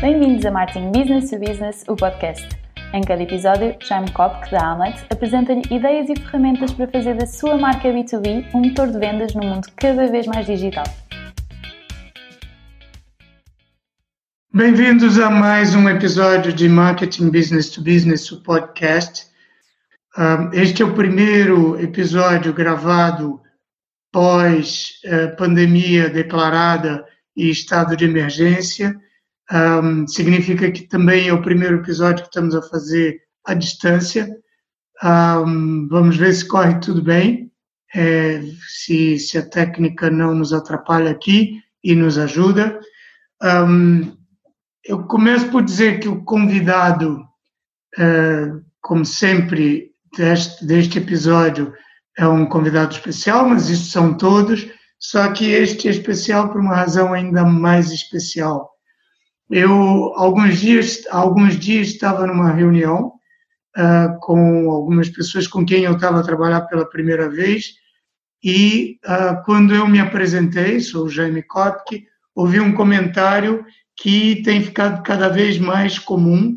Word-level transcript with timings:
Bem-vindos 0.00 0.46
a 0.46 0.52
Marketing 0.52 0.92
Business 0.92 1.28
to 1.28 1.40
Business, 1.40 1.84
o 1.88 1.96
podcast. 1.96 2.48
Em 2.94 3.00
cada 3.02 3.20
episódio, 3.20 3.76
Jaime 3.82 4.08
Kopk, 4.12 4.48
da 4.48 4.70
Amlet, 4.70 5.04
apresenta-lhe 5.10 5.62
ideias 5.72 6.08
e 6.08 6.14
ferramentas 6.14 6.70
para 6.70 6.86
fazer 6.86 7.16
da 7.16 7.26
sua 7.26 7.58
marca 7.58 7.88
B2B 7.88 8.46
um 8.54 8.60
motor 8.60 8.92
de 8.92 8.96
vendas 8.96 9.34
num 9.34 9.44
mundo 9.44 9.66
cada 9.74 10.06
vez 10.06 10.24
mais 10.28 10.46
digital. 10.46 10.84
Bem-vindos 14.54 15.18
a 15.18 15.28
mais 15.30 15.74
um 15.74 15.88
episódio 15.88 16.52
de 16.52 16.68
Marketing 16.68 17.30
Business 17.30 17.68
to 17.68 17.82
Business, 17.82 18.30
o 18.30 18.40
podcast. 18.44 19.26
Este 20.52 20.80
é 20.80 20.84
o 20.84 20.94
primeiro 20.94 21.76
episódio 21.82 22.52
gravado 22.52 23.40
pós 24.12 25.00
eh, 25.04 25.26
pandemia 25.26 26.08
declarada 26.08 27.04
e 27.36 27.50
estado 27.50 27.96
de 27.96 28.04
emergência. 28.04 28.96
Significa 30.06 30.70
que 30.70 30.86
também 30.88 31.28
é 31.28 31.32
o 31.32 31.42
primeiro 31.42 31.76
episódio 31.76 32.22
que 32.22 32.28
estamos 32.28 32.54
a 32.54 32.62
fazer 32.62 33.20
à 33.44 33.54
distância. 33.54 34.28
vamos 35.90 36.16
ver 36.16 36.32
se 36.34 36.46
corre 36.46 36.78
tudo 36.80 37.02
bem, 37.02 37.50
é, 37.94 38.42
se, 38.68 39.18
se, 39.18 39.38
a 39.38 39.48
técnica 39.48 40.10
não 40.10 40.34
nos 40.34 40.52
atrapalha 40.52 41.10
aqui 41.10 41.62
e 41.82 41.94
nos 41.94 42.18
ajuda. 42.18 42.78
eu 44.84 45.04
começo 45.04 45.50
por 45.50 45.62
dizer 45.62 46.00
que 46.00 46.08
o 46.08 46.24
convidado, 46.24 47.24
eh, 47.98 48.52
como 48.80 49.04
sempre, 49.04 49.92
deste, 50.16 50.64
deste 50.64 50.98
episódio 50.98 51.72
é 52.16 52.26
um 52.26 52.46
convidado 52.46 52.92
especial, 52.92 53.48
mas 53.48 53.68
isso 53.68 53.90
são 53.90 54.14
todos, 54.16 54.66
só 54.98 55.30
que 55.32 55.50
este 55.50 55.88
é 55.88 55.90
especial 55.90 56.50
por 56.50 56.60
uma 56.60 56.74
razão 56.74 57.12
ainda 57.12 57.44
mais 57.44 57.92
especial. 57.92 58.77
Eu, 59.50 60.12
alguns 60.14 60.58
dias, 60.58 61.06
alguns 61.10 61.58
dias 61.58 61.88
estava 61.88 62.26
numa 62.26 62.52
reunião 62.52 63.12
uh, 63.76 64.18
com 64.20 64.70
algumas 64.70 65.08
pessoas 65.08 65.46
com 65.46 65.64
quem 65.64 65.84
eu 65.84 65.94
estava 65.94 66.20
a 66.20 66.24
trabalhar 66.24 66.62
pela 66.62 66.88
primeira 66.88 67.28
vez, 67.30 67.74
e 68.42 68.98
uh, 69.04 69.42
quando 69.44 69.74
eu 69.74 69.88
me 69.88 70.00
apresentei, 70.00 70.80
sou 70.80 71.08
Jaime 71.08 71.42
Kopke, 71.42 72.06
ouvi 72.34 72.60
um 72.60 72.74
comentário 72.74 73.64
que 73.96 74.42
tem 74.42 74.62
ficado 74.62 75.02
cada 75.02 75.28
vez 75.28 75.58
mais 75.58 75.98
comum, 75.98 76.56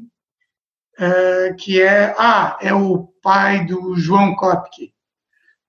uh, 0.99 1.55
que 1.57 1.81
é, 1.81 2.13
ah, 2.19 2.57
é 2.61 2.73
o 2.73 3.07
pai 3.21 3.65
do 3.65 3.95
João 3.97 4.35
Kopke. 4.35 4.93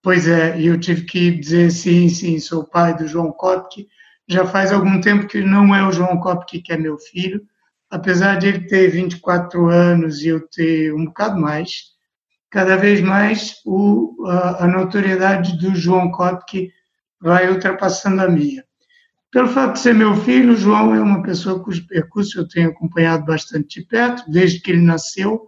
Pois 0.02 0.26
é, 0.26 0.60
eu 0.60 0.78
tive 0.78 1.02
que 1.04 1.30
dizer 1.30 1.70
sim, 1.70 2.08
sim, 2.08 2.38
sou 2.40 2.62
o 2.62 2.68
pai 2.68 2.94
do 2.94 3.06
João 3.06 3.30
Kopke. 3.30 3.88
Já 4.32 4.46
faz 4.46 4.72
algum 4.72 4.98
tempo 4.98 5.26
que 5.26 5.42
não 5.42 5.74
é 5.74 5.86
o 5.86 5.92
João 5.92 6.18
Kopke 6.18 6.62
que 6.62 6.72
é 6.72 6.78
meu 6.78 6.96
filho, 6.96 7.42
apesar 7.90 8.36
de 8.36 8.48
ele 8.48 8.66
ter 8.66 8.88
24 8.88 9.68
anos 9.68 10.22
e 10.22 10.28
eu 10.28 10.48
ter 10.48 10.94
um 10.94 11.04
bocado 11.04 11.38
mais, 11.38 11.88
cada 12.50 12.74
vez 12.78 13.02
mais 13.02 13.56
o, 13.66 14.24
a, 14.26 14.64
a 14.64 14.66
notoriedade 14.66 15.58
do 15.58 15.74
João 15.74 16.10
Kopke 16.10 16.70
vai 17.20 17.50
ultrapassando 17.52 18.22
a 18.22 18.28
minha. 18.28 18.64
Pelo 19.30 19.48
fato 19.48 19.74
de 19.74 19.80
ser 19.80 19.94
meu 19.94 20.16
filho, 20.16 20.54
o 20.54 20.56
João 20.56 20.94
é 20.94 21.00
uma 21.00 21.22
pessoa 21.22 21.62
cujo 21.62 21.86
percurso 21.86 22.40
eu 22.40 22.48
tenho 22.48 22.70
acompanhado 22.70 23.26
bastante 23.26 23.80
de 23.80 23.86
perto, 23.86 24.24
desde 24.30 24.60
que 24.60 24.70
ele 24.70 24.80
nasceu, 24.80 25.46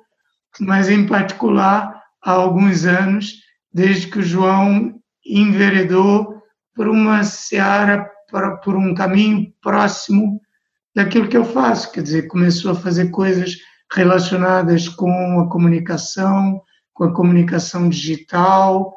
mas 0.60 0.90
em 0.90 1.06
particular 1.06 2.02
há 2.22 2.32
alguns 2.32 2.84
anos, 2.84 3.32
desde 3.72 4.08
que 4.08 4.18
o 4.18 4.22
João 4.22 5.00
enveredou 5.24 6.42
por 6.74 6.86
uma 6.86 7.24
seara, 7.24 8.10
por 8.62 8.76
um 8.76 8.94
caminho 8.94 9.52
próximo 9.60 10.40
daquilo 10.94 11.28
que 11.28 11.36
eu 11.36 11.44
faço, 11.44 11.90
quer 11.92 12.02
dizer, 12.02 12.28
começou 12.28 12.72
a 12.72 12.76
fazer 12.76 13.10
coisas 13.10 13.56
relacionadas 13.92 14.88
com 14.88 15.40
a 15.40 15.48
comunicação, 15.48 16.62
com 16.92 17.04
a 17.04 17.12
comunicação 17.12 17.88
digital, 17.88 18.94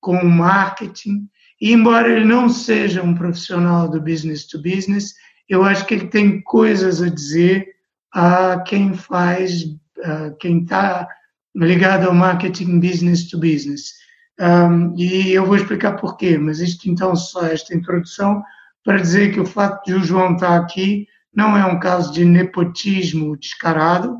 com 0.00 0.16
o 0.16 0.28
marketing. 0.28 1.28
E 1.60 1.72
embora 1.72 2.10
ele 2.10 2.24
não 2.24 2.48
seja 2.48 3.02
um 3.02 3.14
profissional 3.14 3.88
do 3.88 4.00
business 4.00 4.46
to 4.46 4.60
business, 4.60 5.14
eu 5.48 5.64
acho 5.64 5.84
que 5.86 5.94
ele 5.94 6.08
tem 6.08 6.40
coisas 6.42 7.02
a 7.02 7.08
dizer 7.08 7.66
a 8.12 8.60
quem 8.60 8.94
faz, 8.94 9.64
a 10.02 10.30
quem 10.38 10.62
está 10.62 11.08
ligado 11.54 12.06
ao 12.06 12.14
marketing 12.14 12.80
business 12.80 13.28
to 13.28 13.38
business. 13.38 13.92
Um, 14.40 14.94
e 14.96 15.32
eu 15.32 15.44
vou 15.44 15.56
explicar 15.56 15.96
porquê, 15.96 16.38
mas 16.38 16.60
isto 16.60 16.88
então 16.88 17.14
só 17.14 17.46
esta 17.46 17.74
introdução 17.74 18.42
para 18.84 18.98
dizer 18.98 19.32
que 19.32 19.40
o 19.40 19.46
fato 19.46 19.84
de 19.84 19.94
o 19.94 20.02
João 20.02 20.34
estar 20.34 20.56
aqui 20.56 21.06
não 21.34 21.56
é 21.56 21.64
um 21.64 21.78
caso 21.78 22.12
de 22.12 22.24
nepotismo 22.24 23.36
descarado. 23.36 24.16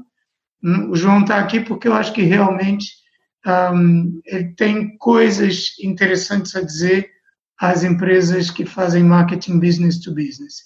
O 0.91 0.97
João 0.97 1.21
está 1.21 1.39
aqui 1.39 1.61
porque 1.61 1.89
eu 1.89 1.95
acho 1.95 2.13
que 2.13 2.23
realmente 2.23 2.93
um, 3.47 4.21
ele 4.27 4.55
tem 4.55 4.97
coisas 4.99 5.75
interessantes 5.83 6.55
a 6.55 6.63
dizer 6.63 7.09
às 7.59 7.83
empresas 7.83 8.51
que 8.51 8.65
fazem 8.65 9.03
marketing 9.03 9.59
business 9.59 9.99
to 10.01 10.15
business. 10.15 10.65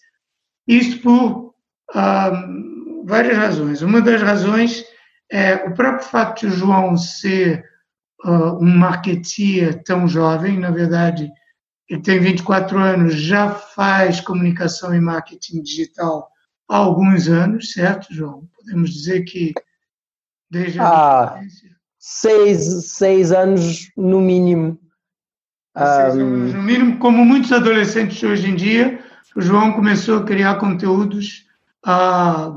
Isto 0.67 1.03
por 1.03 1.55
um, 1.95 3.05
várias 3.07 3.37
razões. 3.37 3.83
Uma 3.83 4.01
das 4.01 4.21
razões 4.21 4.85
é, 5.31 5.55
o 5.67 5.75
próprio 5.75 6.07
fato 6.07 6.41
de 6.41 6.47
o 6.47 6.51
João 6.51 6.97
ser 6.97 7.65
uh, 8.25 8.57
um 8.63 8.77
marketeer 8.77 9.83
tão 9.83 10.07
jovem, 10.07 10.59
na 10.59 10.71
verdade, 10.71 11.31
ele 11.89 12.01
tem 12.01 12.19
24 12.19 12.79
anos, 12.79 13.15
já 13.15 13.51
faz 13.51 14.21
comunicação 14.21 14.95
e 14.95 15.01
marketing 15.01 15.63
digital 15.63 16.31
há 16.69 16.77
alguns 16.77 17.29
anos, 17.29 17.73
certo, 17.73 18.13
João? 18.13 18.49
Podemos 18.57 18.91
dizer 18.91 19.25
que 19.25 19.53
desde 20.51 20.81
a 20.81 20.87
ah, 20.87 21.41
seis, 21.99 22.87
seis 22.87 23.33
anos 23.33 23.91
no 23.97 24.21
mínimo. 24.21 24.79
Seis 25.77 26.15
anos 26.15 26.55
no 26.55 26.63
mínimo, 26.63 26.99
como 26.99 27.25
muitos 27.25 27.53
adolescentes 27.53 28.23
hoje 28.23 28.49
em 28.49 28.57
dia, 28.57 29.05
o 29.37 29.41
João 29.41 29.73
começou 29.73 30.19
a 30.19 30.25
criar 30.25 30.57
conteúdos 30.57 31.47
ah, 31.85 32.51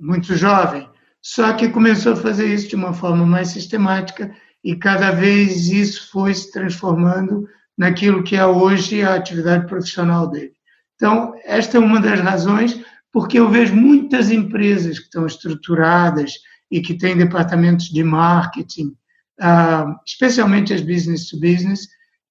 muito 0.00 0.34
jovem. 0.36 0.88
Só 1.22 1.54
que 1.54 1.70
começou 1.70 2.12
a 2.12 2.16
fazer 2.16 2.52
isso 2.52 2.68
de 2.68 2.76
uma 2.76 2.92
forma 2.92 3.24
mais 3.24 3.48
sistemática 3.48 4.34
e 4.62 4.76
cada 4.76 5.10
vez 5.10 5.68
isso 5.68 6.10
foi 6.10 6.34
se 6.34 6.52
transformando 6.52 7.48
naquilo 7.76 8.22
que 8.22 8.36
é 8.36 8.46
hoje 8.46 9.02
a 9.02 9.14
atividade 9.14 9.66
profissional 9.66 10.30
dele. 10.30 10.52
Então, 10.94 11.34
esta 11.44 11.76
é 11.76 11.80
uma 11.80 12.00
das 12.00 12.20
razões 12.20 12.80
porque 13.12 13.38
eu 13.38 13.48
vejo 13.48 13.74
muitas 13.74 14.30
empresas 14.30 14.98
que 14.98 15.04
estão 15.04 15.24
estruturadas 15.24 16.32
e 16.70 16.80
que 16.80 16.94
têm 16.94 17.16
departamentos 17.16 17.86
de 17.86 18.02
marketing, 18.02 18.92
ah, 19.40 19.94
especialmente 20.04 20.72
as 20.72 20.80
business 20.80 21.28
to 21.28 21.38
business, 21.38 21.88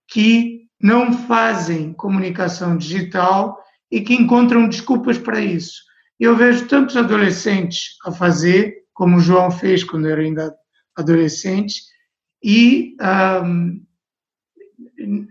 que 0.07 0.63
não 0.81 1.13
fazem 1.13 1.93
comunicação 1.93 2.77
digital 2.77 3.57
e 3.89 4.01
que 4.01 4.13
encontram 4.13 4.67
desculpas 4.67 5.17
para 5.17 5.39
isso. 5.39 5.81
Eu 6.19 6.35
vejo 6.35 6.67
tantos 6.67 6.97
adolescentes 6.97 7.95
a 8.05 8.11
fazer 8.11 8.83
como 8.93 9.17
o 9.17 9.21
João 9.21 9.49
fez 9.49 9.83
quando 9.83 10.07
era 10.07 10.21
ainda 10.21 10.53
adolescente, 10.95 11.81
e 12.43 12.95
um, 13.43 13.81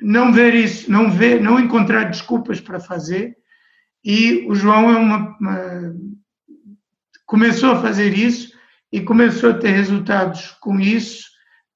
não 0.00 0.32
ver 0.32 0.54
isso, 0.54 0.90
não 0.90 1.10
ver, 1.10 1.40
não 1.40 1.58
encontrar 1.58 2.04
desculpas 2.04 2.60
para 2.60 2.80
fazer. 2.80 3.36
E 4.04 4.46
o 4.48 4.54
João 4.54 4.90
é 4.90 4.98
uma, 4.98 5.36
uma, 5.38 5.94
começou 7.26 7.72
a 7.72 7.80
fazer 7.80 8.16
isso 8.16 8.52
e 8.92 9.00
começou 9.00 9.50
a 9.50 9.58
ter 9.58 9.70
resultados 9.70 10.50
com 10.60 10.78
isso 10.78 11.24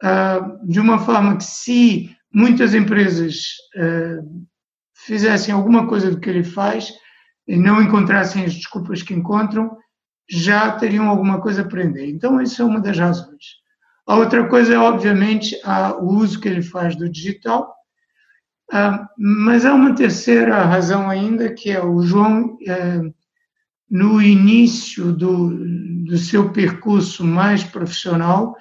uh, 0.03 0.67
de 0.69 0.81
uma 0.81 0.99
forma 0.99 1.37
que 1.37 1.45
se 1.45 2.11
muitas 2.33 2.75
empresas 2.75 3.37
uh, 3.77 4.47
fizessem 4.95 5.55
alguma 5.55 5.87
coisa 5.87 6.11
do 6.11 6.21
que 6.21 6.29
ele 6.29 6.45
faz 6.45 6.93
e 7.47 7.57
não 7.57 7.81
encontrassem 7.81 8.45
as 8.45 8.55
desculpas 8.55 9.03
que 9.03 9.15
encontram, 9.15 9.77
já 10.29 10.73
teriam 10.73 11.09
alguma 11.09 11.41
coisa 11.41 11.63
a 11.63 11.65
aprender. 11.65 12.09
Então, 12.09 12.43
isso 12.43 12.61
é 12.61 12.65
uma 12.65 12.81
das 12.81 12.99
razões. 12.99 13.45
A 14.07 14.17
outra 14.17 14.49
coisa 14.49 14.75
é, 14.75 14.79
obviamente, 14.79 15.57
o 16.01 16.17
uso 16.17 16.41
que 16.41 16.49
ele 16.49 16.63
faz 16.63 16.97
do 16.97 17.09
digital, 17.09 17.76
ah, 18.73 19.09
mas 19.17 19.65
há 19.65 19.75
uma 19.75 19.95
terceira 19.95 20.65
razão 20.65 21.09
ainda, 21.09 21.53
que 21.53 21.71
é 21.71 21.83
o 21.83 22.03
João, 22.03 22.59
é, 22.67 23.01
no 23.89 24.21
início 24.21 25.13
do, 25.13 26.05
do 26.05 26.19
seu 26.19 26.51
percurso 26.51 27.25
mais 27.25 27.63
profissional, 27.63 28.57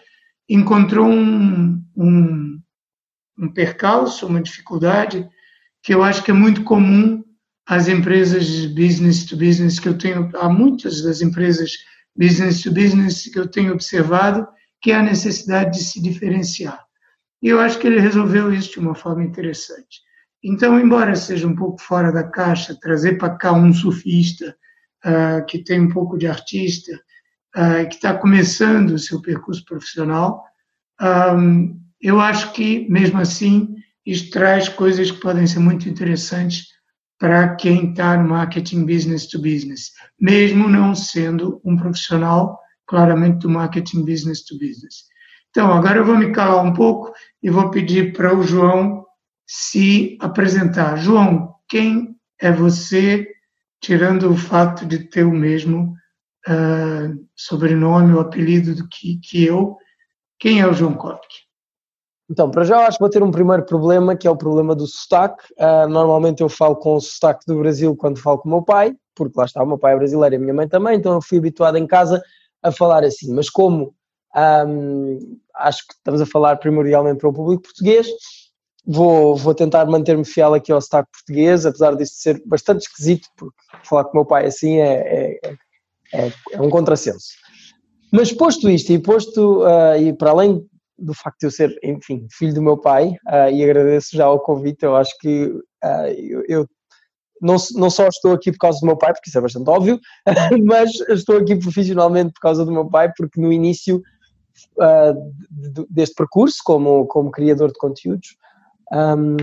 encontrou 0.47 1.07
um, 1.07 1.83
um, 1.95 2.61
um 3.37 3.51
percalço, 3.51 4.27
uma 4.27 4.41
dificuldade, 4.41 5.27
que 5.81 5.93
eu 5.93 6.03
acho 6.03 6.23
que 6.23 6.31
é 6.31 6.33
muito 6.33 6.63
comum 6.63 7.23
as 7.67 7.87
empresas 7.87 8.67
business 8.67 9.25
to 9.25 9.35
business 9.35 9.79
que 9.79 9.89
eu 9.89 9.97
tenho, 9.97 10.29
há 10.35 10.47
muitas 10.47 11.01
das 11.01 11.21
empresas 11.21 11.71
business 12.15 12.61
to 12.61 12.71
business 12.71 13.23
que 13.23 13.39
eu 13.39 13.47
tenho 13.47 13.73
observado, 13.73 14.47
que 14.79 14.91
é 14.91 14.95
a 14.95 15.03
necessidade 15.03 15.77
de 15.77 15.83
se 15.83 15.99
diferenciar. 15.99 16.84
E 17.41 17.47
eu 17.47 17.59
acho 17.59 17.79
que 17.79 17.87
ele 17.87 17.99
resolveu 17.99 18.53
isso 18.53 18.71
de 18.71 18.79
uma 18.79 18.95
forma 18.95 19.23
interessante. 19.23 20.01
Então, 20.43 20.79
embora 20.79 21.15
seja 21.15 21.47
um 21.47 21.55
pouco 21.55 21.81
fora 21.81 22.11
da 22.11 22.23
caixa, 22.23 22.77
trazer 22.79 23.17
para 23.17 23.35
cá 23.35 23.51
um 23.51 23.73
surfista 23.73 24.55
uh, 25.03 25.45
que 25.45 25.63
tem 25.63 25.81
um 25.81 25.89
pouco 25.89 26.17
de 26.17 26.27
artista, 26.27 26.91
uh, 27.55 27.87
que 27.89 27.95
está 27.95 28.15
começando 28.15 28.91
o 28.91 28.99
seu 28.99 29.21
percurso 29.21 29.65
profissional, 29.65 30.43
um, 31.35 31.79
eu 31.99 32.19
acho 32.19 32.53
que, 32.53 32.87
mesmo 32.89 33.19
assim, 33.19 33.75
isso 34.05 34.29
traz 34.29 34.69
coisas 34.69 35.09
que 35.09 35.19
podem 35.19 35.47
ser 35.47 35.59
muito 35.59 35.89
interessantes 35.89 36.67
para 37.17 37.55
quem 37.55 37.89
está 37.89 38.17
no 38.17 38.29
marketing 38.29 38.85
business 38.85 39.25
to 39.25 39.41
business, 39.41 39.91
mesmo 40.19 40.67
não 40.67 40.93
sendo 40.93 41.61
um 41.63 41.75
profissional 41.75 42.59
claramente 42.85 43.39
do 43.39 43.49
marketing 43.49 44.05
business 44.05 44.43
to 44.45 44.57
business. 44.59 45.05
Então, 45.55 45.71
agora 45.71 45.99
eu 45.99 46.03
vou 46.03 46.17
me 46.17 46.33
calar 46.33 46.61
um 46.65 46.73
pouco 46.73 47.13
e 47.41 47.49
vou 47.49 47.71
pedir 47.71 48.11
para 48.11 48.37
o 48.37 48.43
João 48.43 49.05
se 49.47 50.17
apresentar. 50.19 50.97
João, 50.97 51.55
quem 51.69 52.13
é 52.41 52.51
você, 52.51 53.25
tirando 53.79 54.29
o 54.29 54.35
fato 54.35 54.85
de 54.85 55.05
ter 55.05 55.23
o 55.23 55.31
mesmo 55.31 55.93
uh, 56.45 57.25
sobrenome 57.33 58.13
ou 58.13 58.19
apelido 58.19 58.75
do 58.75 58.85
que, 58.89 59.17
que 59.23 59.45
eu? 59.45 59.77
Quem 60.37 60.59
é 60.59 60.67
o 60.67 60.73
João 60.73 60.93
Kopke? 60.93 61.45
Então, 62.29 62.51
para 62.51 62.65
já 62.65 62.85
acho 62.85 62.97
que 62.97 63.03
vou 63.03 63.09
ter 63.09 63.23
um 63.23 63.31
primeiro 63.31 63.65
problema, 63.65 64.13
que 64.13 64.27
é 64.27 64.29
o 64.29 64.35
problema 64.35 64.75
do 64.75 64.85
sotaque. 64.85 65.41
Uh, 65.57 65.87
normalmente 65.87 66.43
eu 66.43 66.49
falo 66.49 66.75
com 66.75 66.95
o 66.95 66.99
sotaque 66.99 67.45
do 67.47 67.59
Brasil 67.59 67.95
quando 67.95 68.19
falo 68.19 68.39
com 68.39 68.49
o 68.49 68.51
meu 68.51 68.61
pai, 68.61 68.93
porque 69.15 69.39
lá 69.39 69.45
está, 69.45 69.63
o 69.63 69.67
meu 69.67 69.77
pai 69.77 69.93
é 69.93 69.97
brasileiro 69.97 70.35
e 70.35 70.37
a 70.37 70.39
minha 70.41 70.53
mãe 70.53 70.67
também, 70.67 70.97
então 70.97 71.13
eu 71.13 71.21
fui 71.21 71.37
habituado 71.37 71.77
em 71.77 71.87
casa 71.87 72.21
a 72.61 72.73
falar 72.73 73.05
assim. 73.05 73.33
Mas 73.33 73.49
como 73.49 73.95
um, 74.35 75.37
acho 75.55 75.87
que 75.87 75.93
estamos 75.93 76.21
a 76.21 76.25
falar 76.25 76.57
primordialmente 76.57 77.19
para 77.19 77.29
o 77.29 77.33
público 77.33 77.63
português, 77.63 78.07
vou, 78.85 79.35
vou 79.35 79.55
tentar 79.55 79.85
manter-me 79.85 80.25
fiel 80.25 80.53
aqui 80.53 80.71
ao 80.71 80.81
sotaque 80.81 81.09
português, 81.11 81.65
apesar 81.65 81.95
disso 81.95 82.13
ser 82.15 82.41
bastante 82.45 82.81
esquisito, 82.81 83.27
porque 83.37 83.57
falar 83.83 84.03
com 84.05 84.11
o 84.11 84.15
meu 84.15 84.25
pai 84.25 84.45
assim 84.45 84.77
é, 84.77 85.39
é, 85.43 85.53
é, 86.13 86.33
é 86.51 86.61
um 86.61 86.69
contrassenso. 86.69 87.29
Mas 88.11 88.31
posto 88.31 88.69
isto 88.69 88.91
e 88.91 88.99
posto, 88.99 89.63
uh, 89.63 89.97
e 89.99 90.13
para 90.13 90.31
além 90.31 90.65
do 90.97 91.13
facto 91.13 91.39
de 91.39 91.47
eu 91.47 91.51
ser, 91.51 91.77
enfim, 91.83 92.27
filho 92.31 92.53
do 92.53 92.61
meu 92.61 92.77
pai, 92.77 93.09
uh, 93.27 93.49
e 93.51 93.63
agradeço 93.63 94.15
já 94.15 94.29
o 94.29 94.39
convite, 94.39 94.83
eu 94.83 94.95
acho 94.95 95.17
que 95.19 95.47
uh, 95.47 96.07
eu, 96.17 96.43
eu 96.47 96.67
não, 97.41 97.57
não, 97.75 97.89
só 97.89 98.07
estou 98.07 98.31
aqui 98.31 98.51
por 98.51 98.59
causa 98.59 98.79
do 98.79 98.85
meu 98.85 98.97
pai, 98.97 99.11
porque 99.11 99.29
isso 99.29 99.37
é 99.37 99.41
bastante 99.41 99.69
óbvio, 99.69 99.99
mas 100.63 100.91
estou 101.09 101.37
aqui 101.37 101.57
profissionalmente 101.57 102.31
por 102.33 102.39
causa 102.39 102.63
do 102.63 102.71
meu 102.71 102.87
pai, 102.87 103.11
porque 103.17 103.41
no 103.41 103.51
início 103.51 104.01
uh, 104.77 105.85
deste 105.89 106.15
percurso, 106.15 106.57
como, 106.63 107.05
como 107.07 107.31
criador 107.31 107.69
de 107.71 107.77
conteúdos, 107.77 108.37
um, 108.91 109.35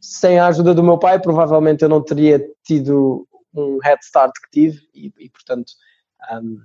sem 0.00 0.38
a 0.38 0.46
ajuda 0.46 0.74
do 0.74 0.82
meu 0.82 0.98
pai, 0.98 1.20
provavelmente 1.20 1.82
eu 1.82 1.88
não 1.88 2.02
teria 2.02 2.44
tido 2.64 3.26
um 3.54 3.78
head 3.82 3.98
start 4.02 4.32
que 4.44 4.60
tive, 4.60 4.80
e, 4.94 5.12
e 5.18 5.30
portanto. 5.30 5.72
Um, 6.32 6.58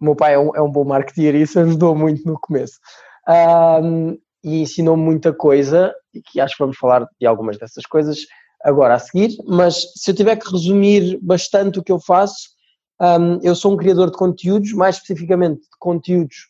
o 0.00 0.04
meu 0.04 0.16
pai 0.16 0.34
é 0.34 0.38
um, 0.38 0.54
é 0.54 0.60
um 0.60 0.70
bom 0.70 0.84
marketeer 0.84 1.34
e 1.34 1.42
isso 1.42 1.58
ajudou 1.58 1.96
muito 1.96 2.26
no 2.26 2.38
começo. 2.38 2.78
Um, 3.26 4.18
e 4.42 4.60
ensinou-me 4.60 5.02
muita 5.02 5.32
coisa, 5.32 5.94
e 6.12 6.20
que 6.20 6.38
acho 6.40 6.56
que 6.56 6.62
vamos 6.62 6.76
falar 6.76 7.06
de 7.18 7.26
algumas 7.26 7.56
dessas 7.56 7.86
coisas 7.86 8.18
agora 8.62 8.94
a 8.94 8.98
seguir, 8.98 9.36
mas 9.46 9.82
se 9.96 10.10
eu 10.10 10.14
tiver 10.14 10.36
que 10.36 10.50
resumir 10.50 11.18
bastante 11.22 11.78
o 11.78 11.82
que 11.82 11.92
eu 11.92 11.98
faço, 11.98 12.50
um, 13.00 13.40
eu 13.42 13.54
sou 13.54 13.72
um 13.72 13.76
criador 13.76 14.10
de 14.10 14.16
conteúdos, 14.16 14.72
mais 14.72 14.96
especificamente 14.96 15.60
de 15.60 15.68
conteúdos 15.78 16.48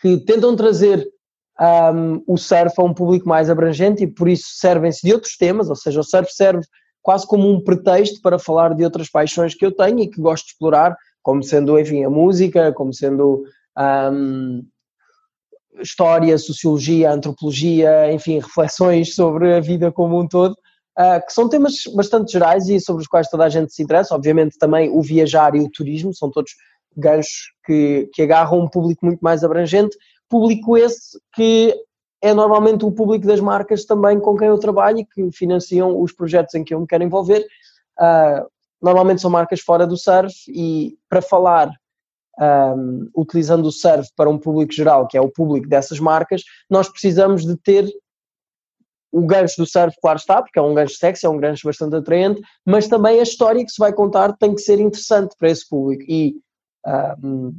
que 0.00 0.18
tentam 0.18 0.56
trazer 0.56 1.08
um, 1.60 2.22
o 2.26 2.36
surf 2.36 2.74
a 2.76 2.82
um 2.82 2.92
público 2.92 3.28
mais 3.28 3.48
abrangente 3.48 4.02
e 4.02 4.06
por 4.06 4.28
isso 4.28 4.48
servem-se 4.54 5.06
de 5.06 5.12
outros 5.12 5.36
temas, 5.36 5.68
ou 5.68 5.76
seja, 5.76 6.00
o 6.00 6.04
surf 6.04 6.32
serve 6.32 6.62
quase 7.00 7.26
como 7.26 7.48
um 7.48 7.62
pretexto 7.62 8.20
para 8.20 8.38
falar 8.38 8.74
de 8.74 8.84
outras 8.84 9.08
paixões 9.08 9.54
que 9.54 9.64
eu 9.64 9.72
tenho 9.72 10.00
e 10.00 10.08
que 10.08 10.20
gosto 10.20 10.46
de 10.46 10.52
explorar, 10.52 10.96
como 11.22 11.42
sendo, 11.42 11.78
enfim, 11.78 12.04
a 12.04 12.10
música, 12.10 12.72
como 12.72 12.92
sendo 12.92 13.44
um, 14.12 14.64
história, 15.80 16.36
sociologia, 16.36 17.12
antropologia, 17.12 18.12
enfim, 18.12 18.38
reflexões 18.40 19.14
sobre 19.14 19.54
a 19.54 19.60
vida 19.60 19.92
como 19.92 20.20
um 20.20 20.26
todo, 20.26 20.56
uh, 20.98 21.24
que 21.26 21.32
são 21.32 21.48
temas 21.48 21.74
bastante 21.94 22.32
gerais 22.32 22.68
e 22.68 22.80
sobre 22.80 23.02
os 23.02 23.08
quais 23.08 23.28
toda 23.28 23.44
a 23.44 23.48
gente 23.48 23.72
se 23.72 23.82
interessa. 23.82 24.14
Obviamente 24.14 24.58
também 24.58 24.90
o 24.90 25.00
viajar 25.02 25.54
e 25.54 25.60
o 25.60 25.70
turismo 25.70 26.14
são 26.14 26.30
todos 26.30 26.52
ganchos 26.96 27.52
que, 27.64 28.08
que 28.12 28.22
agarram 28.22 28.60
um 28.60 28.68
público 28.68 29.04
muito 29.06 29.20
mais 29.20 29.42
abrangente, 29.42 29.96
público 30.28 30.76
esse 30.76 31.18
que 31.34 31.74
é 32.20 32.32
normalmente 32.32 32.84
o 32.84 32.92
público 32.92 33.26
das 33.26 33.40
marcas 33.40 33.84
também 33.84 34.20
com 34.20 34.36
quem 34.36 34.48
eu 34.48 34.58
trabalho 34.58 34.98
e 34.98 35.04
que 35.04 35.32
financiam 35.32 36.00
os 36.00 36.12
projetos 36.12 36.54
em 36.54 36.62
que 36.62 36.72
eu 36.72 36.80
me 36.80 36.86
quero 36.86 37.02
envolver. 37.02 37.44
Uh, 37.98 38.46
normalmente 38.80 39.20
são 39.20 39.30
marcas 39.30 39.60
fora 39.60 39.86
do 39.86 39.96
surf 39.96 40.34
e 40.48 40.96
para 41.08 41.22
falar 41.22 41.70
um, 42.40 43.10
utilizando 43.16 43.66
o 43.66 43.72
surf 43.72 44.08
para 44.16 44.30
um 44.30 44.38
público 44.38 44.72
geral, 44.72 45.06
que 45.06 45.16
é 45.16 45.20
o 45.20 45.30
público 45.30 45.68
dessas 45.68 46.00
marcas, 46.00 46.42
nós 46.68 46.88
precisamos 46.88 47.44
de 47.44 47.56
ter 47.56 47.88
o 49.12 49.26
gancho 49.26 49.56
do 49.58 49.66
surf, 49.66 49.94
claro 50.00 50.18
está, 50.18 50.42
porque 50.42 50.58
é 50.58 50.62
um 50.62 50.74
gancho 50.74 50.96
sexy, 50.96 51.26
é 51.26 51.28
um 51.28 51.38
gancho 51.38 51.66
bastante 51.66 51.94
atraente, 51.96 52.40
mas 52.64 52.88
também 52.88 53.20
a 53.20 53.22
história 53.22 53.64
que 53.64 53.70
se 53.70 53.78
vai 53.78 53.92
contar 53.92 54.32
tem 54.38 54.54
que 54.54 54.62
ser 54.62 54.80
interessante 54.80 55.36
para 55.38 55.50
esse 55.50 55.68
público. 55.68 56.02
E 56.08 56.36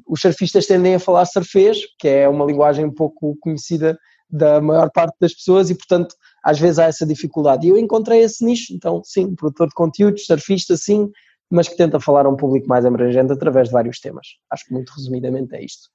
os 0.07 0.19
surfistas 0.19 0.65
tendem 0.65 0.95
a 0.95 0.99
falar 0.99 1.25
surfês, 1.25 1.77
que 1.99 2.07
é 2.07 2.27
uma 2.27 2.43
linguagem 2.43 2.89
pouco 2.91 3.37
conhecida 3.39 3.97
da 4.29 4.59
maior 4.59 4.89
parte 4.91 5.15
das 5.21 5.33
pessoas 5.33 5.69
e, 5.69 5.75
portanto, 5.75 6.15
às 6.43 6.59
vezes 6.59 6.79
há 6.79 6.85
essa 6.85 7.05
dificuldade. 7.05 7.67
E 7.67 7.69
eu 7.69 7.77
encontrei 7.77 8.21
esse 8.21 8.43
nicho, 8.43 8.73
então, 8.73 9.01
sim, 9.05 9.35
produtor 9.35 9.67
de 9.67 9.75
conteúdos, 9.75 10.25
surfista, 10.25 10.75
sim, 10.75 11.09
mas 11.51 11.67
que 11.67 11.77
tenta 11.77 11.99
falar 11.99 12.25
a 12.25 12.29
um 12.29 12.35
público 12.35 12.67
mais 12.67 12.83
abrangente 12.83 13.31
através 13.31 13.67
de 13.67 13.73
vários 13.73 13.99
temas. 13.99 14.27
Acho 14.49 14.65
que 14.65 14.73
muito 14.73 14.89
resumidamente 14.89 15.55
é 15.55 15.63
isto. 15.63 15.89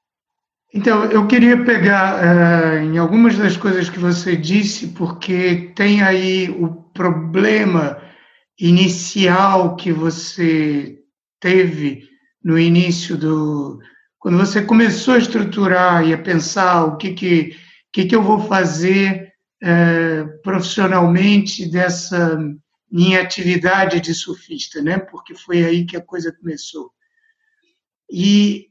Então, 0.73 1.05
eu 1.07 1.27
queria 1.27 1.65
pegar 1.65 2.17
uh, 2.17 2.79
em 2.79 2.99
algumas 2.99 3.39
das 3.39 3.57
coisas 3.57 3.89
que 3.89 3.99
você 3.99 4.37
disse, 4.37 4.89
porque 4.89 5.73
tem 5.75 6.03
aí 6.03 6.51
o 6.51 6.75
problema 6.93 8.03
inicial 8.59 9.77
que 9.77 9.91
você 9.91 10.99
teve 11.41 12.07
no 12.45 12.59
início 12.59 13.17
do. 13.17 13.79
Quando 14.19 14.37
você 14.37 14.63
começou 14.63 15.15
a 15.15 15.19
estruturar 15.19 16.07
e 16.07 16.13
a 16.13 16.19
pensar 16.19 16.85
o 16.85 16.97
que, 16.97 17.15
que, 17.15 17.57
que, 17.93 18.05
que 18.05 18.15
eu 18.15 18.23
vou 18.23 18.41
fazer 18.41 19.33
é, 19.63 20.25
profissionalmente 20.43 21.71
dessa 21.71 22.39
minha 22.91 23.23
atividade 23.23 24.01
de 24.01 24.13
surfista, 24.13 24.83
né? 24.83 24.99
Porque 24.99 25.35
foi 25.35 25.65
aí 25.65 25.87
que 25.87 25.97
a 25.97 26.05
coisa 26.05 26.33
começou. 26.33 26.91
E 28.11 28.67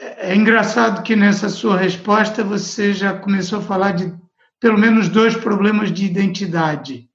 é 0.00 0.34
engraçado 0.34 1.02
que 1.02 1.16
nessa 1.16 1.48
sua 1.48 1.76
resposta 1.76 2.44
você 2.44 2.92
já 2.92 3.14
começou 3.14 3.58
a 3.58 3.62
falar 3.62 3.92
de 3.92 4.14
pelo 4.60 4.78
menos 4.78 5.08
dois 5.08 5.36
problemas 5.36 5.92
de 5.92 6.04
identidade. 6.04 7.08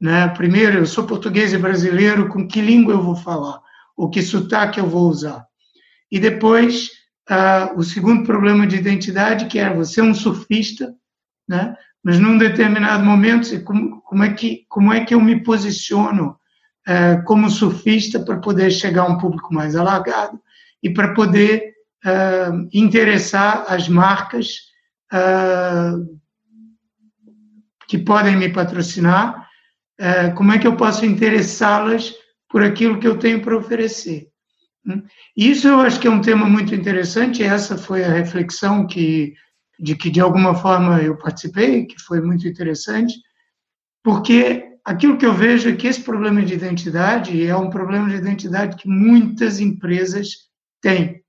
Né? 0.00 0.28
Primeiro, 0.28 0.78
eu 0.78 0.86
sou 0.86 1.04
português 1.04 1.52
e 1.52 1.58
brasileiro, 1.58 2.28
com 2.28 2.46
que 2.46 2.60
língua 2.60 2.94
eu 2.94 3.02
vou 3.02 3.16
falar? 3.16 3.60
Ou 3.96 4.08
que 4.08 4.22
sotaque 4.22 4.78
eu 4.78 4.86
vou 4.86 5.08
usar? 5.08 5.44
E 6.10 6.18
depois, 6.20 6.88
uh, 7.30 7.78
o 7.78 7.82
segundo 7.82 8.24
problema 8.24 8.66
de 8.66 8.76
identidade, 8.76 9.46
que 9.46 9.58
é 9.58 9.72
você 9.72 10.00
é 10.00 10.04
um 10.04 10.14
surfista, 10.14 10.94
né? 11.46 11.76
mas 12.02 12.18
num 12.18 12.38
determinado 12.38 13.04
momento, 13.04 13.62
como, 13.64 14.00
como, 14.02 14.22
é, 14.22 14.32
que, 14.32 14.64
como 14.68 14.92
é 14.92 15.04
que 15.04 15.14
eu 15.14 15.20
me 15.20 15.42
posiciono 15.42 16.38
é, 16.86 17.16
como 17.26 17.50
surfista 17.50 18.20
para 18.20 18.38
poder 18.38 18.70
chegar 18.70 19.02
a 19.02 19.08
um 19.08 19.18
público 19.18 19.52
mais 19.52 19.76
alargado 19.76 20.40
e 20.82 20.88
para 20.88 21.12
poder 21.12 21.74
é, 22.04 22.48
interessar 22.72 23.64
as 23.68 23.88
marcas 23.88 24.68
é, 25.12 25.92
que 27.88 27.98
podem 27.98 28.36
me 28.36 28.52
patrocinar, 28.52 29.48
é, 29.98 30.30
como 30.30 30.52
é 30.52 30.58
que 30.58 30.66
eu 30.66 30.76
posso 30.76 31.04
interessá-las 31.04 32.14
por 32.48 32.62
aquilo 32.62 32.98
que 32.98 33.06
eu 33.06 33.18
tenho 33.18 33.42
para 33.42 33.56
oferecer. 33.56 34.28
Hum? 34.86 35.02
Isso 35.36 35.66
eu 35.66 35.80
acho 35.80 35.98
que 36.00 36.06
é 36.06 36.10
um 36.10 36.20
tema 36.20 36.46
muito 36.46 36.74
interessante, 36.74 37.42
essa 37.42 37.76
foi 37.76 38.04
a 38.04 38.12
reflexão 38.12 38.86
que 38.86 39.34
de 39.78 39.94
que 39.94 40.10
de 40.10 40.20
alguma 40.20 40.54
forma 40.54 41.00
eu 41.00 41.16
participei, 41.16 41.86
que 41.86 42.00
foi 42.00 42.20
muito 42.20 42.48
interessante, 42.48 43.14
porque 44.02 44.66
aquilo 44.84 45.16
que 45.16 45.24
eu 45.24 45.34
vejo 45.34 45.68
é 45.68 45.76
que 45.76 45.86
esse 45.86 46.02
problema 46.02 46.42
de 46.42 46.54
identidade 46.54 47.46
é 47.46 47.56
um 47.56 47.70
problema 47.70 48.08
de 48.08 48.16
identidade 48.16 48.76
que 48.76 48.88
muitas 48.88 49.60
empresas 49.60 50.48
têm. 50.80 51.22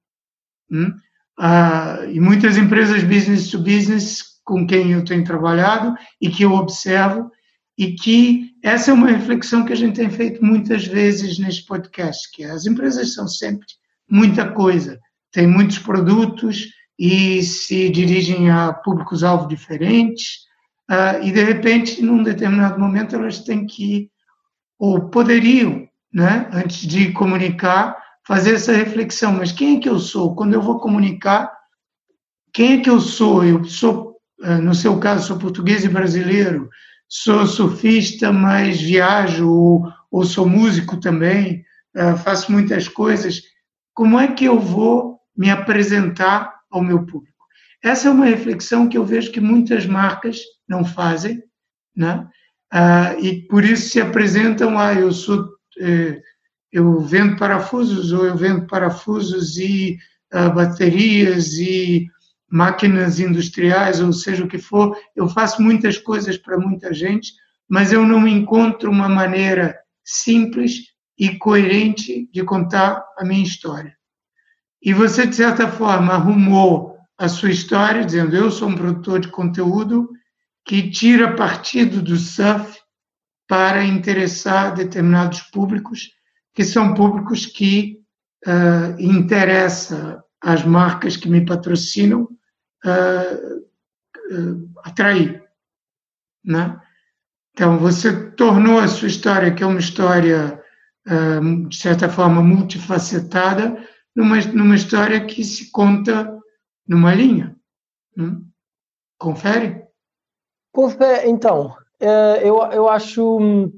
Hum? 0.72 0.94
Ah, 1.38 2.00
e 2.08 2.20
muitas 2.20 2.58
empresas 2.58 3.04
business 3.04 3.50
to 3.50 3.60
business 3.60 4.24
com 4.44 4.66
quem 4.66 4.92
eu 4.92 5.06
tenho 5.06 5.24
trabalhado 5.24 5.96
e 6.20 6.30
que 6.30 6.44
eu 6.44 6.54
observo, 6.54 7.32
e 7.78 7.94
que 7.94 8.52
essa 8.64 8.92
é 8.92 8.94
uma 8.94 9.08
reflexão 9.08 9.64
que 9.64 9.72
a 9.72 9.76
gente 9.76 9.96
tem 9.96 10.10
feito 10.10 10.44
muitas 10.44 10.86
vezes 10.86 11.40
neste 11.40 11.66
podcast, 11.66 12.30
que 12.34 12.44
as 12.44 12.66
empresas 12.66 13.14
são 13.14 13.28
sempre 13.28 13.68
muita 14.10 14.52
coisa, 14.52 15.00
têm 15.32 15.48
muitos 15.48 15.80
produtos, 15.80 16.68
e 17.00 17.42
se 17.42 17.90
dirigem 17.90 18.52
a 18.52 18.74
públicos-alvo 18.74 19.48
diferentes, 19.48 20.40
uh, 20.92 21.24
e 21.24 21.32
de 21.32 21.42
repente, 21.42 22.02
num 22.02 22.22
determinado 22.22 22.78
momento, 22.78 23.16
elas 23.16 23.40
têm 23.40 23.66
que, 23.66 24.12
ou 24.78 25.10
poderiam 25.10 25.88
né, 26.14 26.50
antes 26.52 26.86
de 26.86 27.14
comunicar, 27.14 27.98
fazer 28.30 28.54
essa 28.54 28.72
reflexão. 28.72 29.34
Mas 29.34 29.52
quem 29.52 29.78
é 29.78 29.80
que 29.80 29.90
eu 29.90 29.98
sou? 29.98 30.36
Quando 30.36 30.54
eu 30.54 30.62
vou 30.62 30.80
comunicar, 30.80 31.52
quem 32.54 32.74
é 32.74 32.82
que 32.82 32.90
eu 32.90 33.02
sou? 33.02 33.44
Eu 33.44 33.64
sou, 33.64 34.18
eh, 34.44 34.58
no 34.58 34.76
seu 34.76 35.00
caso, 35.00 35.26
sou 35.26 35.40
português 35.40 35.84
e 35.84 35.90
brasileiro, 35.90 36.70
sou 37.08 37.48
surfista, 37.48 38.32
mas 38.32 38.80
viajo, 38.80 39.50
ou, 39.50 39.92
ou 40.12 40.24
sou 40.24 40.48
músico 40.48 41.00
também, 41.00 41.66
uh, 41.98 42.16
faço 42.18 42.52
muitas 42.52 42.88
coisas. 42.88 43.42
Como 43.96 44.20
é 44.20 44.28
que 44.28 44.46
eu 44.46 44.60
vou 44.60 45.20
me 45.36 45.50
apresentar 45.50 46.54
ao 46.70 46.84
meu 46.84 47.08
público? 47.08 47.36
Essa 47.84 48.10
é 48.10 48.12
uma 48.12 48.26
reflexão 48.26 48.88
que 48.88 48.98
eu 48.98 49.04
vejo 49.04 49.32
que 49.32 49.42
muitas 49.42 49.88
marcas 49.88 50.38
não 50.68 50.86
fazem, 50.86 51.42
né? 51.96 52.28
Uh, 52.72 53.26
e 53.26 53.48
por 53.48 53.64
isso 53.66 53.90
se 53.90 54.00
apresentam, 54.00 54.78
ah, 54.78 54.94
eu 54.94 55.12
sou, 55.12 55.50
eh, 55.80 56.22
eu 56.72 57.00
vendo 57.02 57.38
parafusos, 57.38 58.12
ou 58.12 58.26
eu 58.26 58.36
vendo 58.36 58.68
parafusos 58.68 59.58
e 59.58 59.98
uh, 60.34 60.54
baterias 60.54 61.54
e 61.54 62.08
máquinas 62.50 63.20
industriais, 63.20 64.00
ou 64.00 64.12
seja 64.12 64.44
o 64.44 64.48
que 64.48 64.58
for, 64.58 64.98
eu 65.16 65.28
faço 65.28 65.62
muitas 65.62 65.98
coisas 65.98 66.38
para 66.38 66.58
muita 66.58 66.94
gente, 66.94 67.34
mas 67.68 67.92
eu 67.92 68.06
não 68.06 68.28
encontro 68.28 68.90
uma 68.90 69.08
maneira 69.08 69.78
simples 70.04 70.90
e 71.18 71.38
coerente 71.38 72.28
de 72.32 72.44
contar 72.44 73.04
a 73.18 73.26
minha 73.26 73.44
história. 73.44 73.96
E 74.82 74.94
você, 74.94 75.28
de 75.28 75.36
certa 75.36 75.68
forma, 75.68 76.14
arrumou 76.14 76.98
a 77.18 77.28
sua 77.28 77.52
história, 77.52 78.06
dizendo: 78.06 78.36
Eu 78.36 78.50
sou 78.50 78.70
um 78.70 78.76
produtor 78.76 79.20
de 79.20 79.28
conteúdo 79.28 80.10
que 80.66 80.90
tira 80.90 81.36
partido 81.36 82.02
do 82.02 82.16
surf 82.16 82.80
para 83.48 83.84
interessar 83.84 84.74
determinados 84.74 85.42
públicos, 85.42 86.12
que 86.60 86.66
são 86.66 86.94
públicos 86.94 87.46
que 87.46 88.04
uh, 88.46 89.00
interessa 89.00 90.22
as 90.42 90.66
marcas 90.66 91.16
que 91.16 91.30
me 91.30 91.46
patrocinam 91.46 92.24
uh, 92.86 94.36
uh, 94.36 94.72
atrair. 94.84 95.42
Né? 96.44 96.78
Então, 97.54 97.80
você 97.80 98.32
tornou 98.32 98.78
a 98.78 98.90
sua 98.90 99.08
história, 99.08 99.54
que 99.54 99.64
é 99.64 99.66
uma 99.66 99.80
história, 99.80 100.62
de 101.70 101.78
certa 101.78 102.10
forma, 102.10 102.42
multifacetada, 102.42 103.82
numa, 104.14 104.38
numa 104.54 104.76
história 104.76 105.26
que 105.26 105.46
se 105.46 105.72
conta 105.72 106.38
numa 106.86 107.16
linha. 107.16 107.56
Né? 108.18 108.38
Confere? 109.18 109.82
Confere, 110.74 111.30
então, 111.30 111.74
eu, 112.00 112.58
eu 112.74 112.90
acho. 112.90 113.72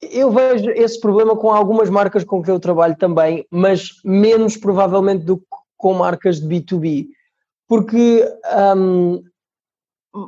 Eu 0.00 0.30
vejo 0.30 0.70
esse 0.70 1.00
problema 1.00 1.36
com 1.36 1.50
algumas 1.50 1.90
marcas 1.90 2.24
com 2.24 2.42
que 2.42 2.50
eu 2.50 2.60
trabalho 2.60 2.96
também, 2.96 3.46
mas 3.50 3.90
menos 4.04 4.56
provavelmente 4.56 5.24
do 5.24 5.38
que 5.38 5.44
com 5.76 5.94
marcas 5.94 6.40
de 6.40 6.46
B2B 6.46 7.08
porque 7.68 8.24
um, 8.74 9.22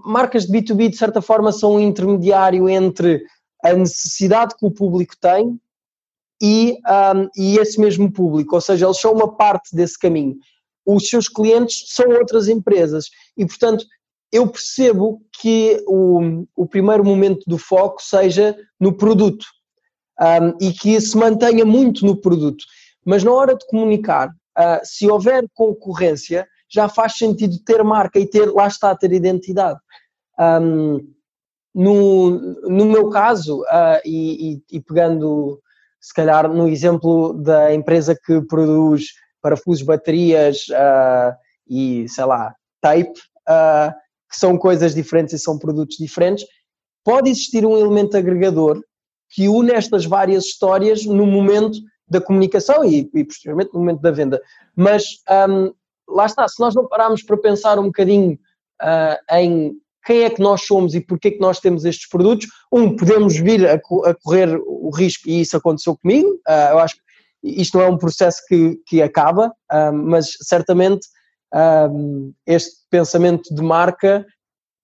marcas 0.05 0.47
de 0.47 0.53
B2B, 0.53 0.91
de 0.91 0.97
certa 0.97 1.23
forma, 1.23 1.50
são 1.50 1.77
um 1.77 1.81
intermediário 1.81 2.69
entre 2.69 3.25
a 3.65 3.73
necessidade 3.73 4.55
que 4.57 4.67
o 4.67 4.71
público 4.71 5.15
tem 5.19 5.59
e, 6.41 6.79
um, 6.87 7.29
e 7.35 7.59
esse 7.59 7.81
mesmo 7.81 8.12
público, 8.12 8.55
ou 8.55 8.61
seja, 8.61 8.87
eles 8.87 9.00
são 9.00 9.12
uma 9.12 9.35
parte 9.35 9.75
desse 9.75 9.99
caminho. 9.99 10.37
Os 10.87 11.09
seus 11.09 11.29
clientes 11.29 11.85
são 11.89 12.09
outras 12.11 12.47
empresas. 12.47 13.07
E, 13.37 13.47
portanto, 13.47 13.85
eu 14.33 14.47
percebo 14.47 15.23
que 15.41 15.83
o, 15.87 16.45
o 16.55 16.67
primeiro 16.67 17.05
momento 17.05 17.43
do 17.47 17.59
foco 17.59 18.03
seja 18.03 18.57
no 18.79 18.93
produto 18.93 19.47
um, 20.21 20.57
e 20.61 20.73
que 20.73 21.00
se 21.00 21.17
mantenha 21.17 21.65
muito 21.65 22.05
no 22.05 22.17
produto. 22.17 22.65
Mas 23.05 23.25
na 23.25 23.33
hora 23.33 23.55
de 23.55 23.67
comunicar, 23.67 24.29
uh, 24.29 24.81
se 24.85 25.11
houver 25.11 25.45
concorrência, 25.55 26.47
já 26.69 26.89
faz 26.89 27.17
sentido 27.17 27.59
ter 27.65 27.83
marca 27.83 28.19
e 28.19 28.27
ter, 28.27 28.47
lá 28.53 28.67
está, 28.67 28.95
ter 28.95 29.12
identidade. 29.12 29.81
Um, 30.39 30.99
no, 31.75 32.31
no 32.62 32.87
meu 32.87 33.11
caso, 33.11 33.62
uh, 33.62 34.00
e, 34.05 34.55
e, 34.55 34.77
e, 34.77 34.81
pegando 34.81 35.61
se 36.00 36.15
calhar 36.15 36.49
no 36.49 36.67
exemplo 36.67 37.33
da 37.35 37.75
empresa 37.75 38.17
que 38.25 38.41
produz 38.43 39.05
parafusos, 39.43 39.85
baterias 39.85 40.67
uh, 40.69 41.35
e 41.69 42.09
sei 42.09 42.25
lá, 42.25 42.55
tape, 42.81 43.21
uh, 43.49 43.93
que 44.31 44.37
são 44.37 44.57
coisas 44.57 44.95
diferentes 44.95 45.35
e 45.35 45.39
são 45.39 45.59
produtos 45.59 45.97
diferentes, 45.97 46.45
pode 47.05 47.31
existir 47.31 47.65
um 47.67 47.77
elemento 47.77 48.17
agregador 48.17 48.81
que 49.31 49.49
une 49.49 49.73
estas 49.73 50.05
várias 50.05 50.45
histórias 50.45 51.05
no 51.05 51.27
momento 51.27 51.79
da 52.09 52.21
comunicação 52.21 52.85
e, 52.85 53.09
e 53.15 53.25
posteriormente 53.25 53.73
no 53.73 53.81
momento 53.81 54.01
da 54.01 54.11
venda. 54.11 54.43
Mas 54.75 55.05
um, 55.49 55.73
lá 56.09 56.27
está, 56.27 56.47
se 56.49 56.61
nós 56.61 56.75
não 56.75 56.89
pararmos 56.89 57.23
para 57.23 57.37
pensar 57.37 57.79
um 57.79 57.85
bocadinho 57.85 58.39
uh, 58.83 59.37
em 59.37 59.73
quem 60.05 60.25
é 60.25 60.31
que 60.31 60.43
nós 60.43 60.67
somos 60.67 60.95
e 60.95 61.01
porquê 61.01 61.31
que 61.31 61.41
nós 61.41 61.61
temos 61.61 61.85
estes 61.85 62.09
produtos, 62.09 62.49
um, 62.73 62.97
podemos 62.97 63.37
vir 63.37 63.67
a, 63.67 63.75
a 63.75 64.15
correr 64.15 64.59
o 64.67 64.91
risco, 64.91 65.29
e 65.29 65.41
isso 65.43 65.57
aconteceu 65.57 65.97
comigo, 65.97 66.29
uh, 66.49 66.73
eu 66.73 66.79
acho 66.81 66.97
que 66.97 67.03
isto 67.45 67.79
não 67.79 67.85
é 67.85 67.89
um 67.89 67.99
processo 67.99 68.43
que, 68.49 68.81
que 68.87 69.01
acaba, 69.01 69.49
uh, 69.73 69.93
mas 69.93 70.37
certamente 70.43 71.07
este 72.47 72.77
pensamento 72.89 73.53
de 73.53 73.61
marca 73.61 74.25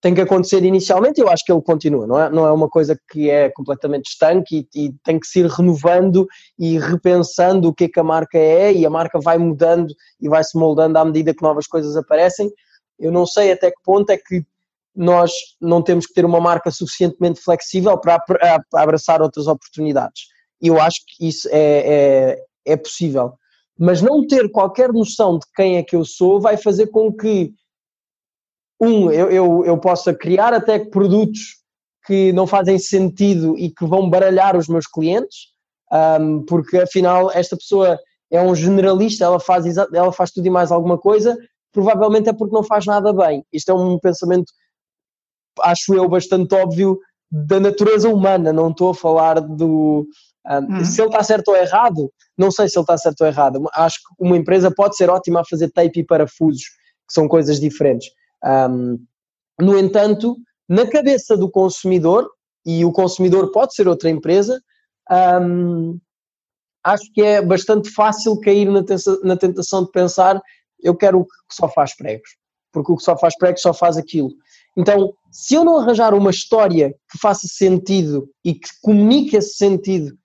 tem 0.00 0.14
que 0.14 0.20
acontecer 0.20 0.62
inicialmente 0.62 1.20
e 1.20 1.22
eu 1.22 1.28
acho 1.28 1.44
que 1.44 1.52
ele 1.52 1.62
continua, 1.62 2.06
não 2.06 2.20
é, 2.20 2.30
não 2.30 2.46
é 2.46 2.52
uma 2.52 2.68
coisa 2.68 2.98
que 3.10 3.30
é 3.30 3.50
completamente 3.50 4.10
estanque 4.10 4.68
e, 4.74 4.92
tem 5.02 5.18
que 5.18 5.26
se 5.26 5.40
ir 5.40 5.46
renovando 5.46 6.26
e 6.58 6.78
repensando 6.78 7.68
o 7.68 7.74
que 7.74 7.84
é 7.84 7.88
que 7.88 7.98
a 7.98 8.04
marca 8.04 8.38
é 8.38 8.72
e 8.72 8.84
a 8.84 8.90
marca 8.90 9.18
vai 9.18 9.38
mudando 9.38 9.92
e 10.20 10.28
vai 10.28 10.44
se 10.44 10.56
moldando 10.58 10.98
à 10.98 11.04
medida 11.04 11.34
que 11.34 11.42
novas 11.42 11.66
coisas 11.66 11.96
aparecem. 11.96 12.50
Eu 12.98 13.10
não 13.10 13.26
sei 13.26 13.52
até 13.52 13.70
que 13.70 13.82
ponto 13.82 14.10
é 14.10 14.16
que 14.16 14.44
nós 14.94 15.32
não 15.60 15.82
temos 15.82 16.06
que 16.06 16.14
ter 16.14 16.24
uma 16.24 16.40
marca 16.40 16.70
suficientemente 16.70 17.40
flexível 17.40 17.98
para, 17.98 18.18
para 18.18 18.62
abraçar 18.74 19.20
outras 19.20 19.46
oportunidades. 19.46 20.22
E 20.60 20.68
eu 20.68 20.80
acho 20.80 21.00
que 21.06 21.28
isso 21.28 21.48
é, 21.50 22.36
é, 22.64 22.72
é 22.72 22.76
possível. 22.76 23.34
Mas 23.78 24.00
não 24.00 24.26
ter 24.26 24.50
qualquer 24.50 24.90
noção 24.90 25.38
de 25.38 25.46
quem 25.54 25.76
é 25.76 25.82
que 25.82 25.94
eu 25.94 26.04
sou 26.04 26.40
vai 26.40 26.56
fazer 26.56 26.86
com 26.86 27.12
que 27.12 27.52
um, 28.80 29.10
eu, 29.10 29.30
eu, 29.30 29.64
eu 29.64 29.78
possa 29.78 30.14
criar 30.14 30.52
até 30.52 30.78
produtos 30.78 31.56
que 32.06 32.32
não 32.32 32.46
fazem 32.46 32.78
sentido 32.78 33.58
e 33.58 33.70
que 33.70 33.84
vão 33.84 34.08
baralhar 34.08 34.56
os 34.56 34.68
meus 34.68 34.86
clientes, 34.86 35.48
um, 36.20 36.44
porque 36.44 36.78
afinal 36.78 37.30
esta 37.32 37.56
pessoa 37.56 37.98
é 38.30 38.40
um 38.40 38.54
generalista, 38.54 39.24
ela 39.24 39.40
faz, 39.40 39.76
ela 39.76 40.12
faz 40.12 40.30
tudo 40.30 40.46
e 40.46 40.50
mais 40.50 40.70
alguma 40.70 40.98
coisa, 40.98 41.36
provavelmente 41.72 42.28
é 42.28 42.32
porque 42.32 42.54
não 42.54 42.62
faz 42.62 42.86
nada 42.86 43.12
bem. 43.12 43.44
Isto 43.52 43.70
é 43.70 43.74
um 43.74 43.98
pensamento, 43.98 44.52
acho 45.62 45.94
eu, 45.94 46.08
bastante 46.08 46.54
óbvio 46.54 46.98
da 47.30 47.58
natureza 47.58 48.08
humana, 48.08 48.52
não 48.52 48.70
estou 48.70 48.90
a 48.90 48.94
falar 48.94 49.40
do. 49.40 50.06
Um, 50.48 50.76
uhum. 50.76 50.84
Se 50.84 51.00
ele 51.00 51.08
está 51.08 51.22
certo 51.24 51.48
ou 51.48 51.56
errado, 51.56 52.10
não 52.38 52.50
sei 52.52 52.68
se 52.68 52.78
ele 52.78 52.84
está 52.84 52.96
certo 52.96 53.20
ou 53.22 53.26
errado. 53.26 53.68
Acho 53.74 53.98
que 53.98 54.24
uma 54.24 54.36
empresa 54.36 54.70
pode 54.70 54.96
ser 54.96 55.10
ótima 55.10 55.40
a 55.40 55.44
fazer 55.44 55.70
tape 55.72 56.00
e 56.00 56.04
parafusos, 56.04 56.62
que 56.62 57.12
são 57.12 57.26
coisas 57.26 57.58
diferentes. 57.58 58.08
Um, 58.44 59.04
no 59.60 59.78
entanto, 59.78 60.36
na 60.68 60.86
cabeça 60.86 61.36
do 61.36 61.50
consumidor, 61.50 62.28
e 62.64 62.84
o 62.84 62.92
consumidor 62.92 63.50
pode 63.52 63.74
ser 63.74 63.86
outra 63.88 64.10
empresa, 64.10 64.60
um, 65.40 65.98
acho 66.84 67.12
que 67.12 67.22
é 67.22 67.40
bastante 67.40 67.90
fácil 67.90 68.38
cair 68.40 68.70
na, 68.70 68.82
na 69.22 69.36
tentação 69.36 69.84
de 69.84 69.90
pensar 69.90 70.40
eu 70.82 70.94
quero 70.94 71.20
o 71.20 71.24
que 71.24 71.32
só 71.50 71.68
faz 71.68 71.96
pregos, 71.96 72.36
porque 72.72 72.92
o 72.92 72.96
que 72.96 73.02
só 73.02 73.16
faz 73.16 73.36
pregos 73.36 73.62
só 73.62 73.72
faz 73.72 73.96
aquilo. 73.96 74.30
Então, 74.76 75.14
se 75.30 75.54
eu 75.54 75.64
não 75.64 75.78
arranjar 75.78 76.14
uma 76.14 76.30
história 76.30 76.94
que 77.10 77.18
faça 77.18 77.46
sentido 77.48 78.28
e 78.44 78.54
que 78.54 78.68
comunique 78.82 79.36
esse 79.36 79.56
sentido 79.56 80.16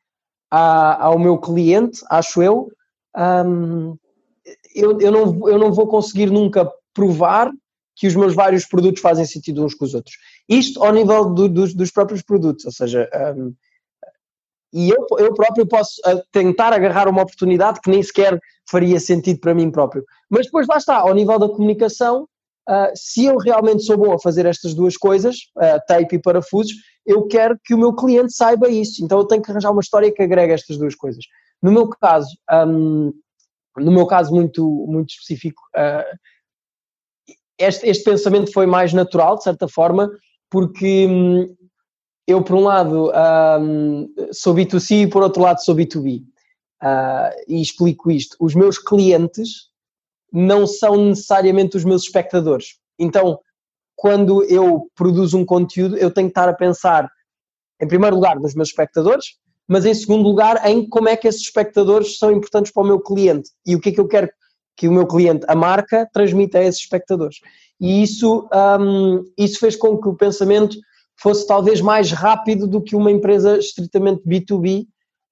ao 0.50 1.18
meu 1.18 1.38
cliente, 1.38 2.02
acho 2.10 2.42
eu, 2.42 2.70
um, 3.18 3.96
eu, 4.76 5.00
eu, 5.00 5.12
não, 5.12 5.50
eu 5.50 5.58
não 5.58 5.72
vou 5.72 5.88
conseguir 5.88 6.30
nunca 6.30 6.70
provar 6.94 7.50
que 8.02 8.08
os 8.08 8.16
meus 8.16 8.34
vários 8.34 8.66
produtos 8.66 9.00
fazem 9.00 9.26
sentido 9.26 9.64
uns 9.64 9.76
com 9.76 9.86
os 9.86 9.94
outros. 9.94 10.16
Isto 10.50 10.84
ao 10.84 10.92
nível 10.92 11.36
do, 11.36 11.48
dos, 11.48 11.72
dos, 11.76 11.92
próprios 11.92 12.24
produtos, 12.24 12.66
ou 12.66 12.72
seja, 12.72 13.08
um, 13.38 13.54
e 14.74 14.90
eu, 14.90 15.06
eu 15.20 15.32
próprio 15.36 15.68
posso 15.68 16.02
uh, 16.08 16.20
tentar 16.32 16.74
agarrar 16.74 17.08
uma 17.08 17.22
oportunidade 17.22 17.80
que 17.80 17.92
nem 17.92 18.02
sequer 18.02 18.40
faria 18.68 19.00
sentido 19.00 19.40
para 19.40 19.54
mim 19.54 19.70
próprio. 19.70 20.04
Mas 20.28 20.48
depois 20.48 20.66
lá 20.66 20.78
está, 20.78 20.98
ao 20.98 21.14
nível 21.14 21.38
da 21.38 21.48
comunicação, 21.48 22.24
uh, 22.68 22.92
se 22.96 23.26
eu 23.26 23.38
realmente 23.38 23.84
sou 23.84 23.96
bom 23.96 24.12
a 24.14 24.20
fazer 24.20 24.48
estas 24.48 24.74
duas 24.74 24.98
coisas, 24.98 25.36
uh, 25.58 25.80
tape 25.88 26.16
e 26.16 26.20
parafusos, 26.20 26.74
eu 27.06 27.28
quero 27.28 27.56
que 27.64 27.76
o 27.76 27.78
meu 27.78 27.94
cliente 27.94 28.34
saiba 28.34 28.68
isso. 28.68 29.06
Então 29.06 29.20
eu 29.20 29.26
tenho 29.26 29.44
que 29.44 29.52
arranjar 29.52 29.70
uma 29.70 29.82
história 29.82 30.12
que 30.12 30.24
agrega 30.24 30.56
estas 30.56 30.76
duas 30.76 30.96
coisas. 30.96 31.24
No 31.62 31.72
meu 31.72 31.88
caso, 31.88 32.36
um, 32.52 33.14
no 33.78 33.92
meu 33.92 34.08
caso 34.08 34.34
muito, 34.34 34.66
muito 34.88 35.12
específico, 35.12 35.62
uh, 35.78 36.18
este, 37.62 37.88
este 37.88 38.04
pensamento 38.04 38.52
foi 38.52 38.66
mais 38.66 38.94
natural, 38.94 39.38
de 39.38 39.44
certa 39.44 39.68
forma, 39.68 40.10
porque 40.50 41.08
hum, 41.08 41.56
eu 42.28 42.44
por 42.44 42.56
um 42.56 42.64
lado 42.64 43.12
um, 43.62 44.08
sou 44.32 44.54
B2C 44.54 45.04
e 45.04 45.08
por 45.08 45.24
outro 45.24 45.42
lado 45.42 45.64
sou 45.64 45.76
B2B. 45.76 46.24
Uh, 46.84 47.30
e 47.48 47.62
explico 47.62 48.10
isto. 48.10 48.36
Os 48.40 48.56
meus 48.56 48.80
clientes 48.80 49.70
não 50.32 50.66
são 50.66 50.98
necessariamente 50.98 51.78
os 51.78 51.86
meus 51.86 52.04
espectadores. 52.04 52.78
Então, 52.98 53.40
quando 53.96 54.44
eu 54.46 54.90
produzo 54.96 55.38
um 55.38 55.46
conteúdo, 55.46 55.96
eu 55.98 56.10
tenho 56.10 56.28
que 56.28 56.32
estar 56.32 56.50
a 56.50 56.54
pensar, 56.54 57.08
em 57.80 57.88
primeiro 57.88 58.16
lugar, 58.16 58.40
nos 58.40 58.56
meus 58.56 58.70
espectadores, 58.70 59.36
mas 59.68 59.86
em 59.86 59.94
segundo 59.94 60.24
lugar, 60.24 60.68
em 60.68 60.88
como 60.88 61.08
é 61.08 61.16
que 61.16 61.28
esses 61.28 61.42
espectadores 61.42 62.18
são 62.18 62.32
importantes 62.32 62.72
para 62.72 62.82
o 62.82 62.86
meu 62.86 63.00
cliente 63.00 63.52
e 63.66 63.76
o 63.76 63.80
que 63.80 63.90
é 63.90 63.92
que 63.92 64.00
eu 64.00 64.08
quero 64.08 64.30
que 64.76 64.88
o 64.88 64.92
meu 64.92 65.06
cliente, 65.06 65.46
a 65.48 65.56
marca, 65.56 66.08
transmita 66.14 66.60
a 66.60 66.64
esses 66.64 66.82
espectadores. 66.82 67.38
E 67.80 68.04
isso, 68.04 68.48
um, 68.80 69.24
isso 69.38 69.60
fez 69.60 69.76
com 69.76 70.00
que 70.00 70.08
o 70.08 70.16
pensamento 70.16 70.78
fosse 71.22 71.46
talvez 71.46 71.82
mais 71.82 72.12
rápido 72.12 72.68
do 72.68 72.82
que 72.82 72.96
uma 72.96 73.12
empresa 73.12 73.58
estritamente 73.58 74.24
B2B, 74.28 74.84
uh, 74.84 74.88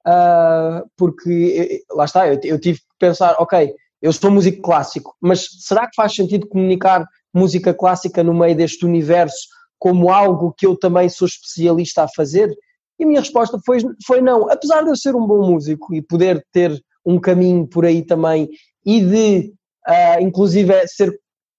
ah, 0.06 0.84
porque 0.96 1.84
lá 1.92 2.06
está, 2.06 2.28
eu, 2.28 2.40
eu 2.44 2.60
tive 2.60 2.80
que 2.80 2.86
pensar, 3.00 3.36
ok, 3.40 3.74
eu 4.02 4.14
sou 4.14 4.32
músico 4.32 4.62
clássico, 4.62 5.16
mas 5.20 5.48
será 5.60 5.88
que 5.88 5.96
faz 5.96 6.14
sentido 6.14 6.48
comunicar 6.48 7.06
música 7.34 7.74
clássica 7.74 8.24
no 8.24 8.34
meio 8.34 8.56
deste 8.56 8.86
universo 8.86 9.48
como 9.78 10.12
algo 10.12 10.54
que 10.58 10.66
eu 10.66 10.76
também 10.76 11.10
sou 11.10 11.28
especialista 11.28 12.04
a 12.04 12.08
fazer? 12.08 12.54
E 13.00 13.04
a 13.04 13.08
minha 13.08 13.22
resposta 13.22 13.58
foi, 13.66 13.80
foi 14.06 14.22
não. 14.22 14.50
Apesar 14.50 14.84
de 14.84 14.90
eu 14.90 14.96
ser 14.96 15.16
um 15.16 15.26
bom 15.26 15.46
músico 15.48 15.94
e 15.94 16.02
poder 16.02 16.46
ter 16.52 16.78
um 17.06 17.20
caminho 17.20 17.66
por 17.66 17.86
aí 17.86 18.04
também 18.04 18.50
e 18.86 19.02
de, 19.02 19.54
uh, 19.88 20.22
inclusive, 20.22 20.74
ser, 20.88 21.14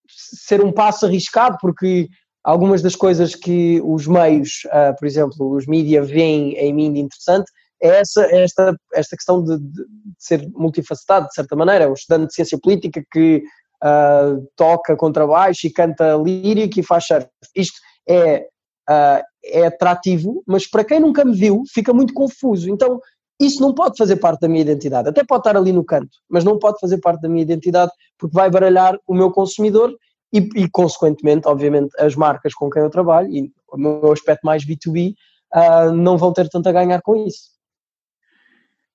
ser 0.09 0.65
um 0.65 0.73
passo 0.73 1.07
arriscado, 1.07 1.57
porque 1.61 2.09
algumas 2.43 2.83
das 2.83 2.97
coisas 2.97 3.35
que 3.35 3.81
os 3.85 4.07
meios, 4.07 4.63
uh, 4.67 4.97
por 4.99 5.07
exemplo, 5.07 5.51
os 5.55 5.67
mídia 5.67 6.03
veem 6.03 6.55
em 6.55 6.73
mim 6.73 6.93
de 6.93 7.01
interessante, 7.01 7.51
é 7.83 8.01
essa, 8.01 8.23
esta, 8.27 8.77
esta 8.93 9.17
questão 9.17 9.43
de, 9.43 9.59
de, 9.59 9.85
ser 10.19 10.47
multifacetado, 10.53 11.29
de 11.29 11.35
certa 11.35 11.57
maneira. 11.57 11.89
Um 11.89 11.95
estudante 11.95 12.29
de 12.29 12.35
ciência 12.35 12.59
política 12.63 13.03
que 13.11 13.43
uh, 13.83 14.47
toca 14.55 14.97
contrabaixo 14.97 15.67
e 15.67 15.73
canta 15.73 16.15
lírico 16.17 16.79
e 16.79 16.83
faz 16.83 17.07
surf. 17.07 17.27
Isto 17.57 17.81
é, 18.07 18.47
uh, 18.89 19.23
é 19.45 19.67
atrativo, 19.67 20.43
mas 20.47 20.69
para 20.69 20.85
quem 20.85 21.01
nunca 21.01 21.25
me 21.25 21.35
viu, 21.35 21.63
fica 21.73 21.93
muito 21.93 22.13
confuso. 22.13 22.71
Então, 22.71 23.01
isso 23.41 23.63
não 23.63 23.73
pode 23.73 23.97
fazer 23.97 24.17
parte 24.17 24.41
da 24.41 24.49
minha 24.49 24.61
identidade. 24.61 25.09
Até 25.09 25.25
pode 25.25 25.41
estar 25.41 25.57
ali 25.57 25.73
no 25.73 25.83
canto, 25.83 26.19
mas 26.29 26.45
não 26.45 26.59
pode 26.59 26.79
fazer 26.79 26.99
parte 26.99 27.23
da 27.23 27.29
minha 27.29 27.43
identidade 27.43 27.91
porque 28.19 28.35
vai 28.35 28.51
baralhar 28.51 28.99
o 29.07 29.15
meu 29.15 29.31
consumidor 29.31 29.97
e, 30.33 30.49
e 30.55 30.69
consequentemente, 30.69 31.49
obviamente, 31.49 31.91
as 31.99 32.15
marcas 32.15 32.53
com 32.55 32.69
quem 32.69 32.83
eu 32.83 32.91
trabalho 32.91 33.29
e 33.29 33.51
o 33.73 33.79
meu 33.79 34.13
aspecto 34.13 34.45
mais 34.45 34.65
B2B 34.65 35.13
uh, 35.13 35.15
ah, 35.53 35.93
não 35.93 36.19
vão 36.19 36.33
ter 36.33 36.49
tanto 36.49 36.69
a 36.69 36.73
ganhar 36.73 37.01
com 37.01 37.17
isso. 37.17 37.51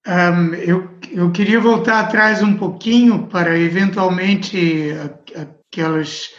Um, 0.07 0.53
eu, 0.53 0.87
eu 1.11 1.31
queria 1.31 1.59
voltar 1.59 2.01
atrás 2.01 2.43
um 2.43 2.55
pouquinho 2.55 3.25
para 3.27 3.57
eventualmente 3.57 4.91
aquelas 5.35 6.29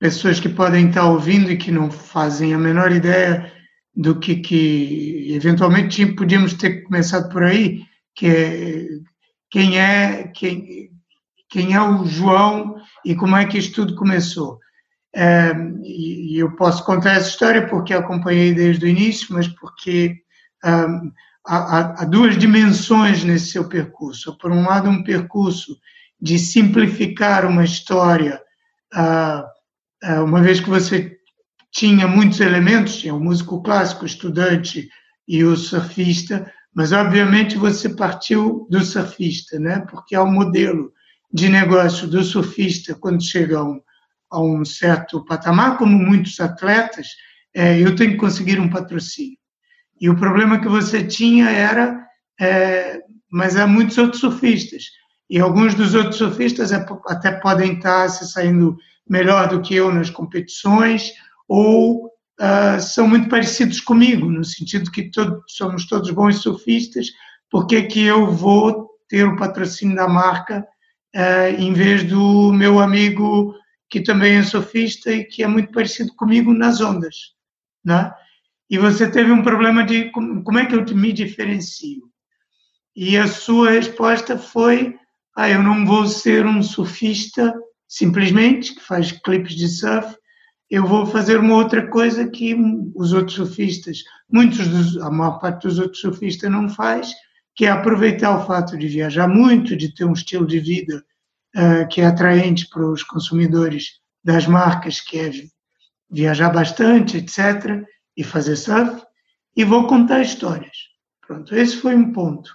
pessoas 0.00 0.40
que 0.40 0.48
podem 0.48 0.88
estar 0.88 1.04
ouvindo 1.04 1.52
e 1.52 1.58
que 1.58 1.70
não 1.70 1.90
fazem 1.90 2.54
a 2.54 2.58
menor 2.58 2.90
ideia 2.90 3.52
do 3.94 4.18
que, 4.18 4.36
que 4.36 5.34
eventualmente 5.34 6.06
podíamos 6.14 6.54
ter 6.54 6.82
começado 6.82 7.30
por 7.30 7.42
aí, 7.42 7.82
que 8.14 8.26
é 8.26 8.86
quem 9.50 9.78
é 9.78 10.28
quem, 10.34 10.90
quem 11.48 11.74
é 11.74 11.80
o 11.80 12.06
João 12.06 12.76
e 13.04 13.14
como 13.14 13.36
é 13.36 13.44
que 13.44 13.58
isto 13.58 13.74
tudo 13.74 13.94
começou. 13.94 14.58
É, 15.14 15.52
e, 15.84 16.38
eu 16.38 16.56
posso 16.56 16.84
contar 16.84 17.12
essa 17.12 17.28
história 17.28 17.68
porque 17.68 17.92
acompanhei 17.92 18.54
desde 18.54 18.86
o 18.86 18.88
início, 18.88 19.26
mas 19.30 19.46
porque 19.46 20.16
há, 20.62 22.02
há, 22.02 22.04
duas 22.06 22.38
dimensões 22.38 23.22
nesse 23.22 23.50
seu 23.50 23.68
percurso. 23.68 24.38
Por 24.38 24.50
um 24.50 24.62
lado, 24.62 24.88
um 24.88 25.04
percurso 25.04 25.76
de 26.20 26.38
simplificar 26.38 27.44
uma 27.44 27.64
história, 27.64 28.40
uh, 28.94 29.42
uh, 30.08 30.24
uma 30.24 30.40
vez 30.40 30.60
que 30.60 30.70
você 30.70 31.11
tinha 31.72 32.06
muitos 32.06 32.38
elementos, 32.40 32.96
tinha 32.96 33.14
o 33.14 33.20
músico 33.20 33.62
clássico, 33.62 34.02
o 34.02 34.06
estudante 34.06 34.88
e 35.26 35.42
o 35.42 35.56
surfista, 35.56 36.52
mas 36.74 36.92
obviamente 36.92 37.56
você 37.56 37.88
partiu 37.88 38.66
do 38.70 38.84
surfista, 38.84 39.58
né? 39.58 39.84
porque 39.90 40.14
é 40.14 40.20
o 40.20 40.30
modelo 40.30 40.92
de 41.32 41.48
negócio 41.48 42.06
do 42.06 42.22
surfista 42.22 42.94
quando 42.94 43.24
chega 43.24 43.58
a 43.58 43.64
um, 43.64 43.80
a 44.30 44.40
um 44.40 44.64
certo 44.64 45.24
patamar, 45.24 45.78
como 45.78 45.98
muitos 45.98 46.38
atletas, 46.40 47.08
é, 47.54 47.80
eu 47.80 47.96
tenho 47.96 48.12
que 48.12 48.18
conseguir 48.18 48.60
um 48.60 48.68
patrocínio. 48.68 49.38
E 49.98 50.10
o 50.10 50.16
problema 50.16 50.60
que 50.60 50.68
você 50.68 51.02
tinha 51.02 51.48
era, 51.48 52.04
é, 52.38 53.00
mas 53.30 53.56
há 53.56 53.66
muitos 53.66 53.96
outros 53.96 54.20
surfistas, 54.20 54.84
e 55.30 55.38
alguns 55.40 55.74
dos 55.74 55.94
outros 55.94 56.16
surfistas 56.16 56.72
é, 56.72 56.84
até 57.06 57.32
podem 57.32 57.74
estar 57.74 58.08
se 58.10 58.30
saindo 58.30 58.76
melhor 59.08 59.48
do 59.48 59.62
que 59.62 59.74
eu 59.74 59.92
nas 59.92 60.10
competições, 60.10 61.12
ou 61.52 62.06
uh, 62.40 62.80
são 62.80 63.06
muito 63.06 63.28
parecidos 63.28 63.78
comigo, 63.78 64.30
no 64.30 64.42
sentido 64.42 64.90
que 64.90 65.10
somos 65.48 65.86
todos 65.86 66.10
bons 66.10 66.38
surfistas, 66.38 67.08
porque 67.50 67.82
que 67.82 68.02
eu 68.02 68.30
vou 68.30 68.88
ter 69.06 69.26
o 69.26 69.36
patrocínio 69.36 69.94
da 69.94 70.08
marca 70.08 70.66
uh, 71.14 71.60
em 71.60 71.74
vez 71.74 72.04
do 72.04 72.52
meu 72.54 72.80
amigo 72.80 73.54
que 73.90 74.00
também 74.00 74.36
é 74.36 74.42
surfista 74.42 75.12
e 75.12 75.24
que 75.24 75.42
é 75.42 75.46
muito 75.46 75.70
parecido 75.72 76.14
comigo 76.14 76.54
nas 76.54 76.80
ondas, 76.80 77.16
né? 77.84 78.10
e 78.70 78.78
você 78.78 79.10
teve 79.10 79.30
um 79.30 79.42
problema 79.42 79.84
de 79.84 80.10
como 80.10 80.58
é 80.58 80.64
que 80.64 80.74
eu 80.74 80.82
me 80.96 81.12
diferencio. 81.12 82.04
E 82.96 83.18
a 83.18 83.26
sua 83.26 83.72
resposta 83.72 84.38
foi: 84.38 84.96
ah, 85.36 85.50
eu 85.50 85.62
não 85.62 85.84
vou 85.84 86.06
ser 86.06 86.46
um 86.46 86.62
surfista 86.62 87.54
simplesmente 87.86 88.74
que 88.74 88.80
faz 88.80 89.12
clipes 89.12 89.54
de 89.56 89.68
surf, 89.68 90.16
eu 90.72 90.86
vou 90.86 91.04
fazer 91.04 91.38
uma 91.38 91.54
outra 91.54 91.86
coisa 91.86 92.26
que 92.26 92.56
os 92.94 93.12
outros 93.12 93.36
surfistas, 93.36 93.98
muitos 94.30 94.66
dos, 94.66 94.96
a 95.02 95.10
maior 95.10 95.38
parte 95.38 95.68
dos 95.68 95.78
outros 95.78 96.00
surfistas 96.00 96.50
não 96.50 96.66
faz, 96.66 97.12
que 97.54 97.66
é 97.66 97.70
aproveitar 97.70 98.34
o 98.38 98.46
fato 98.46 98.78
de 98.78 98.88
viajar 98.88 99.28
muito, 99.28 99.76
de 99.76 99.94
ter 99.94 100.06
um 100.06 100.14
estilo 100.14 100.46
de 100.46 100.58
vida 100.58 101.04
uh, 101.54 101.86
que 101.90 102.00
é 102.00 102.06
atraente 102.06 102.66
para 102.70 102.90
os 102.90 103.02
consumidores 103.02 104.00
das 104.24 104.46
marcas, 104.46 104.98
que 104.98 105.18
é 105.18 105.30
viajar 106.10 106.48
bastante, 106.48 107.18
etc 107.18 107.84
e 108.16 108.24
fazer 108.24 108.56
surf 108.56 109.02
e 109.54 109.64
vou 109.64 109.86
contar 109.86 110.22
histórias. 110.22 110.76
Pronto, 111.26 111.54
esse 111.54 111.76
foi 111.76 111.94
um 111.94 112.14
ponto. 112.14 112.50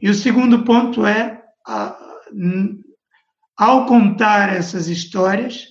E 0.00 0.10
o 0.10 0.14
segundo 0.14 0.64
ponto 0.64 1.06
é, 1.06 1.40
a, 1.64 1.96
ao 3.56 3.86
contar 3.86 4.56
essas 4.56 4.88
histórias, 4.88 5.66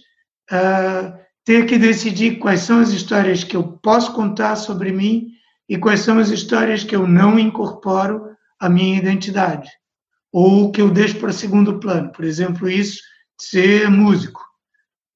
uh, 0.50 1.20
ter 1.50 1.66
que 1.66 1.80
decidir 1.80 2.38
quais 2.38 2.60
são 2.60 2.80
as 2.80 2.90
histórias 2.90 3.44
que 3.44 3.58
eu 3.58 3.64
posso 3.64 4.14
contar 4.14 4.56
sobre 4.56 4.92
mim 4.92 5.30
e 5.68 5.80
quais 5.80 6.02
são 6.02 6.20
as 6.20 6.30
histórias 6.30 6.84
que 6.84 6.96
eu 6.96 7.08
não 7.08 7.40
incorporo 7.40 8.22
à 8.60 8.70
minha 8.70 9.00
identidade 9.00 9.68
ou 10.32 10.72
que 10.72 10.80
eu 10.80 10.92
deixo 10.92 11.18
para 11.18 11.34
segundo 11.34 11.80
plano. 11.80 12.12
Por 12.12 12.24
exemplo, 12.24 12.70
isso 12.70 13.02
de 13.40 13.48
ser 13.48 13.90
músico. 13.90 14.40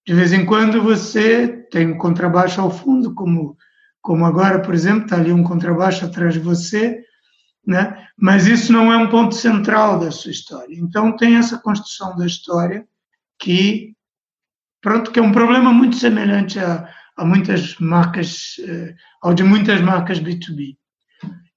De 0.08 0.16
vez 0.16 0.34
em 0.34 0.44
quando 0.44 0.82
você 0.82 1.50
tem 1.70 1.92
um 1.92 2.00
contrabaixo 2.00 2.60
ao 2.60 2.72
fundo, 2.72 3.14
como 3.14 3.56
como 4.02 4.26
agora, 4.26 4.60
por 4.60 4.74
exemplo, 4.74 5.04
está 5.04 5.18
ali 5.18 5.32
um 5.32 5.44
contrabaixo 5.44 6.04
atrás 6.04 6.34
de 6.34 6.40
você, 6.40 7.00
né? 7.64 8.08
mas 8.18 8.48
isso 8.48 8.74
não 8.74 8.92
é 8.92 8.98
um 8.98 9.08
ponto 9.08 9.36
central 9.36 10.00
da 10.00 10.10
sua 10.10 10.32
história. 10.32 10.76
Então, 10.76 11.16
tem 11.16 11.36
essa 11.36 11.60
construção 11.60 12.18
da 12.18 12.26
história 12.26 12.88
que, 13.38 13.93
pronto, 14.84 15.12
que 15.12 15.20
é 15.20 15.24
um 15.24 15.32
problema 15.32 15.74
muito 15.74 15.96
semelhante 15.96 16.60
a, 16.60 16.88
a 17.16 17.26
muitas 17.26 17.78
marcas, 17.80 18.58
eh, 18.60 18.94
ao 19.22 19.34
de 19.34 19.42
muitas 19.42 19.82
marcas 19.82 20.20
B2B. 20.20 20.78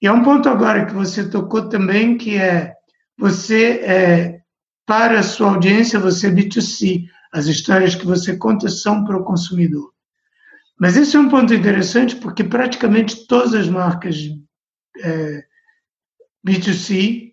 E 0.00 0.06
há 0.06 0.12
um 0.12 0.22
ponto 0.22 0.48
agora 0.48 0.86
que 0.86 0.94
você 0.94 1.28
tocou 1.28 1.68
também, 1.68 2.16
que 2.16 2.36
é 2.36 2.72
você, 3.18 3.80
é, 3.82 4.40
para 4.86 5.18
a 5.18 5.22
sua 5.24 5.54
audiência, 5.54 5.98
você 5.98 6.28
é 6.28 6.30
B2C. 6.30 7.04
As 7.32 7.46
histórias 7.46 7.96
que 7.96 8.06
você 8.06 8.36
conta 8.36 8.68
são 8.68 9.04
para 9.04 9.16
o 9.16 9.24
consumidor. 9.24 9.92
Mas 10.78 10.96
esse 10.96 11.16
é 11.16 11.20
um 11.20 11.28
ponto 11.28 11.52
interessante 11.52 12.14
porque 12.16 12.44
praticamente 12.44 13.26
todas 13.26 13.54
as 13.54 13.68
marcas 13.68 14.16
é, 15.02 15.42
B2C 16.46 17.32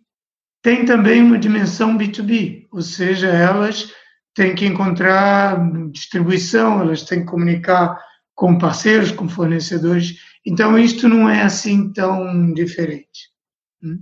têm 0.63 0.85
também 0.85 1.21
uma 1.21 1.37
dimensão 1.37 1.95
B2B, 1.97 2.67
ou 2.71 2.81
seja, 2.81 3.27
elas 3.27 3.93
têm 4.33 4.55
que 4.55 4.65
encontrar 4.65 5.59
distribuição, 5.91 6.81
elas 6.81 7.03
têm 7.03 7.21
que 7.21 7.31
comunicar 7.31 7.99
com 8.35 8.57
parceiros, 8.57 9.11
com 9.11 9.29
fornecedores. 9.29 10.15
Então, 10.45 10.77
isto 10.77 11.07
não 11.07 11.29
é 11.29 11.43
assim 11.43 11.91
tão 11.93 12.53
diferente. 12.53 13.31
Hum? 13.83 13.99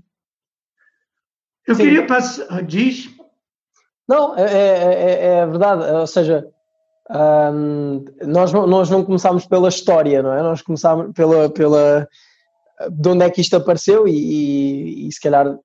Eu 1.68 1.76
Sim. 1.76 1.84
queria 1.84 2.08
passar. 2.08 2.46
Ah, 2.50 2.62
diz. 2.62 3.10
Não, 4.08 4.38
é, 4.38 4.44
é, 4.44 4.94
é, 4.94 5.26
é 5.40 5.46
verdade. 5.46 5.84
Ou 5.92 6.08
seja, 6.08 6.48
um, 7.10 8.06
nós, 8.26 8.52
nós 8.52 8.90
não 8.90 9.04
começámos 9.04 9.46
pela 9.46 9.70
história, 9.70 10.24
não 10.24 10.34
é? 10.34 10.42
Nós 10.42 10.62
começámos 10.62 11.14
pela, 11.14 11.50
pela, 11.50 12.08
de 12.90 13.10
onde 13.10 13.26
é 13.26 13.30
que 13.30 13.42
isto 13.42 13.56
apareceu 13.56 14.08
e, 14.08 14.14
e, 14.14 15.08
e 15.08 15.12
se 15.12 15.20
calhar 15.20 15.58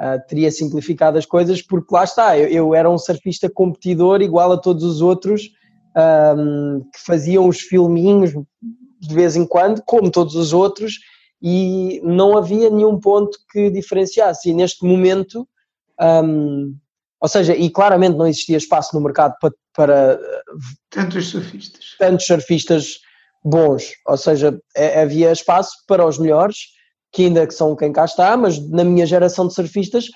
uh, 0.00 0.26
teria 0.26 0.50
simplificado 0.50 1.18
as 1.18 1.26
coisas, 1.26 1.60
porque 1.60 1.94
lá 1.94 2.04
está, 2.04 2.38
eu, 2.38 2.48
eu, 2.48 2.74
era 2.74 2.90
um 2.90 2.98
surfista 2.98 3.50
competidor 3.50 4.22
igual 4.22 4.52
a 4.52 4.58
todos 4.58 4.82
os 4.82 5.02
outros 5.02 5.50
um, 6.36 6.84
que 6.92 7.00
faziam 7.04 7.46
os 7.46 7.60
filminhos 7.60 8.32
de 9.00 9.14
vez 9.14 9.36
em 9.36 9.46
quando, 9.46 9.82
como 9.82 10.10
todos 10.10 10.34
os 10.34 10.52
outros, 10.52 10.94
e 11.42 12.00
não 12.04 12.36
havia 12.36 12.68
nenhum 12.68 12.98
ponto 13.00 13.38
que 13.50 13.70
diferenciasse. 13.70 14.50
E 14.50 14.54
neste 14.54 14.84
momento, 14.84 15.48
um, 16.00 16.76
ou 17.20 17.28
seja, 17.28 17.54
e 17.54 17.70
claramente 17.70 18.16
não 18.16 18.26
existia 18.26 18.58
espaço 18.58 18.94
no 18.94 19.02
mercado 19.02 19.34
para, 19.40 19.52
para 19.74 20.20
tantos 20.90 21.28
surfistas. 21.28 21.96
Tantos 21.98 22.26
surfistas 22.26 22.98
bons, 23.42 23.92
ou 24.06 24.18
seja, 24.18 24.58
é, 24.76 25.00
havia 25.00 25.32
espaço 25.32 25.72
para 25.86 26.06
os 26.06 26.18
melhores, 26.18 26.58
que 27.12 27.24
ainda 27.24 27.46
que 27.46 27.54
são 27.54 27.76
quem 27.76 27.92
cá 27.92 28.04
está, 28.04 28.36
mas 28.36 28.58
na 28.70 28.84
minha 28.84 29.06
geração 29.06 29.46
de 29.46 29.54
surfistas, 29.54 30.06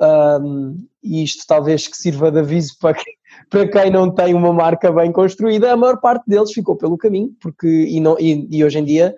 um, 0.00 0.76
e 1.02 1.22
isto 1.22 1.44
talvez 1.46 1.86
que 1.86 1.96
sirva 1.96 2.30
de 2.30 2.40
aviso 2.40 2.76
para, 2.80 2.94
que, 2.94 3.04
para 3.48 3.68
quem 3.68 3.90
não 3.90 4.10
tem 4.12 4.34
uma 4.34 4.52
marca 4.52 4.92
bem 4.92 5.12
construída, 5.12 5.72
a 5.72 5.76
maior 5.76 6.00
parte 6.00 6.24
deles 6.26 6.52
ficou 6.52 6.76
pelo 6.76 6.98
caminho, 6.98 7.30
porque 7.40 7.66
e, 7.66 8.00
não, 8.00 8.18
e, 8.18 8.46
e 8.50 8.64
hoje 8.64 8.78
em 8.78 8.84
dia 8.84 9.14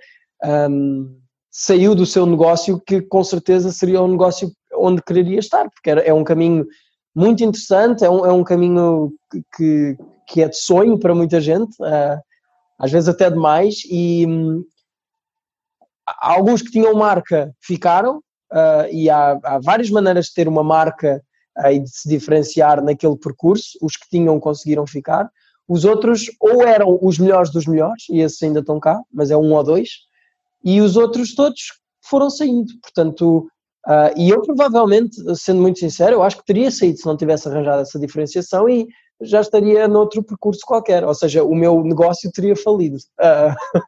um, 0.71 1.17
saiu 1.51 1.95
do 1.95 2.05
seu 2.05 2.27
negócio 2.27 2.81
que 2.87 3.01
com 3.01 3.25
certeza 3.25 3.73
seria 3.73 4.03
um 4.03 4.09
negócio 4.09 4.53
onde 4.75 5.03
quereria 5.03 5.39
estar, 5.39 5.69
porque 5.71 5.91
era, 5.91 6.03
é 6.03 6.12
um 6.12 6.25
caminho 6.25 6.67
muito 7.15 7.43
interessante, 7.43 8.05
é 8.05 8.11
um, 8.11 8.27
é 8.27 8.33
um 8.33 8.45
caminho 8.45 9.11
que, 9.57 9.97
que 10.29 10.43
é 10.43 10.49
de 10.49 10.57
sonho 10.57 10.99
para 10.99 11.15
muita 11.15 11.41
gente, 11.41 11.73
uh, 11.81 12.21
às 12.79 12.93
vezes 12.93 13.09
até 13.09 13.31
demais, 13.31 13.77
e 13.91 14.27
alguns 16.21 16.62
que 16.62 16.71
tinham 16.71 16.95
marca 16.95 17.53
ficaram, 17.61 18.19
uh, 18.53 18.87
e 18.90 19.11
há, 19.11 19.38
há, 19.42 19.59
várias 19.59 19.90
maneiras 19.90 20.27
de 20.27 20.35
ter 20.35 20.49
uma 20.49 20.62
marca 20.62 21.23
uh, 21.59 21.69
e 21.69 21.81
de 21.81 21.90
se 21.90 22.09
diferenciar 22.09 22.83
naquele 22.83 23.16
percurso, 23.16 23.79
os 23.83 23.97
que 23.97 24.09
tinham 24.09 24.38
conseguiram 24.40 24.87
ficar, 24.87 25.29
os 25.69 25.85
outros 25.85 26.27
ou 26.40 26.62
eram 26.62 26.99
os 27.03 27.19
melhores 27.19 27.51
dos 27.51 27.66
melhores, 27.66 28.05
e 28.09 28.21
esses 28.21 28.42
ainda 28.42 28.61
estão 28.61 28.79
cá, 28.79 29.01
mas 29.12 29.31
é 29.31 29.37
um 29.37 29.53
ou 29.53 29.64
dois, 29.64 29.90
e 30.64 30.81
os 30.81 30.97
outros 30.97 31.35
todos 31.35 31.61
foram 32.03 32.31
saindo, 32.31 32.73
portanto 32.83 33.49
Uh, 33.87 34.11
e 34.16 34.31
eu 34.31 34.42
provavelmente, 34.42 35.16
sendo 35.37 35.62
muito 35.62 35.79
sincero, 35.79 36.16
eu 36.16 36.23
acho 36.25 36.38
que 36.38 36.45
teria 36.45 36.73
saído 36.73 36.99
se 36.99 37.07
não 37.07 37.16
tivesse 37.16 37.49
arranjado 37.49 37.83
essa 37.83 38.01
diferenciação 38.01 38.69
e 38.69 38.88
já 39.21 39.40
estaria 39.40 39.87
noutro 39.87 40.25
percurso 40.25 40.62
qualquer, 40.66 41.05
ou 41.05 41.14
seja, 41.14 41.45
o 41.45 41.55
meu 41.55 41.85
negócio 41.85 42.29
teria 42.33 42.57
falido. 42.57 42.97
Uh, 43.21 43.55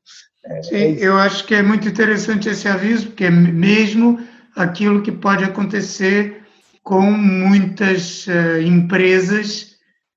Sim, 0.63 0.77
é 0.77 0.97
eu 0.99 1.17
acho 1.19 1.47
que 1.47 1.55
é 1.55 1.63
muito 1.63 1.89
interessante 1.89 2.49
esse 2.49 2.67
aviso, 2.69 3.09
porque 3.09 3.25
é 3.25 3.31
mesmo 3.31 4.19
aquilo 4.57 5.03
que 5.03 5.13
pode 5.13 5.45
acontecer 5.45 6.43
com 6.83 7.03
muitas 7.03 8.27
uh, 8.27 8.61
empresas, 8.63 9.77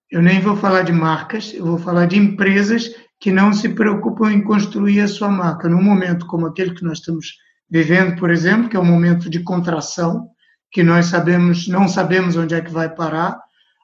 eu 0.09 0.21
nem 0.21 0.39
vou 0.39 0.55
falar 0.55 0.83
de 0.83 0.91
marcas, 0.91 1.53
eu 1.53 1.65
vou 1.65 1.77
falar 1.77 2.05
de 2.05 2.17
empresas 2.17 2.89
que 3.19 3.31
não 3.31 3.53
se 3.53 3.69
preocupam 3.69 4.31
em 4.31 4.41
construir 4.41 5.01
a 5.01 5.07
sua 5.07 5.29
marca. 5.29 5.69
Num 5.69 5.83
momento 5.83 6.25
como 6.25 6.47
aquele 6.47 6.73
que 6.73 6.83
nós 6.83 6.99
estamos 6.99 7.35
vivendo, 7.69 8.15
por 8.17 8.31
exemplo, 8.31 8.69
que 8.69 8.75
é 8.75 8.79
um 8.79 8.85
momento 8.85 9.29
de 9.29 9.39
contração, 9.41 10.27
que 10.71 10.81
nós 10.81 11.07
sabemos, 11.07 11.67
não 11.67 11.87
sabemos 11.87 12.35
onde 12.35 12.55
é 12.55 12.61
que 12.61 12.71
vai 12.71 12.89
parar, 12.89 13.37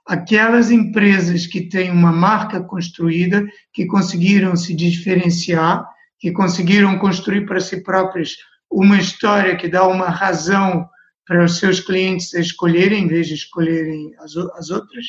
aquelas 0.05 0.71
empresas 0.71 1.45
que 1.45 1.61
têm 1.61 1.91
uma 1.91 2.11
marca 2.11 2.61
construída, 2.61 3.45
que 3.73 3.85
conseguiram 3.85 4.55
se 4.55 4.73
diferenciar, 4.73 5.85
que 6.19 6.31
conseguiram 6.31 6.97
construir 6.97 7.45
para 7.45 7.59
si 7.59 7.83
próprias 7.83 8.35
uma 8.69 8.97
história 8.97 9.55
que 9.55 9.67
dá 9.67 9.87
uma 9.87 10.09
razão 10.09 10.87
para 11.25 11.43
os 11.43 11.57
seus 11.57 11.79
clientes 11.79 12.33
escolherem, 12.33 13.03
em 13.03 13.07
vez 13.07 13.27
de 13.27 13.33
escolherem 13.33 14.13
as, 14.19 14.35
as 14.55 14.69
outras, 14.69 15.05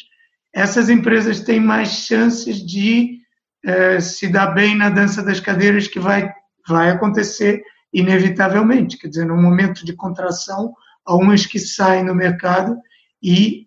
essas 0.53 0.89
empresas 0.89 1.41
têm 1.41 1.61
mais 1.61 1.89
chances 1.89 2.65
de 2.65 3.19
eh, 3.65 4.01
se 4.01 4.29
dar 4.29 4.49
bem 4.49 4.77
na 4.77 4.89
dança 4.89 5.23
das 5.23 5.41
cadeiras 5.41 5.87
que 5.87 6.01
vai, 6.01 6.33
vai 6.67 6.91
acontecer 6.91 7.63
inevitavelmente. 7.93 8.97
Quer 8.99 9.09
dizer, 9.09 9.27
num 9.27 9.41
momento 9.41 9.85
de 9.85 9.93
contração, 9.93 10.73
há 11.05 11.15
umas 11.15 11.47
que 11.47 11.59
saem 11.59 12.05
no 12.05 12.15
mercado 12.15 12.77
e 13.23 13.67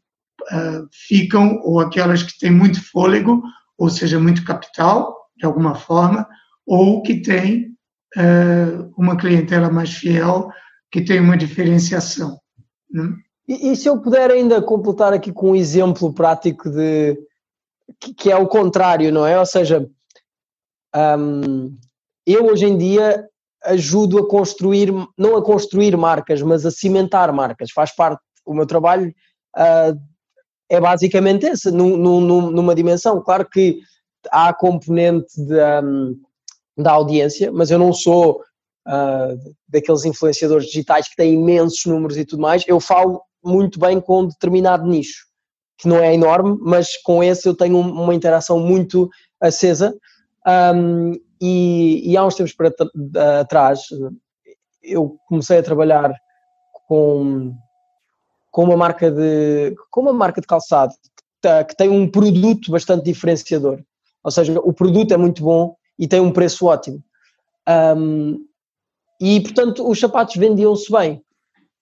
uh, 0.52 0.88
ficam, 0.92 1.60
ou 1.64 1.80
aquelas 1.80 2.24
que 2.24 2.38
têm 2.40 2.52
muito 2.52 2.84
fôlego, 2.92 3.42
ou 3.78 3.90
seja, 3.90 4.20
muito 4.20 4.46
capital, 4.46 5.16
de 5.36 5.46
alguma 5.46 5.76
forma, 5.76 6.28
ou 6.72 7.02
que 7.02 7.22
têm 7.22 7.76
uh, 8.16 8.94
uma 8.98 9.18
clientela 9.18 9.70
mais 9.70 9.92
fiel, 9.94 10.50
que 10.90 11.04
tem 11.04 11.20
uma 11.20 11.36
diferenciação. 11.36 12.40
Né? 12.90 13.14
E, 13.46 13.72
e, 13.72 13.76
se 13.76 13.90
eu 13.90 14.00
puder 14.00 14.32
ainda 14.32 14.62
completar 14.62 15.12
aqui 15.12 15.34
com 15.34 15.52
um 15.52 15.56
exemplo 15.56 16.14
prático 16.14 16.70
de 16.70 17.18
que, 18.00 18.14
que 18.14 18.32
é 18.32 18.38
o 18.38 18.48
contrário, 18.48 19.12
não 19.12 19.28
é? 19.28 19.38
Ou 19.38 19.46
seja, 19.46 19.86
um, 20.96 21.78
eu 22.26 22.46
hoje 22.46 22.68
em 22.68 22.78
dia 22.78 23.28
ajudo 23.66 24.20
a 24.20 24.30
construir, 24.30 24.94
não 25.18 25.36
a 25.36 25.44
construir 25.44 25.98
marcas, 25.98 26.42
mas 26.42 26.66
a 26.66 26.72
cimentar 26.72 27.34
marcas. 27.34 27.72
Faz 27.72 27.94
parte, 27.94 28.22
o 28.46 28.54
meu 28.54 28.66
trabalho 28.66 29.14
uh, 29.58 30.00
é 30.70 30.80
basicamente 30.80 31.48
esse, 31.48 31.70
num, 31.70 31.98
num, 31.98 32.50
numa 32.50 32.74
dimensão. 32.74 33.22
Claro 33.22 33.46
que 33.50 33.82
há 34.32 34.48
a 34.48 34.54
componente 34.54 35.34
de, 35.36 35.60
um, 35.84 36.18
da 36.78 36.92
audiência, 36.92 37.52
mas 37.52 37.72
eu 37.72 37.80
não 37.80 37.94
sou 37.94 38.42
uh, 38.88 39.56
daqueles 39.68 40.06
influenciadores 40.06 40.68
digitais 40.68 41.08
que 41.08 41.16
têm 41.16 41.34
imensos 41.34 41.86
números 41.86 42.18
e 42.18 42.26
tudo 42.26 42.42
mais. 42.42 42.64
Eu 42.68 42.80
falo 42.80 43.22
muito 43.44 43.80
bem 43.80 44.00
com 44.00 44.22
um 44.22 44.28
determinado 44.28 44.88
nicho, 44.88 45.26
que 45.78 45.88
não 45.88 45.98
é 45.98 46.14
enorme, 46.14 46.58
mas 46.62 46.96
com 47.02 47.24
esse 47.24 47.48
eu 47.48 47.56
tenho 47.56 47.80
uma 47.80 48.14
interação 48.16 48.60
muito 48.60 49.10
acesa. 49.40 49.96
Um, 50.48 51.14
e, 51.42 52.12
e 52.12 52.18
há 52.18 52.26
uns 52.26 52.36
tempos 52.36 52.54
para 52.54 52.72
atrás 53.40 53.82
eu 54.84 55.18
comecei 55.28 55.58
a 55.58 55.64
trabalhar 55.64 56.14
com, 56.88 57.54
com 58.52 58.64
uma 58.64 58.78
marca 58.78 59.12
de 59.12 59.76
com 59.90 60.02
uma 60.02 60.14
marca 60.14 60.42
de 60.42 60.48
calçado 60.48 60.94
que 61.68 61.76
tem 61.76 61.90
um 61.90 62.10
produto 62.10 62.70
bastante 62.72 63.04
diferenciador. 63.06 63.82
Ou 64.24 64.30
seja, 64.30 64.60
o 64.60 64.72
produto 64.72 65.12
é 65.12 65.18
muito 65.18 65.42
bom 65.42 65.76
e 66.02 66.08
tem 66.08 66.20
um 66.20 66.32
preço 66.32 66.66
ótimo. 66.66 67.02
Um, 67.96 68.44
e 69.22 69.40
portanto 69.40 69.88
os 69.88 70.00
sapatos 70.00 70.36
vendiam-se 70.36 70.92
bem. 70.92 71.24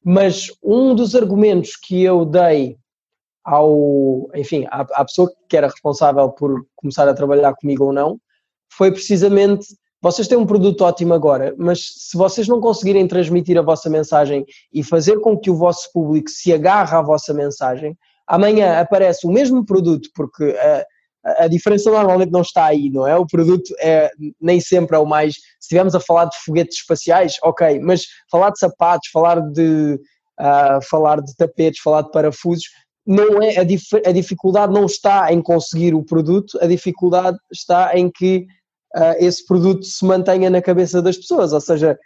Mas 0.04 0.52
um 0.62 0.94
dos 0.94 1.16
argumentos 1.16 1.78
que 1.78 2.04
eu 2.04 2.26
dei 2.26 2.78
ao, 3.44 4.30
enfim, 4.36 4.66
à, 4.70 4.82
à 4.82 5.06
pessoa 5.06 5.32
que 5.48 5.56
era 5.56 5.68
responsável 5.68 6.30
por 6.30 6.66
começar 6.76 7.08
a 7.08 7.14
trabalhar 7.14 7.54
comigo 7.56 7.86
ou 7.86 7.94
não, 7.94 8.20
foi 8.70 8.92
precisamente 8.92 9.68
vocês 10.02 10.30
têm 10.30 10.38
um 10.38 10.46
produto 10.46 10.82
ótimo 10.82 11.14
agora, 11.14 11.54
mas 11.58 11.82
se 11.82 12.18
vocês 12.18 12.48
não 12.48 12.62
conseguirem 12.62 13.06
transmitir 13.06 13.58
a 13.58 13.62
vossa 13.62 13.90
mensagem 13.90 14.46
e 14.74 14.82
fazer 14.82 15.20
com 15.20 15.38
que 15.38 15.50
o 15.50 15.56
vosso 15.56 15.92
público 15.92 16.30
se 16.30 16.54
agarre 16.54 16.96
à 16.96 17.02
vossa 17.02 17.34
mensagem, 17.34 17.98
amanhã 18.26 18.80
aparece 18.80 19.28
o 19.28 19.30
mesmo 19.30 19.66
produto, 19.66 20.10
porque 20.16 20.56
a, 20.58 20.86
a 21.24 21.48
diferença 21.48 21.92
normalmente 21.92 22.32
não 22.32 22.42
está 22.42 22.66
aí, 22.66 22.90
não 22.90 23.06
é? 23.06 23.16
O 23.18 23.28
produto 23.28 23.74
é 23.80 24.10
nem 24.40 24.60
sempre 24.60 24.96
é 24.96 25.00
o 25.00 25.06
mais. 25.06 25.36
Se 25.36 25.42
estivermos 25.64 25.94
a 25.94 26.00
falar 26.00 26.26
de 26.26 26.38
foguetes 26.46 26.78
espaciais, 26.78 27.36
ok, 27.44 27.80
mas 27.80 28.06
falar 28.32 28.52
de 28.52 28.60
sapatos, 28.60 29.10
falar 29.12 29.42
de, 29.42 30.00
uh, 30.40 30.82
falar 30.90 31.22
de 31.22 31.36
tapetes, 31.36 31.82
falar 31.82 32.04
de 32.04 32.12
parafusos, 32.12 32.64
não 33.06 33.42
é 33.42 33.58
a, 33.58 33.64
dif 33.64 33.84
a 34.06 34.12
dificuldade 34.12 34.74
não 34.74 34.86
está 34.86 35.34
em 35.34 35.42
conseguir 35.42 35.94
o 35.94 36.04
produto, 36.04 36.58
a 36.62 36.68
dificuldade 36.68 37.38
está 37.52 37.98
em 37.98 38.10
que 38.10 38.46
uh, 38.96 39.16
esse 39.18 39.46
produto 39.46 39.84
se 39.84 40.06
mantenha 40.06 40.50
na 40.50 40.62
cabeça 40.62 41.02
das 41.02 41.18
pessoas. 41.18 41.52
Ou 41.52 41.62
seja, 41.62 41.98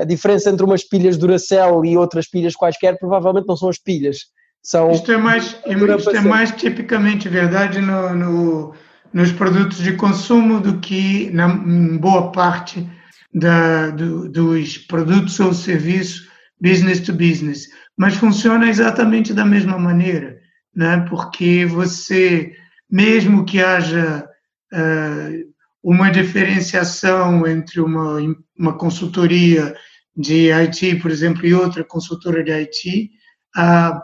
a 0.00 0.04
diferença 0.04 0.48
entre 0.48 0.64
umas 0.64 0.84
pilhas 0.84 1.16
Duracell 1.16 1.84
e 1.84 1.96
outras 1.96 2.28
pilhas 2.28 2.54
quaisquer 2.54 2.98
provavelmente 2.98 3.48
não 3.48 3.56
são 3.56 3.68
as 3.68 3.78
pilhas. 3.78 4.18
São 4.66 4.90
isto 4.90 5.12
é 5.12 5.16
mais, 5.16 5.56
isto 5.64 6.10
é 6.10 6.20
mais 6.20 6.50
tipicamente 6.50 7.28
verdade 7.28 7.80
no, 7.80 8.12
no, 8.16 8.74
nos 9.12 9.30
produtos 9.30 9.78
de 9.78 9.92
consumo 9.92 10.58
do 10.58 10.80
que 10.80 11.30
na 11.30 11.46
boa 11.46 12.32
parte 12.32 12.84
da, 13.32 13.90
do, 13.90 14.28
dos 14.28 14.76
produtos 14.76 15.38
ou 15.38 15.54
serviços 15.54 16.28
business 16.60 16.98
to 16.98 17.12
business. 17.12 17.68
Mas 17.96 18.16
funciona 18.16 18.68
exatamente 18.68 19.32
da 19.32 19.44
mesma 19.44 19.78
maneira, 19.78 20.36
né? 20.74 21.06
porque 21.08 21.64
você, 21.64 22.52
mesmo 22.90 23.44
que 23.44 23.62
haja 23.62 24.28
uh, 24.74 25.52
uma 25.80 26.10
diferenciação 26.10 27.46
entre 27.46 27.80
uma, 27.80 28.18
uma 28.58 28.76
consultoria 28.76 29.76
de 30.16 30.50
IT, 30.50 30.96
por 30.96 31.12
exemplo, 31.12 31.46
e 31.46 31.54
outra 31.54 31.84
consultora 31.84 32.42
de 32.42 32.50
IT, 32.50 33.12
ah, 33.54 34.02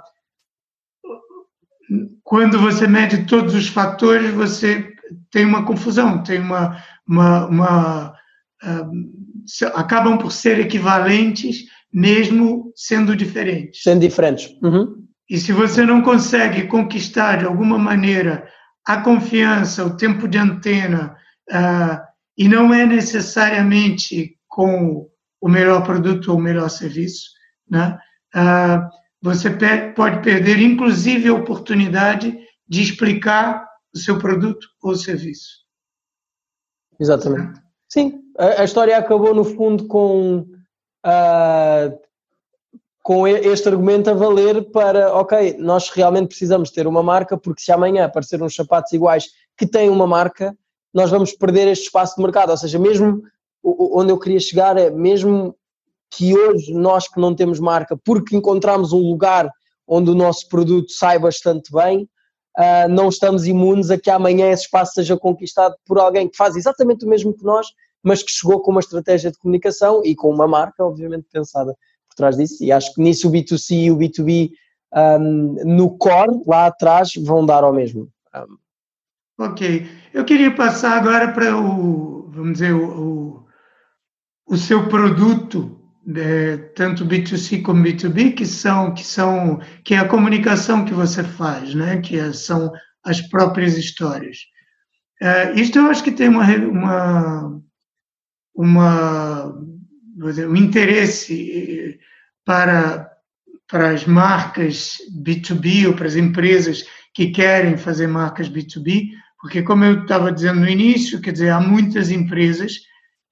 quando 2.22 2.59
você 2.59 2.87
mede 2.87 3.24
todos 3.26 3.55
os 3.55 3.68
fatores, 3.68 4.33
você 4.33 4.92
tem 5.31 5.44
uma 5.44 5.64
confusão, 5.64 6.22
tem 6.22 6.40
uma, 6.40 6.83
uma, 7.07 7.46
uma 7.46 8.14
ah, 8.62 8.90
acabam 9.74 10.18
por 10.18 10.31
ser 10.31 10.61
equivalentes, 10.61 11.64
mesmo 11.92 12.72
sendo 12.76 13.16
diferentes. 13.16 13.83
Sendo 13.83 14.00
diferentes. 14.00 14.55
Uhum. 14.62 15.02
E 15.28 15.38
se 15.38 15.52
você 15.52 15.85
não 15.85 16.02
consegue 16.02 16.66
conquistar 16.66 17.38
de 17.38 17.44
alguma 17.44 17.78
maneira 17.78 18.46
a 18.85 19.00
confiança, 19.00 19.85
o 19.85 19.96
tempo 19.96 20.28
de 20.28 20.38
antena, 20.38 21.16
uh, 21.50 21.98
e 22.37 22.48
não 22.48 22.72
é 22.72 22.85
necessariamente 22.85 24.37
com 24.48 25.09
o 25.40 25.48
melhor 25.48 25.83
produto 25.85 26.33
ou 26.33 26.38
o 26.38 26.42
melhor 26.42 26.68
serviço, 26.68 27.31
né? 27.68 27.98
Uh, 28.35 29.01
você 29.22 29.50
pode 29.94 30.20
perder, 30.22 30.61
inclusive, 30.61 31.28
a 31.28 31.35
oportunidade 31.35 32.37
de 32.68 32.82
explicar 32.82 33.64
o 33.94 33.98
seu 33.98 34.18
produto 34.18 34.66
ou 34.82 34.96
serviço. 34.96 35.62
Exatamente. 36.98 37.61
Sim, 37.88 38.20
a, 38.38 38.62
a 38.62 38.64
história 38.64 38.96
acabou 38.96 39.35
no 39.35 39.44
fundo 39.44 39.87
com, 39.87 40.46
uh, 41.06 41.98
com 43.02 43.28
este 43.28 43.68
argumento 43.68 44.11
a 44.11 44.14
valer 44.14 44.70
para, 44.70 45.14
ok, 45.14 45.56
nós 45.58 45.90
realmente 45.90 46.28
precisamos 46.28 46.70
ter 46.70 46.87
uma 46.87 47.02
marca, 47.02 47.37
porque 47.37 47.62
se 47.62 47.70
amanhã 47.70 48.04
aparecer 48.04 48.42
uns 48.42 48.54
sapatos 48.54 48.92
iguais 48.92 49.28
que 49.56 49.66
têm 49.66 49.88
uma 49.88 50.06
marca, 50.06 50.56
nós 50.92 51.11
vamos 51.11 51.32
perder 51.32 51.68
este 51.68 51.85
espaço 51.85 52.16
de 52.16 52.22
mercado. 52.22 52.50
Ou 52.50 52.56
seja, 52.56 52.78
mesmo 52.78 53.22
onde 53.62 54.12
eu 54.12 54.18
queria 54.18 54.40
chegar 54.40 54.76
é 54.76 54.90
mesmo 54.90 55.56
que 56.12 56.37
hoje 56.37 56.75
nós 56.75 57.09
que 57.09 57.18
não 57.18 57.35
temos 57.35 57.59
marca, 57.59 57.96
porque 57.96 58.37
encontramos 58.37 58.92
um 58.92 59.01
lugar 59.01 59.51
onde 59.88 60.11
o 60.11 60.14
nosso 60.14 60.46
produto 60.48 60.92
sai 60.92 61.18
bastante 61.18 61.72
bem, 61.72 62.09
uh, 62.59 62.88
não 62.88 63.09
estamos 63.09 63.46
imunes 63.46 63.90
a 63.90 63.98
que 63.98 64.11
amanhã 64.11 64.51
esse 64.51 64.64
espaço 64.64 64.92
seja 64.94 65.16
conquistado 65.16 65.75
por 65.87 65.98
alguém 65.98 66.29
que 66.29 66.37
faz 66.37 66.55
exatamente 66.55 67.07
o 67.07 67.09
mesmo 67.09 67.35
que 67.35 67.44
nós, 67.44 67.66
mas 68.03 68.22
que 68.22 68.31
chegou 68.31 68.61
com 68.61 68.70
uma 68.70 68.81
estratégia 68.81 69.31
de 69.31 69.38
comunicação 69.38 70.03
e 70.05 70.14
com 70.14 70.31
uma 70.31 70.46
marca, 70.46 70.85
obviamente, 70.85 71.27
pensada 71.33 71.75
por 72.09 72.14
trás 72.14 72.37
disso. 72.37 72.62
E 72.62 72.70
acho 72.70 72.92
que 72.94 73.01
nisso 73.01 73.29
o 73.29 73.33
B2C 73.33 73.85
e 73.85 73.90
o 73.90 73.96
B2B 73.96 74.51
um, 74.94 75.55
no 75.64 75.96
core, 75.96 76.42
lá 76.46 76.66
atrás, 76.66 77.12
vão 77.16 77.46
dar 77.46 77.64
ao 77.64 77.72
mesmo. 77.72 78.11
Um. 78.35 79.44
Ok. 79.46 79.87
Eu 80.12 80.25
queria 80.25 80.55
passar 80.55 80.98
agora 80.98 81.33
para 81.33 81.57
o, 81.57 82.29
vamos 82.29 82.55
dizer, 82.55 82.75
o, 82.75 83.46
o 84.46 84.57
seu 84.57 84.88
produto 84.88 85.82
é, 86.16 86.56
tanto 86.74 87.06
B2C 87.06 87.62
como 87.62 87.84
B2B, 87.84 88.34
que 88.34 88.44
são, 88.44 88.92
que 88.92 89.04
são, 89.04 89.60
que 89.84 89.94
é 89.94 89.98
a 89.98 90.08
comunicação 90.08 90.84
que 90.84 90.92
você 90.92 91.22
faz, 91.22 91.74
né? 91.74 92.00
que 92.00 92.18
é, 92.18 92.32
são 92.32 92.72
as 93.04 93.20
próprias 93.20 93.76
histórias. 93.76 94.38
É, 95.20 95.52
isto 95.52 95.78
eu 95.78 95.86
acho 95.86 96.02
que 96.02 96.10
tem 96.10 96.28
uma, 96.28 96.44
uma, 96.44 97.62
uma 98.54 99.54
um 100.16 100.56
interesse 100.56 101.98
para, 102.44 103.08
para 103.68 103.90
as 103.90 104.04
marcas 104.04 104.96
B2B 105.24 105.86
ou 105.86 105.94
para 105.94 106.06
as 106.06 106.16
empresas 106.16 106.84
que 107.14 107.30
querem 107.30 107.76
fazer 107.76 108.06
marcas 108.06 108.48
B2B, 108.48 109.10
porque 109.40 109.62
como 109.62 109.84
eu 109.84 110.02
estava 110.02 110.32
dizendo 110.32 110.60
no 110.60 110.68
início, 110.68 111.20
quer 111.20 111.32
dizer, 111.32 111.50
há 111.50 111.60
muitas 111.60 112.10
empresas 112.10 112.80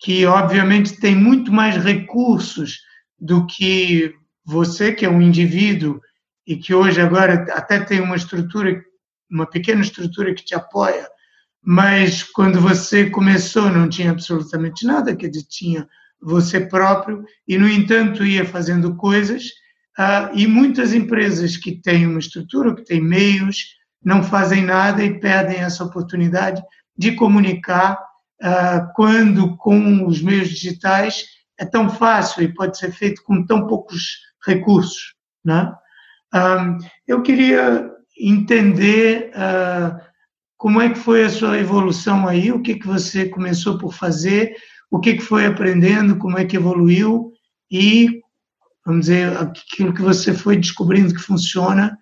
que 0.01 0.25
obviamente 0.25 0.99
tem 0.99 1.15
muito 1.15 1.53
mais 1.53 1.77
recursos 1.77 2.81
do 3.19 3.47
que 3.47 4.15
você, 4.45 4.93
que 4.93 5.05
é 5.05 5.11
um 5.11 5.21
indivíduo 5.21 6.01
e 6.47 6.57
que 6.57 6.75
hoje 6.75 7.01
agora 7.01 7.47
até 7.53 7.79
tem 7.79 8.01
uma 8.01 8.17
estrutura, 8.17 8.83
uma 9.31 9.47
pequena 9.47 9.83
estrutura 9.83 10.35
que 10.35 10.45
te 10.45 10.55
apoia, 10.55 11.07
mas 11.63 12.23
quando 12.23 12.59
você 12.61 13.11
começou 13.11 13.71
não 13.71 13.89
tinha 13.89 14.11
absolutamente 14.11 14.87
nada, 14.87 15.15
dizer, 15.15 15.47
tinha 15.47 15.87
você 16.21 16.61
próprio 16.61 17.23
e, 17.47 17.59
no 17.59 17.69
entanto, 17.69 18.25
ia 18.25 18.45
fazendo 18.47 18.97
coisas 18.97 19.45
uh, 19.99 20.35
e 20.35 20.47
muitas 20.47 20.95
empresas 20.95 21.59
que 21.59 21.73
têm 21.73 22.07
uma 22.07 22.19
estrutura, 22.19 22.75
que 22.75 22.85
têm 22.85 23.03
meios, 23.03 23.77
não 24.03 24.23
fazem 24.23 24.65
nada 24.65 25.05
e 25.05 25.21
perdem 25.21 25.59
essa 25.59 25.85
oportunidade 25.85 26.63
de 26.97 27.13
comunicar 27.13 27.99
quando 28.95 29.57
com 29.57 30.07
os 30.07 30.23
meios 30.23 30.49
digitais 30.49 31.25
é 31.59 31.65
tão 31.65 31.91
fácil 31.91 32.43
e 32.43 32.55
pode 32.55 32.79
ser 32.79 32.91
feito 32.93 33.23
com 33.23 33.45
tão 33.45 33.67
poucos 33.67 34.19
recursos. 34.47 35.15
Né? 35.45 35.71
Eu 37.07 37.23
queria 37.23 37.91
entender 38.19 39.31
uh, 39.31 40.01
como 40.57 40.81
é 40.81 40.91
que 40.91 40.99
foi 40.99 41.25
a 41.25 41.31
sua 41.31 41.59
evolução 41.59 42.29
aí, 42.29 42.53
o 42.53 42.61
que, 42.61 42.75
que 42.75 42.87
você 42.87 43.29
começou 43.29 43.79
por 43.79 43.95
fazer, 43.95 44.55
o 44.91 45.01
que, 45.01 45.15
que 45.15 45.23
foi 45.23 45.47
aprendendo, 45.47 46.19
como 46.19 46.39
é 46.39 46.45
que 46.45 46.57
evoluiu 46.57 47.33
e, 47.71 48.21
vamos 48.85 49.07
dizer, 49.07 49.37
aquilo 49.39 49.95
que 49.95 50.03
você 50.03 50.35
foi 50.35 50.57
descobrindo 50.57 51.15
que 51.15 51.21
funciona 51.21 51.97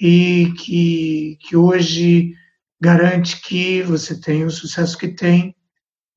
e 0.00 0.52
que, 0.58 1.38
que 1.40 1.56
hoje 1.56 2.32
garante 2.80 3.40
que 3.40 3.82
você 3.82 4.20
tem 4.20 4.44
o 4.44 4.50
sucesso 4.50 4.96
que 4.98 5.08
tem 5.08 5.55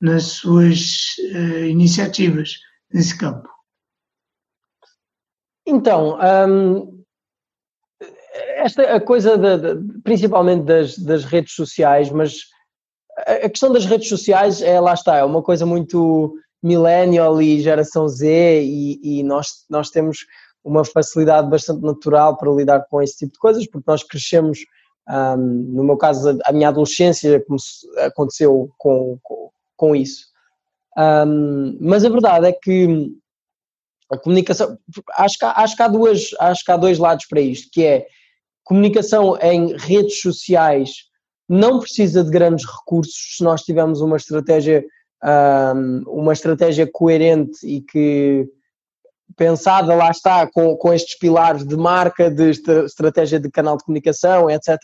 nas 0.01 0.23
suas 0.23 1.15
uh, 1.33 1.65
iniciativas 1.65 2.53
nesse 2.93 3.17
campo? 3.17 3.49
Então, 5.65 6.17
um, 6.49 7.03
esta 8.55 8.95
a 8.95 8.99
coisa 8.99 9.37
de, 9.37 9.57
de, 9.57 10.01
principalmente 10.01 10.63
das, 10.63 10.97
das, 10.97 11.23
redes 11.25 11.53
sociais, 11.53 12.09
mas 12.09 12.37
a 13.17 13.49
questão 13.49 13.71
das 13.71 13.85
redes 13.85 14.07
sociais 14.07 14.61
é 14.61 14.79
lá 14.79 14.93
está, 14.93 15.17
é 15.17 15.23
uma 15.23 15.43
coisa 15.43 15.65
muito 15.65 16.33
millennial 16.61 17.41
e 17.41 17.61
geração 17.61 18.07
Z 18.07 18.61
e, 18.63 18.99
e 19.19 19.23
nós, 19.23 19.65
nós 19.69 19.89
temos 19.89 20.25
uma 20.63 20.83
facilidade 20.83 21.49
bastante 21.49 21.81
natural 21.81 22.37
para 22.37 22.51
lidar 22.51 22.85
com 22.89 23.01
esse 23.01 23.17
tipo 23.17 23.33
de 23.33 23.39
coisas, 23.39 23.67
porque 23.67 23.89
nós 23.89 24.03
crescemos, 24.03 24.59
um, 25.09 25.37
no 25.37 25.83
meu 25.83 25.97
caso, 25.97 26.37
a 26.43 26.51
minha 26.51 26.69
adolescência 26.69 27.43
aconteceu 27.97 28.69
com, 28.77 29.17
com, 29.23 29.49
com 29.79 29.95
isso. 29.95 30.25
Um, 30.97 31.77
mas 31.79 32.03
a 32.03 32.09
verdade 32.09 32.47
é 32.47 32.51
que 32.51 33.09
a 34.11 34.17
comunicação, 34.17 34.77
acho 35.13 35.37
que, 35.37 35.45
acho, 35.45 35.75
que 35.75 35.81
há 35.81 35.87
duas, 35.87 36.29
acho 36.39 36.65
que 36.65 36.71
há 36.71 36.77
dois 36.77 36.99
lados 36.99 37.25
para 37.27 37.39
isto, 37.39 37.69
que 37.71 37.85
é 37.85 38.05
comunicação 38.63 39.37
em 39.41 39.77
redes 39.77 40.19
sociais 40.19 41.07
não 41.47 41.79
precisa 41.79 42.23
de 42.23 42.29
grandes 42.29 42.65
recursos 42.65 43.37
se 43.37 43.43
nós 43.43 43.61
tivermos 43.61 44.01
uma 44.01 44.17
estratégia, 44.17 44.83
um, 45.23 46.03
uma 46.07 46.33
estratégia 46.33 46.87
coerente 46.91 47.65
e 47.65 47.81
que 47.81 48.47
pensada, 49.37 49.95
lá 49.95 50.11
está, 50.11 50.45
com, 50.47 50.75
com 50.75 50.93
estes 50.93 51.17
pilares 51.17 51.65
de 51.65 51.77
marca, 51.77 52.29
de 52.29 52.49
estratégia 52.49 53.39
de 53.39 53.49
canal 53.49 53.77
de 53.77 53.85
comunicação, 53.85 54.49
etc. 54.49 54.75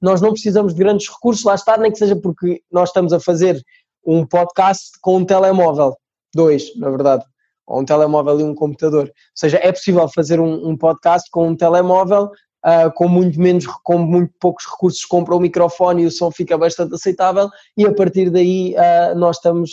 Nós 0.00 0.20
não 0.20 0.32
precisamos 0.32 0.74
de 0.74 0.78
grandes 0.78 1.08
recursos, 1.08 1.44
lá 1.44 1.54
está, 1.54 1.78
nem 1.78 1.90
que 1.90 1.98
seja 1.98 2.14
porque 2.14 2.60
nós 2.70 2.90
estamos 2.90 3.12
a 3.12 3.20
fazer 3.20 3.60
um 4.06 4.26
podcast 4.26 4.90
com 5.00 5.18
um 5.18 5.24
telemóvel, 5.24 5.96
dois, 6.34 6.76
na 6.76 6.90
verdade, 6.90 7.24
ou 7.66 7.80
um 7.80 7.84
telemóvel 7.84 8.40
e 8.40 8.42
um 8.42 8.54
computador. 8.54 9.06
Ou 9.06 9.12
seja, 9.34 9.58
é 9.62 9.72
possível 9.72 10.08
fazer 10.08 10.40
um, 10.40 10.68
um 10.68 10.76
podcast 10.76 11.30
com 11.30 11.48
um 11.48 11.56
telemóvel 11.56 12.30
uh, 12.64 12.92
com 12.94 13.08
muito 13.08 13.40
menos, 13.40 13.66
com 13.82 13.98
muito 13.98 14.32
poucos 14.40 14.64
recursos, 14.66 15.04
compra 15.04 15.34
o 15.34 15.40
microfone 15.40 16.02
e 16.02 16.06
o 16.06 16.10
som 16.10 16.30
fica 16.30 16.56
bastante 16.56 16.94
aceitável 16.94 17.48
e 17.76 17.86
a 17.86 17.94
partir 17.94 18.30
daí 18.30 18.74
uh, 18.74 19.18
nós 19.18 19.36
estamos, 19.36 19.72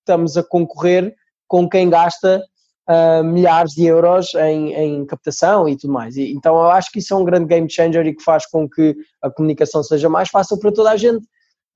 estamos 0.00 0.36
a 0.36 0.42
concorrer 0.42 1.14
com 1.48 1.68
quem 1.68 1.90
gasta 1.90 2.42
uh, 2.88 3.24
milhares 3.24 3.72
de 3.72 3.84
euros 3.84 4.34
em, 4.34 4.72
em, 4.72 5.06
captação 5.06 5.68
e 5.68 5.76
tudo 5.76 5.92
mais. 5.92 6.16
E, 6.16 6.32
então 6.32 6.54
eu 6.56 6.70
acho 6.70 6.90
que 6.92 7.00
isso 7.00 7.12
é 7.12 7.16
um 7.16 7.24
grande 7.24 7.46
game 7.46 7.70
changer 7.70 8.06
e 8.06 8.14
que 8.14 8.22
faz 8.22 8.46
com 8.46 8.68
que 8.68 8.96
a 9.22 9.30
comunicação 9.30 9.82
seja 9.82 10.08
mais 10.08 10.28
fácil 10.28 10.58
para 10.58 10.72
toda 10.72 10.90
a 10.90 10.96
gente 10.96 11.26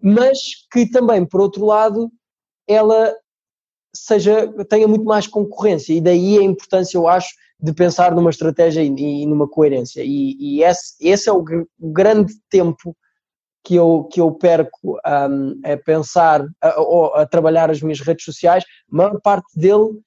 mas 0.02 0.38
que 0.72 0.88
também, 0.90 1.24
por 1.24 1.40
outro 1.40 1.64
lado, 1.64 2.11
ela 2.68 3.14
seja, 3.94 4.52
tenha 4.68 4.88
muito 4.88 5.04
mais 5.04 5.26
concorrência. 5.26 5.92
E 5.92 6.00
daí 6.00 6.38
a 6.38 6.42
importância, 6.42 6.98
eu 6.98 7.07
acho, 7.07 7.30
de 7.61 7.72
pensar 7.72 8.14
numa 8.14 8.30
estratégia 8.30 8.83
e, 8.83 9.22
e 9.22 9.26
numa 9.26 9.48
coerência. 9.48 10.02
E, 10.04 10.37
e 10.38 10.62
esse, 10.62 10.94
esse, 11.00 11.28
é 11.28 11.33
o, 11.33 11.42
o, 11.80 11.92
grande 11.92 12.35
tempo 12.50 12.94
que 13.64 13.76
eu, 13.76 14.04
que 14.12 14.20
eu 14.20 14.33
perco 14.33 14.98
um, 15.07 15.61
a 15.64 15.76
pensar 15.78 16.44
a, 16.61 17.22
a, 17.22 17.26
trabalhar 17.26 17.70
as 17.70 17.80
minhas 17.80 18.00
redes 18.00 18.24
sociais, 18.24 18.64
a 18.92 18.96
maior 18.96 19.18
parte 19.22 19.46
dele 19.59 19.98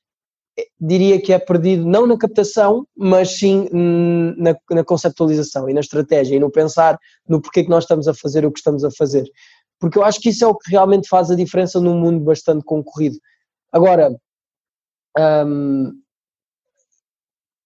eh, 0.60 0.68
diria 0.80 1.20
que 1.20 1.34
é 1.34 1.40
perdido 1.40 1.84
não 1.88 2.06
na 2.06 2.18
captação, 2.18 2.86
mas 2.96 3.40
sim 3.40 3.68
na, 3.72 4.56
na 4.70 4.84
conceptualização 4.84 5.68
e 5.68 5.74
na 5.74 5.80
estratégia 5.80 6.36
e 6.36 6.40
no 6.40 6.52
pensar 6.52 7.00
no 7.28 7.42
porquê 7.42 7.64
que 7.64 7.70
nós 7.70 7.86
estamos 7.86 8.08
a 8.08 8.14
fazer 8.14 8.46
o 8.46 8.52
que 8.52 8.60
estamos 8.60 8.84
a 8.84 8.92
fazer 8.92 9.28
porque 9.80 9.98
eu 9.98 10.04
acho 10.04 10.20
que 10.20 10.30
isso 10.30 10.44
é 10.44 10.48
o 10.48 10.56
que 10.56 10.72
realmente 10.72 11.08
faz 11.08 11.30
a 11.30 11.36
diferença 11.36 11.80
num 11.80 12.00
mundo 12.00 12.20
bastante 12.20 12.64
concorrido. 12.64 13.18
Agora, 13.72 14.16
um, 15.46 15.94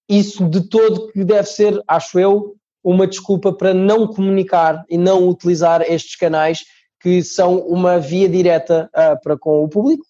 isso 0.09 0.47
de 0.49 0.67
todo 0.67 1.07
que 1.11 1.23
deve 1.23 1.47
ser, 1.47 1.81
acho 1.87 2.19
eu, 2.19 2.55
uma 2.83 3.07
desculpa 3.07 3.53
para 3.53 3.73
não 3.73 4.07
comunicar 4.07 4.83
e 4.89 4.97
não 4.97 5.27
utilizar 5.27 5.81
estes 5.81 6.15
canais 6.15 6.59
que 6.99 7.23
são 7.23 7.59
uma 7.59 7.99
via 7.99 8.27
direta 8.27 8.89
uh, 8.93 9.21
para 9.21 9.37
com 9.37 9.63
o 9.63 9.69
público. 9.69 10.05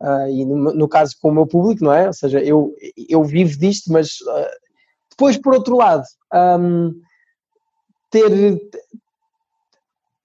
uh, 0.00 0.28
e 0.28 0.44
no, 0.44 0.74
no, 0.74 0.88
caso 0.88 1.14
com 1.20 1.28
o 1.28 1.34
meu 1.34 1.46
público, 1.46 1.84
não 1.84 1.92
é? 1.92 2.06
Ou 2.06 2.12
seja, 2.12 2.40
eu, 2.40 2.74
eu 3.08 3.22
vivo 3.22 3.58
disto, 3.58 3.92
mas 3.92 4.20
uh, 4.20 4.50
depois, 5.10 5.36
por 5.36 5.54
outro 5.54 5.76
lado, 5.76 6.04
um, 6.58 6.92
ter, 8.10 8.60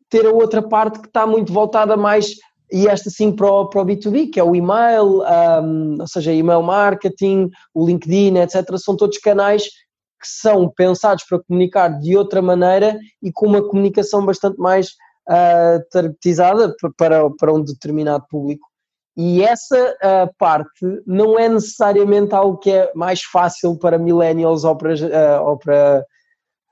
ter 0.10 0.26
a 0.26 0.32
outra 0.32 0.62
parte 0.62 1.00
que 1.00 1.08
está 1.08 1.26
muito 1.26 1.54
voltada 1.54 1.96
mais, 1.96 2.36
e 2.72 2.88
esta 2.88 3.10
sim 3.10 3.32
para 3.32 3.50
o, 3.50 3.68
para 3.68 3.82
o 3.82 3.86
B2B, 3.86 4.32
que 4.32 4.40
é 4.40 4.44
o 4.44 4.56
e-mail, 4.56 5.22
um, 5.22 5.98
ou 6.00 6.08
seja, 6.08 6.32
e-mail 6.32 6.62
marketing, 6.62 7.50
o 7.74 7.86
LinkedIn, 7.86 8.38
etc. 8.38 8.78
São 8.78 8.96
todos 8.96 9.18
canais 9.18 9.64
que 9.64 10.28
são 10.28 10.70
pensados 10.70 11.24
para 11.24 11.40
comunicar 11.40 11.88
de 12.00 12.18
outra 12.18 12.42
maneira 12.42 13.00
e 13.24 13.32
com 13.32 13.48
uma 13.48 13.66
comunicação 13.66 14.26
bastante 14.26 14.58
mais 14.58 14.90
uh, 15.30 15.82
targetizada 15.90 16.76
para, 16.98 17.30
para 17.32 17.54
um 17.54 17.64
determinado 17.64 18.26
público. 18.30 18.68
E 19.16 19.44
essa 19.44 19.96
uh, 19.96 20.34
parte 20.38 21.04
não 21.06 21.38
é 21.40 21.48
necessariamente 21.48 22.34
algo 22.36 22.58
que 22.58 22.72
é 22.72 22.92
mais 22.96 23.22
fácil 23.22 23.78
para 23.78 23.98
millennials 23.98 24.64
ou 24.64 24.76
para, 24.76 24.94
uh, 24.94 25.46
ou 25.46 25.58
para 25.58 26.06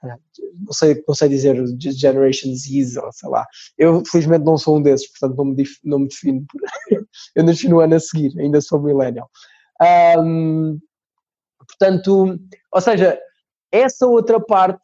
não, 0.08 0.74
sei, 0.74 1.04
não 1.08 1.15
sei 1.15 1.30
dizer 1.30 1.56
Generation 1.80 2.54
Z 2.54 3.00
ou 3.00 3.12
sei 3.12 3.30
lá. 3.30 3.46
Eu 3.78 4.04
felizmente 4.06 4.46
não 4.46 4.58
sou 4.58 4.78
um 4.78 4.82
desses, 4.82 5.10
portanto 5.12 5.38
não 5.38 5.46
me, 5.46 5.63
não 5.84 6.00
me 6.00 6.08
defino. 6.08 6.46
Eu 7.36 7.43
nasci 7.43 7.67
no 7.67 7.80
ano 7.80 7.96
a 7.96 8.00
seguir, 8.00 8.38
ainda 8.39 8.62
sou 8.62 8.82
millennial. 8.82 9.30
Um, 10.20 10.80
portanto, 11.60 12.39
ou 12.72 12.82
seja, 12.82 13.20
essa 13.72 14.08
outra 14.08 14.39
parte 14.39 14.82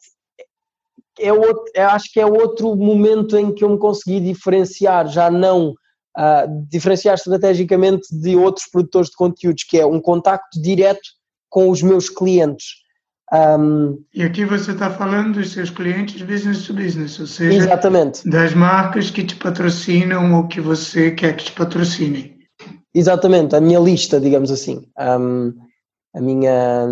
é 1.18 1.32
outro, 1.32 1.64
acho 1.76 2.12
que 2.12 2.20
é 2.20 2.26
outro 2.26 2.74
momento 2.74 3.36
em 3.36 3.54
que 3.54 3.64
eu 3.64 3.70
me 3.70 3.78
consegui 3.78 4.20
diferenciar, 4.20 5.06
já 5.08 5.30
não 5.30 5.70
uh, 5.70 6.66
diferenciar 6.68 7.14
estrategicamente 7.14 8.08
de 8.10 8.36
outros 8.36 8.66
produtores 8.66 9.10
de 9.10 9.16
conteúdos, 9.16 9.64
que 9.64 9.78
é 9.78 9.86
um 9.86 10.00
contacto 10.00 10.60
direto 10.60 11.08
com 11.48 11.70
os 11.70 11.82
meus 11.82 12.08
clientes. 12.08 12.83
Um, 13.32 14.04
e 14.14 14.22
aqui 14.22 14.44
você 14.44 14.72
está 14.72 14.90
falando 14.90 15.34
dos 15.34 15.52
seus 15.52 15.70
clientes 15.70 16.20
business 16.22 16.66
to 16.66 16.74
business, 16.74 17.18
ou 17.18 17.26
seja, 17.26 17.56
exatamente. 17.56 18.28
das 18.28 18.54
marcas 18.54 19.10
que 19.10 19.24
te 19.24 19.34
patrocinam 19.36 20.34
ou 20.34 20.46
que 20.46 20.60
você 20.60 21.10
quer 21.10 21.34
que 21.36 21.44
te 21.44 21.52
patrocinem. 21.52 22.36
Exatamente, 22.94 23.56
a 23.56 23.60
minha 23.60 23.80
lista, 23.80 24.20
digamos 24.20 24.50
assim. 24.50 24.86
Um, 24.98 25.54
a 26.14 26.20
minha 26.20 26.86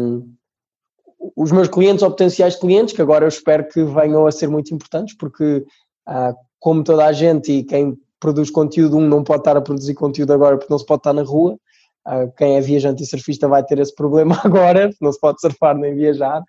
os 1.36 1.52
meus 1.52 1.68
clientes 1.68 2.02
ou 2.02 2.10
potenciais 2.10 2.56
clientes, 2.56 2.94
que 2.94 3.02
agora 3.02 3.24
eu 3.24 3.28
espero 3.28 3.68
que 3.68 3.84
venham 3.84 4.26
a 4.26 4.32
ser 4.32 4.48
muito 4.48 4.74
importantes, 4.74 5.16
porque 5.16 5.64
ah, 6.06 6.34
como 6.58 6.82
toda 6.82 7.06
a 7.06 7.12
gente 7.12 7.52
e 7.52 7.64
quem 7.64 7.96
produz 8.18 8.50
conteúdo, 8.50 8.96
um 8.96 9.08
não 9.08 9.22
pode 9.22 9.40
estar 9.40 9.56
a 9.56 9.60
produzir 9.60 9.94
conteúdo 9.94 10.32
agora 10.32 10.56
porque 10.56 10.72
não 10.72 10.78
se 10.78 10.86
pode 10.86 11.00
estar 11.00 11.12
na 11.12 11.22
rua, 11.22 11.58
quem 12.36 12.56
é 12.56 12.60
viajante 12.60 13.02
e 13.02 13.06
surfista 13.06 13.48
vai 13.48 13.64
ter 13.64 13.78
esse 13.78 13.94
problema 13.94 14.40
agora, 14.44 14.90
não 15.00 15.12
se 15.12 15.20
pode 15.20 15.40
surfar 15.40 15.76
nem 15.76 15.94
viajar, 15.94 16.42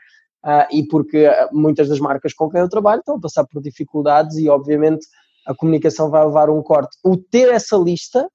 ah, 0.44 0.68
e 0.72 0.86
porque 0.88 1.30
muitas 1.52 1.88
das 1.88 2.00
marcas 2.00 2.34
com 2.34 2.50
quem 2.50 2.60
eu 2.60 2.70
trabalho 2.70 3.00
estão 3.00 3.16
a 3.16 3.20
passar 3.20 3.46
por 3.46 3.62
dificuldades 3.62 4.38
e 4.38 4.50
obviamente 4.50 5.06
a 5.46 5.56
comunicação 5.56 6.10
vai 6.10 6.26
levar 6.26 6.50
um 6.50 6.62
corte. 6.62 6.98
O 7.04 7.18
ter 7.18 7.50
essa 7.50 7.78
lista 7.78 8.28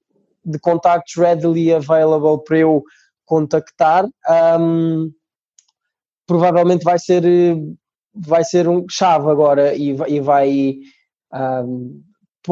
de 0.43 0.59
contactos 0.59 1.15
readily 1.15 1.73
available 1.73 2.43
para 2.43 2.57
eu 2.57 2.83
contactar, 3.25 4.07
um, 4.59 5.11
provavelmente 6.25 6.83
vai 6.83 6.97
ser, 6.97 7.23
vai 8.13 8.43
ser 8.43 8.67
um 8.67 8.85
chave 8.89 9.29
agora 9.29 9.75
e, 9.75 9.95
e 10.07 10.19
vai. 10.19 10.75
Um, 11.33 12.01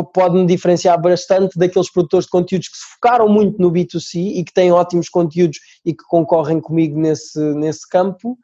pode-me 0.04 0.46
diferenciar 0.46 1.00
bastante 1.02 1.58
daqueles 1.58 1.92
produtores 1.92 2.26
de 2.26 2.32
conteúdos 2.32 2.68
que 2.68 2.78
se 2.78 2.86
focaram 2.96 3.28
muito 3.28 3.62
no 3.62 3.72
B2C 3.72 4.36
e 4.36 4.44
que 4.44 4.54
têm 4.54 4.72
ótimos 4.72 5.10
conteúdos 5.10 5.60
e 5.86 5.94
que 5.94 6.04
concorrem 6.08 6.60
comigo 6.60 7.00
nesse, 7.00 7.40
nesse 7.56 7.88
campo, 7.88 8.38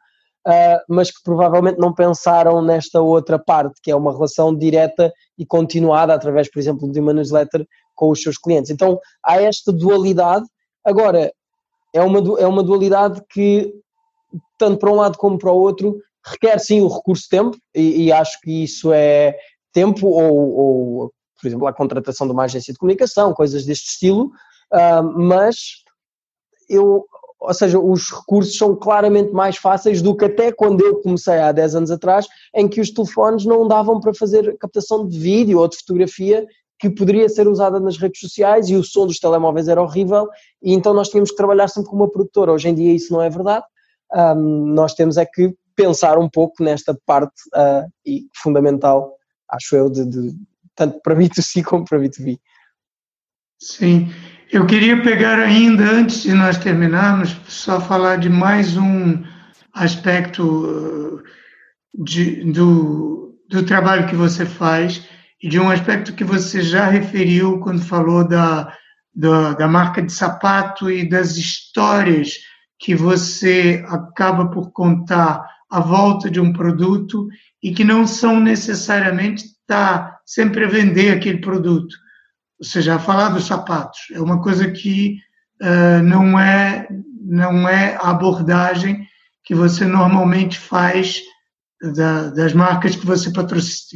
uh, 0.46 0.80
mas 0.88 1.10
que 1.10 1.22
provavelmente 1.22 1.78
não 1.78 1.92
pensaram 1.92 2.62
nesta 2.62 3.00
outra 3.00 3.38
parte, 3.38 3.80
que 3.82 3.90
é 3.90 3.96
uma 3.96 4.12
relação 4.12 4.54
direta 4.54 5.12
e 5.38 5.44
continuada 5.44 6.14
através, 6.14 6.50
por 6.50 6.58
exemplo, 6.58 6.90
de 6.90 7.00
uma 7.00 7.12
newsletter 7.12 7.66
com 7.94 8.10
os 8.10 8.22
seus 8.22 8.36
clientes. 8.36 8.70
Então 8.70 8.98
há 9.24 9.40
esta 9.40 9.72
dualidade. 9.72 10.46
Agora, 10.84 11.32
é 11.92 12.02
uma, 12.02 12.40
é 12.40 12.46
uma 12.46 12.62
dualidade 12.62 13.22
que 13.30 13.72
tanto 14.58 14.78
para 14.78 14.90
um 14.90 14.96
lado 14.96 15.18
como 15.18 15.38
para 15.38 15.52
o 15.52 15.58
outro, 15.58 16.00
requer 16.24 16.58
sim 16.58 16.80
o 16.80 16.88
recurso 16.88 17.28
tempo, 17.28 17.56
e, 17.74 18.04
e 18.04 18.12
acho 18.12 18.40
que 18.40 18.64
isso 18.64 18.92
é 18.92 19.36
tempo 19.72 20.06
ou, 20.06 20.56
ou, 20.56 21.12
por 21.40 21.46
exemplo, 21.46 21.66
a 21.66 21.72
contratação 21.72 22.26
de 22.26 22.32
uma 22.32 22.44
agência 22.44 22.72
de 22.72 22.78
comunicação, 22.78 23.32
coisas 23.32 23.64
deste 23.64 23.90
estilo, 23.90 24.30
uh, 24.72 25.02
mas 25.16 25.56
eu, 26.68 27.04
ou 27.40 27.54
seja, 27.54 27.78
os 27.78 28.10
recursos 28.10 28.56
são 28.56 28.74
claramente 28.74 29.32
mais 29.32 29.56
fáceis 29.56 30.00
do 30.00 30.16
que 30.16 30.24
até 30.24 30.52
quando 30.52 30.84
eu 30.84 31.00
comecei 31.00 31.38
há 31.38 31.52
10 31.52 31.74
anos 31.74 31.90
atrás, 31.90 32.26
em 32.54 32.68
que 32.68 32.80
os 32.80 32.90
telefones 32.90 33.44
não 33.44 33.68
davam 33.68 34.00
para 34.00 34.14
fazer 34.14 34.56
captação 34.58 35.06
de 35.06 35.18
vídeo 35.18 35.58
ou 35.58 35.68
de 35.68 35.76
fotografia 35.76 36.46
que 36.78 36.90
poderia 36.90 37.28
ser 37.28 37.46
usada 37.46 37.78
nas 37.78 37.96
redes 37.96 38.20
sociais 38.20 38.68
e 38.68 38.74
o 38.74 38.82
som 38.82 39.06
dos 39.06 39.18
telemóveis 39.18 39.68
era 39.68 39.80
horrível 39.80 40.28
e 40.62 40.72
então 40.72 40.92
nós 40.92 41.08
tínhamos 41.08 41.30
que 41.30 41.36
trabalhar 41.36 41.68
sempre 41.68 41.88
com 41.90 41.96
uma 41.96 42.10
produtora. 42.10 42.52
Hoje 42.52 42.68
em 42.68 42.74
dia 42.74 42.92
isso 42.92 43.12
não 43.12 43.22
é 43.22 43.30
verdade 43.30 43.64
um, 44.14 44.66
nós 44.66 44.94
temos 44.94 45.16
é 45.16 45.26
que 45.26 45.54
pensar 45.74 46.18
um 46.18 46.28
pouco 46.28 46.62
nesta 46.62 46.96
parte 47.04 47.34
uh, 47.54 47.90
e 48.06 48.26
fundamental, 48.34 49.16
acho 49.48 49.74
eu, 49.74 49.90
de, 49.90 50.06
de, 50.06 50.36
tanto 50.74 51.00
para 51.02 51.14
B2C 51.14 51.62
como 51.62 51.84
para 51.84 51.98
B2B. 51.98 52.38
Sim, 53.60 54.12
eu 54.52 54.66
queria 54.66 55.02
pegar 55.02 55.38
ainda, 55.38 55.84
antes 55.84 56.22
de 56.22 56.34
nós 56.34 56.58
terminarmos, 56.58 57.36
só 57.48 57.80
falar 57.80 58.16
de 58.16 58.28
mais 58.28 58.76
um 58.76 59.22
aspecto 59.72 61.22
de, 61.94 62.52
do, 62.52 63.36
do 63.48 63.64
trabalho 63.64 64.06
que 64.06 64.14
você 64.14 64.44
faz 64.44 65.08
e 65.42 65.48
de 65.48 65.58
um 65.58 65.70
aspecto 65.70 66.14
que 66.14 66.24
você 66.24 66.62
já 66.62 66.86
referiu 66.86 67.60
quando 67.60 67.82
falou 67.82 68.26
da, 68.26 68.72
da, 69.14 69.54
da 69.54 69.68
marca 69.68 70.02
de 70.02 70.12
sapato 70.12 70.90
e 70.90 71.08
das 71.08 71.36
histórias 71.36 72.34
que 72.78 72.94
você 72.94 73.84
acaba 73.88 74.50
por 74.50 74.72
contar 74.72 75.44
a 75.70 75.80
volta 75.80 76.30
de 76.30 76.40
um 76.40 76.52
produto 76.52 77.28
e 77.62 77.72
que 77.72 77.84
não 77.84 78.06
são 78.06 78.38
necessariamente 78.40 79.44
estar 79.44 80.13
sempre 80.24 80.64
a 80.64 80.68
vender 80.68 81.10
aquele 81.12 81.38
produto. 81.38 81.94
Ou 82.58 82.66
seja, 82.66 82.94
a 82.94 82.98
falar 82.98 83.30
dos 83.30 83.46
sapatos 83.46 84.00
é 84.12 84.20
uma 84.20 84.40
coisa 84.42 84.70
que 84.70 85.18
uh, 85.62 86.02
não 86.02 86.38
é 86.38 86.88
não 87.26 87.66
é 87.66 87.96
a 87.96 88.10
abordagem 88.10 89.06
que 89.42 89.54
você 89.54 89.86
normalmente 89.86 90.58
faz 90.58 91.22
da, 91.94 92.30
das 92.30 92.52
marcas 92.52 92.96
que 92.96 93.06
você 93.06 93.30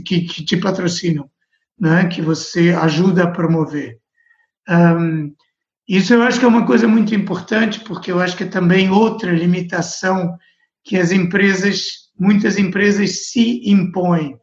que, 0.05 0.21
que, 0.23 0.45
te 0.45 0.57
patrocinam, 0.57 1.31
né? 1.79 2.07
que 2.07 2.21
você 2.21 2.71
ajuda 2.71 3.25
a 3.25 3.31
promover. 3.31 3.99
Um, 4.69 5.35
isso 5.89 6.13
eu 6.13 6.23
acho 6.23 6.39
que 6.39 6.45
é 6.45 6.49
uma 6.49 6.67
coisa 6.67 6.87
muito 6.87 7.15
importante, 7.15 7.81
porque 7.81 8.13
eu 8.13 8.21
acho 8.21 8.37
que 8.37 8.45
é 8.45 8.49
também 8.49 8.91
outra 8.91 9.33
limitação 9.33 10.37
que 10.85 10.99
as 10.99 11.11
empresas, 11.11 12.11
muitas 12.19 12.59
empresas 12.59 13.31
se 13.31 13.63
impõem. 13.71 14.38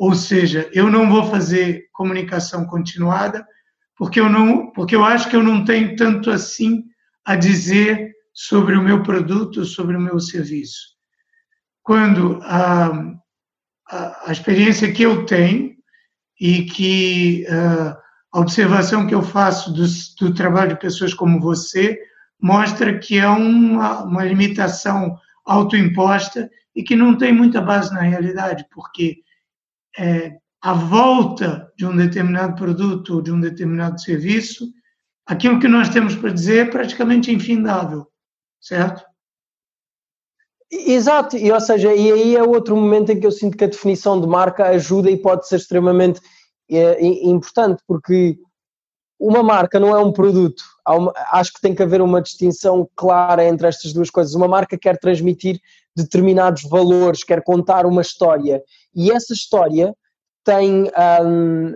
Ou 0.00 0.14
seja, 0.14 0.66
eu 0.72 0.90
não 0.90 1.10
vou 1.10 1.26
fazer 1.26 1.84
comunicação 1.92 2.64
continuada, 2.64 3.46
porque 3.94 4.18
eu 4.18 4.30
não, 4.30 4.72
porque 4.72 4.96
eu 4.96 5.04
acho 5.04 5.28
que 5.28 5.36
eu 5.36 5.42
não 5.42 5.62
tenho 5.62 5.94
tanto 5.94 6.30
assim 6.30 6.84
a 7.22 7.36
dizer 7.36 8.10
sobre 8.32 8.76
o 8.76 8.82
meu 8.82 9.02
produto, 9.02 9.62
sobre 9.66 9.94
o 9.94 10.00
meu 10.00 10.18
serviço. 10.18 10.96
Quando 11.82 12.40
a, 12.44 12.86
a, 13.90 14.30
a 14.30 14.32
experiência 14.32 14.90
que 14.90 15.02
eu 15.02 15.26
tenho 15.26 15.74
e 16.40 16.62
que 16.62 17.44
uh, 17.50 17.94
a 18.32 18.40
observação 18.40 19.06
que 19.06 19.14
eu 19.14 19.20
faço 19.20 19.70
do, 19.70 19.84
do 20.18 20.32
trabalho 20.32 20.70
de 20.70 20.80
pessoas 20.80 21.12
como 21.12 21.38
você 21.38 22.00
mostra 22.40 22.98
que 22.98 23.18
é 23.18 23.28
uma, 23.28 24.04
uma 24.04 24.24
limitação 24.24 25.18
autoimposta 25.44 26.48
e 26.74 26.82
que 26.82 26.96
não 26.96 27.18
tem 27.18 27.34
muita 27.34 27.60
base 27.60 27.92
na 27.92 28.00
realidade, 28.00 28.64
porque 28.72 29.18
é, 30.00 30.38
a 30.62 30.72
volta 30.72 31.70
de 31.76 31.84
um 31.84 31.94
determinado 31.94 32.54
produto 32.54 33.16
ou 33.16 33.22
de 33.22 33.30
um 33.30 33.38
determinado 33.38 34.00
serviço, 34.00 34.66
aquilo 35.26 35.60
que 35.60 35.68
nós 35.68 35.90
temos 35.90 36.14
para 36.16 36.32
dizer 36.32 36.66
é 36.66 36.70
praticamente 36.70 37.30
infindável, 37.30 38.06
certo? 38.60 39.04
Exato, 40.72 41.36
e 41.36 41.50
ou 41.52 41.60
seja, 41.60 41.94
e 41.94 42.12
aí 42.12 42.36
é 42.36 42.42
outro 42.42 42.76
momento 42.76 43.10
em 43.10 43.20
que 43.20 43.26
eu 43.26 43.32
sinto 43.32 43.56
que 43.56 43.64
a 43.64 43.68
definição 43.68 44.20
de 44.20 44.26
marca 44.26 44.68
ajuda 44.68 45.10
e 45.10 45.16
pode 45.16 45.46
ser 45.46 45.56
extremamente 45.56 46.20
é 46.70 47.04
importante 47.26 47.82
porque 47.86 48.38
uma 49.18 49.42
marca 49.42 49.80
não 49.80 49.94
é 49.94 49.98
um 49.98 50.12
produto. 50.12 50.62
Uma, 50.88 51.12
acho 51.32 51.52
que 51.52 51.60
tem 51.60 51.74
que 51.74 51.82
haver 51.82 52.00
uma 52.00 52.22
distinção 52.22 52.88
clara 52.94 53.44
entre 53.44 53.66
estas 53.66 53.92
duas 53.92 54.08
coisas. 54.08 54.34
Uma 54.34 54.46
marca 54.48 54.78
quer 54.78 54.96
transmitir 54.98 55.60
determinados 55.96 56.62
valores, 56.62 57.24
quer 57.24 57.42
contar 57.42 57.86
uma 57.86 58.02
história 58.02 58.62
e 58.94 59.10
essa 59.10 59.32
história 59.32 59.94
tem 60.44 60.90
um, 61.24 61.74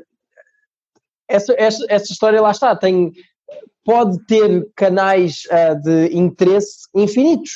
essa, 1.28 1.54
essa, 1.58 1.84
essa 1.88 2.12
história 2.12 2.40
lá 2.40 2.50
está, 2.50 2.74
tem 2.76 3.12
pode 3.84 4.18
ter 4.26 4.66
canais 4.74 5.42
uh, 5.50 5.80
de 5.82 6.16
interesse 6.16 6.88
infinitos. 6.94 7.50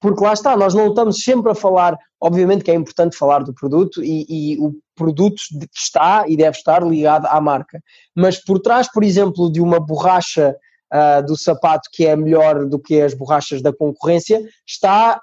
Porque 0.00 0.22
lá 0.22 0.32
está, 0.32 0.56
nós 0.56 0.74
não 0.74 0.88
estamos 0.88 1.22
sempre 1.22 1.52
a 1.52 1.54
falar, 1.54 1.96
obviamente 2.20 2.64
que 2.64 2.70
é 2.72 2.74
importante 2.74 3.16
falar 3.16 3.44
do 3.44 3.54
produto 3.54 4.02
e, 4.02 4.26
e 4.28 4.60
o 4.60 4.74
produto 4.96 5.36
está 5.72 6.24
e 6.26 6.36
deve 6.36 6.56
estar 6.56 6.82
ligado 6.84 7.26
à 7.26 7.40
marca. 7.40 7.80
Mas 8.14 8.42
por 8.42 8.58
trás, 8.58 8.90
por 8.90 9.04
exemplo, 9.04 9.50
de 9.50 9.60
uma 9.60 9.78
borracha 9.78 10.56
uh, 10.92 11.24
do 11.24 11.38
sapato 11.38 11.88
que 11.92 12.04
é 12.04 12.16
melhor 12.16 12.66
do 12.66 12.80
que 12.80 13.00
as 13.00 13.14
borrachas 13.14 13.62
da 13.62 13.72
concorrência, 13.72 14.42
está, 14.66 15.20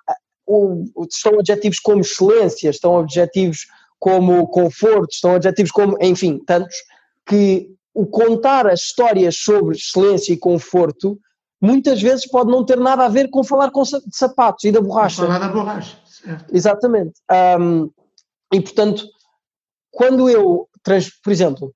estão 1.10 1.39
adjetivos 1.39 1.80
como 1.80 2.02
excelência, 2.02 2.70
estão 2.70 3.00
adjetivos 3.00 3.66
como 4.00 4.47
conforto, 4.47 5.12
estão 5.12 5.36
adjetivos 5.36 5.72
como, 5.72 5.97
enfim, 6.02 6.39
tantos, 6.45 6.76
que 7.26 7.70
o 7.93 8.06
contar 8.06 8.68
as 8.68 8.82
histórias 8.82 9.36
sobre 9.38 9.76
excelência 9.76 10.34
e 10.34 10.38
conforto 10.38 11.20
muitas 11.62 12.02
vezes 12.02 12.26
pode 12.26 12.50
não 12.50 12.66
ter 12.66 12.78
nada 12.78 13.06
a 13.06 13.10
ver 13.10 13.30
com 13.30 13.43
falar 13.43 13.70
com 13.72 13.84
de 13.84 14.00
sapatos 14.12 14.64
e 14.64 14.72
da 14.72 14.80
borracha. 14.80 15.24
Falar 15.24 15.39
da 15.39 15.50
borracha, 15.50 15.97
certo. 16.06 16.56
Exatamente. 16.56 17.14
Um, 17.60 17.91
e 18.54 18.62
portanto, 18.62 19.06
quando 19.91 20.30
eu, 20.30 20.68
por 21.24 21.32
exemplo, 21.32 21.74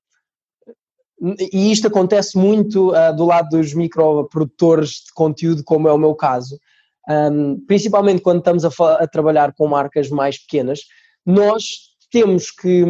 e 1.51 1.71
isto 1.71 1.87
acontece 1.87 2.37
muito 2.37 2.91
uh, 2.91 3.15
do 3.15 3.25
lado 3.25 3.49
dos 3.49 3.73
microprodutores 3.73 4.89
de 5.05 5.13
conteúdo, 5.13 5.63
como 5.63 5.87
é 5.87 5.93
o 5.93 5.97
meu 5.97 6.15
caso, 6.15 6.57
um, 7.09 7.63
principalmente 7.65 8.21
quando 8.21 8.39
estamos 8.39 8.63
a, 8.65 8.69
a, 8.95 9.07
trabalhar 9.07 9.53
com 9.53 9.67
marcas 9.67 10.09
mais 10.09 10.37
pequenas, 10.37 10.81
nós 11.25 11.63
temos 12.11 12.51
que, 12.51 12.83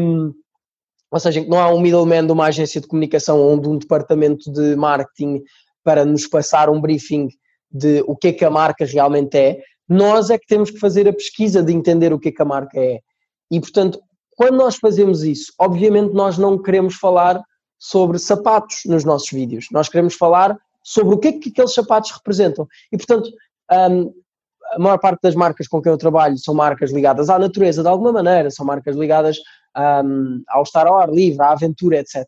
ou 1.11 1.19
seja, 1.19 1.43
não 1.45 1.59
há 1.59 1.73
um 1.73 1.79
middleman 1.79 2.25
de 2.25 2.31
uma 2.31 2.45
agência 2.45 2.79
de 2.79 2.87
comunicação 2.87 3.39
ou 3.39 3.59
de 3.59 3.67
um 3.67 3.77
departamento 3.77 4.51
de 4.51 4.75
marketing 4.75 5.41
para 5.83 6.05
nos 6.05 6.27
passar 6.27 6.69
um 6.69 6.79
briefing 6.79 7.29
de 7.71 8.03
o 8.07 8.15
que 8.15 8.29
é 8.29 8.33
que 8.33 8.45
a 8.45 8.49
marca 8.49 8.85
realmente 8.85 9.37
é, 9.37 9.61
nós 9.89 10.29
é 10.29 10.37
que 10.37 10.47
temos 10.47 10.71
que 10.71 10.79
fazer 10.79 11.07
a 11.07 11.13
pesquisa 11.13 11.61
de 11.61 11.73
entender 11.73 12.13
o 12.13 12.19
que 12.19 12.29
é 12.29 12.31
que 12.31 12.41
a 12.41 12.45
marca 12.45 12.79
é. 12.79 12.99
E, 13.51 13.59
portanto, 13.59 13.99
quando 14.35 14.55
nós 14.55 14.77
fazemos 14.77 15.23
isso, 15.23 15.51
obviamente 15.59 16.13
nós 16.13 16.37
não 16.37 16.61
queremos 16.61 16.95
falar 16.95 17.41
sobre 17.77 18.17
sapatos 18.17 18.81
nos 18.85 19.03
nossos 19.03 19.29
vídeos, 19.29 19.67
nós 19.71 19.89
queremos 19.89 20.15
falar 20.15 20.57
sobre 20.81 21.15
o 21.15 21.17
que 21.17 21.27
é 21.27 21.31
que 21.33 21.49
aqueles 21.49 21.73
sapatos 21.73 22.11
representam. 22.11 22.67
E, 22.91 22.97
portanto, 22.97 23.29
um, 23.73 24.13
a 24.73 24.79
maior 24.79 24.97
parte 24.97 25.21
das 25.21 25.35
marcas 25.35 25.67
com 25.67 25.81
quem 25.81 25.91
eu 25.91 25.97
trabalho 25.97 26.37
são 26.37 26.53
marcas 26.53 26.91
ligadas 26.91 27.29
à 27.29 27.37
natureza 27.37 27.81
de 27.81 27.87
alguma 27.87 28.11
maneira, 28.11 28.49
são 28.49 28.65
marcas 28.65 28.95
ligadas 28.95 29.37
um, 29.77 30.43
ao 30.47 30.63
estar 30.63 30.87
ao 30.87 30.97
ar 30.97 31.09
livre, 31.09 31.41
à 31.41 31.51
aventura, 31.51 31.97
etc. 31.97 32.25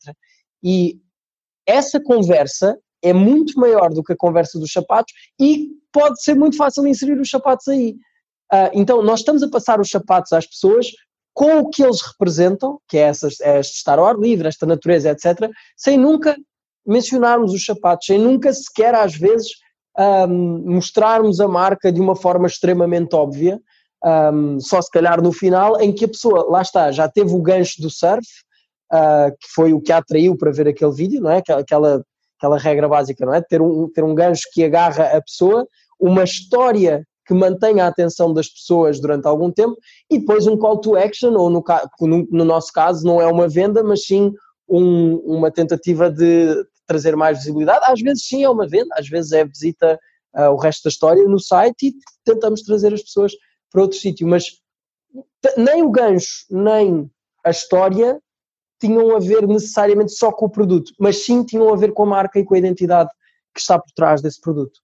E 0.64 1.00
essa 1.66 2.00
conversa 2.02 2.78
é 3.02 3.14
muito 3.14 3.60
maior 3.60 3.90
do 3.92 4.04
que 4.04 4.14
a 4.14 4.18
conversa 4.18 4.60
dos 4.60 4.72
sapatos 4.72 5.14
e 5.40 5.70
pode 5.92 6.22
ser 6.22 6.36
muito 6.36 6.58
fácil 6.58 6.86
inserir 6.88 7.20
os 7.20 7.30
sapatos 7.30 7.68
aí. 7.68 7.96
Uh, 8.52 8.70
então, 8.74 9.02
nós 9.02 9.20
estamos 9.20 9.42
a 9.44 9.50
passar 9.50 9.80
os 9.80 9.90
sapatos 9.90 10.34
às 10.34 10.46
pessoas 10.46 10.88
com 11.34 11.60
o 11.60 11.70
que 11.70 11.84
eles 11.84 12.02
representam, 12.02 12.80
que 12.88 12.98
é, 12.98 13.02
essas, 13.02 13.40
é 13.42 13.60
este 13.60 13.76
estar 13.76 14.00
ao 14.00 14.06
ar 14.06 14.18
livre, 14.18 14.48
esta 14.48 14.66
natureza, 14.66 15.10
etc., 15.10 15.50
sem 15.76 15.98
nunca 15.98 16.36
mencionarmos 16.86 17.54
os 17.54 17.66
sapatos, 17.66 18.06
sem 18.06 18.18
nunca 18.18 18.54
sequer, 18.54 18.96
às 18.96 19.16
vezes, 19.16 19.50
um, 19.98 20.74
mostrarmos 20.74 21.40
a 21.40 21.48
marca 21.48 21.92
de 21.92 22.02
uma 22.02 22.16
forma 22.16 22.48
extremamente 22.48 23.16
óbvia, 23.16 23.60
um, 24.04 24.60
só 24.60 24.82
se 24.82 24.92
calhar 24.92 25.22
no 25.22 25.32
final, 25.32 25.80
em 25.80 25.92
que 25.92 26.06
a 26.06 26.10
pessoa, 26.10 26.46
lá 26.50 26.62
está, 26.62 26.92
já 26.92 27.08
teve 27.08 27.34
o 27.34 27.42
gancho 27.42 27.82
do 27.82 27.90
surf, 27.90 28.28
uh, 28.94 29.32
que 29.32 29.48
foi 29.54 29.74
o 29.74 29.82
que 29.82 29.92
a 29.92 29.98
atraiu 29.98 30.38
para 30.38 30.52
ver 30.52 30.68
aquele 30.68 30.92
vídeo, 30.92 31.22
não 31.22 31.32
é? 31.32 31.38
Aquela, 31.38 32.04
aquela 32.38 32.58
regra 32.58 32.88
básica, 32.88 33.26
não 33.26 33.34
é? 33.34 33.42
Ter 33.42 33.62
um, 33.62 33.90
ter 33.92 34.04
um 34.04 34.14
gancho 34.14 34.44
que 34.54 34.64
agarra 34.64 35.06
a 35.06 35.22
pessoa, 35.22 35.68
uma 36.00 36.24
história 36.24 37.06
que 37.26 37.34
mantenha 37.34 37.86
a 37.86 37.88
atenção 37.88 38.32
das 38.32 38.48
pessoas 38.48 39.00
durante 39.00 39.28
algum 39.28 39.52
tempo 39.52 39.76
e 40.12 40.20
depois 40.20 40.46
um 40.46 40.56
call 40.56 40.78
to 40.78 40.96
action, 40.96 41.34
ou 41.34 41.50
no, 41.50 41.64
no, 42.02 42.28
no 42.30 42.46
nosso 42.46 42.72
caso 42.72 43.06
não 43.06 43.20
é 43.20 43.26
uma 43.26 43.48
venda, 43.48 43.84
mas 43.84 44.06
sim 44.06 44.32
um, 44.70 45.16
uma 45.26 45.50
tentativa 45.50 46.10
de 46.10 46.64
trazer 46.86 47.16
mais 47.16 47.40
visibilidade. 47.40 47.86
Às 47.86 48.02
vezes 48.02 48.26
sim 48.28 48.44
é 48.44 48.50
uma 48.50 48.68
venda, 48.68 48.94
às 48.98 49.08
vezes 49.08 49.32
é 49.32 49.46
visita 49.46 50.00
uh, 50.36 50.50
o 50.52 50.58
resto 50.58 50.84
da 50.84 50.90
história 50.90 51.24
no 51.28 51.40
site 51.40 51.88
e 51.88 51.94
tentamos 52.24 52.62
trazer 52.62 52.94
as 52.94 53.02
pessoas 53.02 53.34
para 53.72 53.82
outro 53.82 53.98
sítio, 53.98 54.28
mas 54.28 54.46
nem 55.58 55.84
o 55.84 55.90
gancho, 55.90 56.46
nem 56.50 57.10
a 57.44 57.50
história 57.50 58.20
tinham 58.80 59.16
a 59.16 59.20
ver 59.20 59.48
necessariamente 59.48 60.14
só 60.14 60.32
com 60.32 60.46
o 60.46 60.50
produto, 60.50 60.92
mas 61.00 61.26
sim 61.26 61.44
tinham 61.44 61.74
a 61.74 61.78
ver 61.78 61.94
com 61.94 62.04
a 62.04 62.08
marca 62.08 62.40
e 62.40 62.44
com 62.44 62.56
a 62.56 62.58
identidade 62.58 63.10
que 63.54 63.60
está 63.60 63.80
por 63.80 63.92
trás 63.96 64.22
desse 64.22 64.42
produto. 64.42 64.80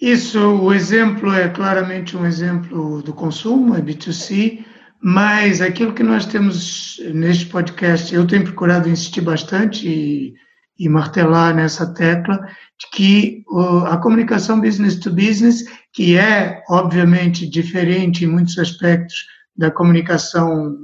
Isso, 0.00 0.38
o 0.38 0.72
exemplo 0.72 1.32
é 1.32 1.48
claramente 1.48 2.16
um 2.16 2.26
exemplo 2.26 3.02
do 3.02 3.12
consumo, 3.12 3.76
é 3.76 3.80
B2C, 3.80 4.64
mas 5.00 5.60
aquilo 5.60 5.92
que 5.92 6.02
nós 6.02 6.26
temos 6.26 7.00
neste 7.14 7.46
podcast, 7.46 8.14
eu 8.14 8.26
tenho 8.26 8.44
procurado 8.44 8.88
insistir 8.88 9.20
bastante 9.20 9.86
e, 9.86 10.34
e 10.78 10.88
martelar 10.88 11.54
nessa 11.54 11.92
tecla, 11.94 12.38
de 12.78 12.90
que 12.92 13.44
a 13.86 13.96
comunicação 13.98 14.60
business 14.60 14.96
to 14.96 15.10
business, 15.10 15.64
que 15.92 16.16
é 16.16 16.62
obviamente 16.68 17.46
diferente 17.46 18.24
em 18.24 18.28
muitos 18.28 18.58
aspectos 18.58 19.26
da 19.56 19.70
comunicação 19.70 20.76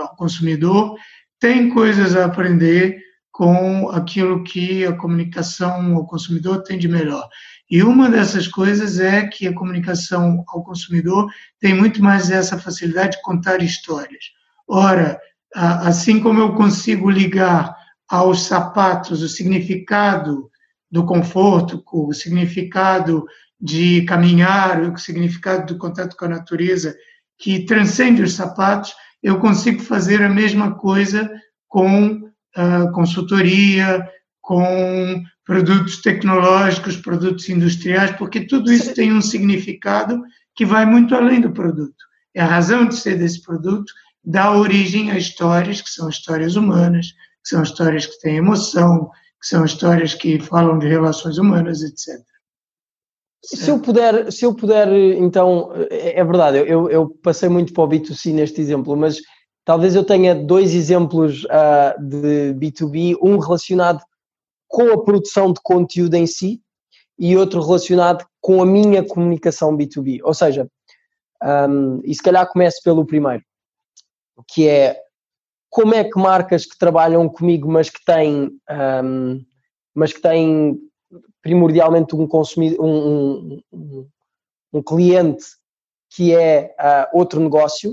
ao 0.00 0.14
consumidor, 0.16 0.94
tem 1.40 1.70
coisas 1.70 2.14
a 2.14 2.26
aprender 2.26 2.98
com 3.32 3.88
aquilo 3.88 4.44
que 4.44 4.84
a 4.84 4.92
comunicação 4.92 5.96
ao 5.96 6.06
consumidor 6.06 6.62
tem 6.62 6.78
de 6.78 6.86
melhor. 6.86 7.26
E 7.70 7.82
uma 7.82 8.10
dessas 8.10 8.46
coisas 8.46 9.00
é 9.00 9.26
que 9.26 9.48
a 9.48 9.54
comunicação 9.54 10.44
ao 10.48 10.62
consumidor 10.62 11.30
tem 11.58 11.72
muito 11.72 12.02
mais 12.02 12.30
essa 12.30 12.58
facilidade 12.58 13.16
de 13.16 13.22
contar 13.22 13.62
histórias. 13.62 14.24
Ora, 14.68 15.18
assim 15.54 16.20
como 16.20 16.40
eu 16.40 16.52
consigo 16.52 17.08
ligar 17.08 17.74
aos 18.10 18.42
sapatos 18.42 19.22
o 19.22 19.28
significado 19.28 20.50
do 20.90 21.06
conforto, 21.06 21.82
o 21.92 22.12
significado 22.12 23.24
de 23.60 24.02
caminhar, 24.02 24.82
o 24.82 24.98
significado 24.98 25.72
do 25.72 25.78
contato 25.78 26.16
com 26.16 26.24
a 26.24 26.28
natureza, 26.28 26.96
que 27.38 27.64
transcende 27.64 28.22
os 28.22 28.34
sapatos, 28.34 28.92
eu 29.22 29.38
consigo 29.38 29.80
fazer 29.80 30.22
a 30.22 30.28
mesma 30.28 30.74
coisa 30.74 31.30
com 31.68 32.14
uh, 32.14 32.92
consultoria, 32.92 34.04
com 34.40 35.22
produtos 35.44 36.00
tecnológicos, 36.00 36.96
produtos 36.96 37.48
industriais, 37.48 38.10
porque 38.12 38.40
tudo 38.40 38.72
isso 38.72 38.92
tem 38.92 39.12
um 39.12 39.20
significado 39.20 40.20
que 40.56 40.66
vai 40.66 40.84
muito 40.84 41.14
além 41.14 41.40
do 41.40 41.52
produto. 41.52 42.04
É 42.34 42.40
a 42.40 42.46
razão 42.46 42.86
de 42.86 42.96
ser 42.96 43.18
desse 43.18 43.42
produto 43.42 43.92
dá 44.24 44.52
origem 44.52 45.10
a 45.10 45.18
histórias 45.18 45.80
que 45.80 45.90
são 45.90 46.08
histórias 46.08 46.56
humanas, 46.56 47.14
são 47.50 47.62
histórias 47.62 48.06
que 48.06 48.18
têm 48.20 48.36
emoção, 48.36 49.10
que 49.40 49.46
são 49.46 49.64
histórias 49.64 50.14
que 50.14 50.40
falam 50.40 50.78
de 50.78 50.88
relações 50.88 51.38
humanas, 51.38 51.82
etc. 51.82 52.20
Se 53.42 53.70
eu 53.70 53.80
puder, 53.80 54.30
se 54.30 54.44
eu 54.44 54.54
puder, 54.54 54.88
então, 55.16 55.72
é, 55.90 56.20
é 56.20 56.24
verdade, 56.24 56.58
eu, 56.58 56.90
eu 56.90 57.08
passei 57.22 57.48
muito 57.48 57.72
para 57.72 57.84
o 57.84 57.88
B2C 57.88 58.34
neste 58.34 58.60
exemplo, 58.60 58.94
mas 58.96 59.18
talvez 59.64 59.94
eu 59.94 60.04
tenha 60.04 60.34
dois 60.34 60.74
exemplos 60.74 61.44
uh, 61.44 62.02
de 62.02 62.54
B2B, 62.54 63.16
um 63.22 63.38
relacionado 63.38 64.02
com 64.68 64.92
a 64.92 65.02
produção 65.02 65.52
de 65.52 65.60
conteúdo 65.62 66.14
em 66.14 66.26
si 66.26 66.60
e 67.18 67.36
outro 67.36 67.62
relacionado 67.62 68.26
com 68.40 68.62
a 68.62 68.66
minha 68.66 69.02
comunicação 69.02 69.76
B2B. 69.76 70.20
Ou 70.22 70.34
seja, 70.34 70.68
um, 71.42 72.00
e 72.04 72.14
se 72.14 72.22
calhar 72.22 72.46
começo 72.46 72.80
pelo 72.84 73.06
primeiro, 73.06 73.42
que 74.48 74.68
é 74.68 75.00
como 75.70 75.94
é 75.94 76.02
que 76.02 76.18
marcas 76.18 76.66
que 76.66 76.76
trabalham 76.76 77.28
comigo, 77.28 77.70
mas 77.70 77.88
que 77.88 78.04
têm, 78.04 78.50
um, 79.04 79.40
mas 79.94 80.12
que 80.12 80.20
têm 80.20 80.76
primordialmente 81.40 82.14
um 82.14 82.26
consumidor, 82.26 82.84
um, 82.84 83.62
um, 83.72 84.08
um 84.72 84.82
cliente 84.82 85.44
que 86.10 86.34
é 86.34 86.74
uh, 86.78 87.16
outro 87.16 87.40
negócio, 87.40 87.92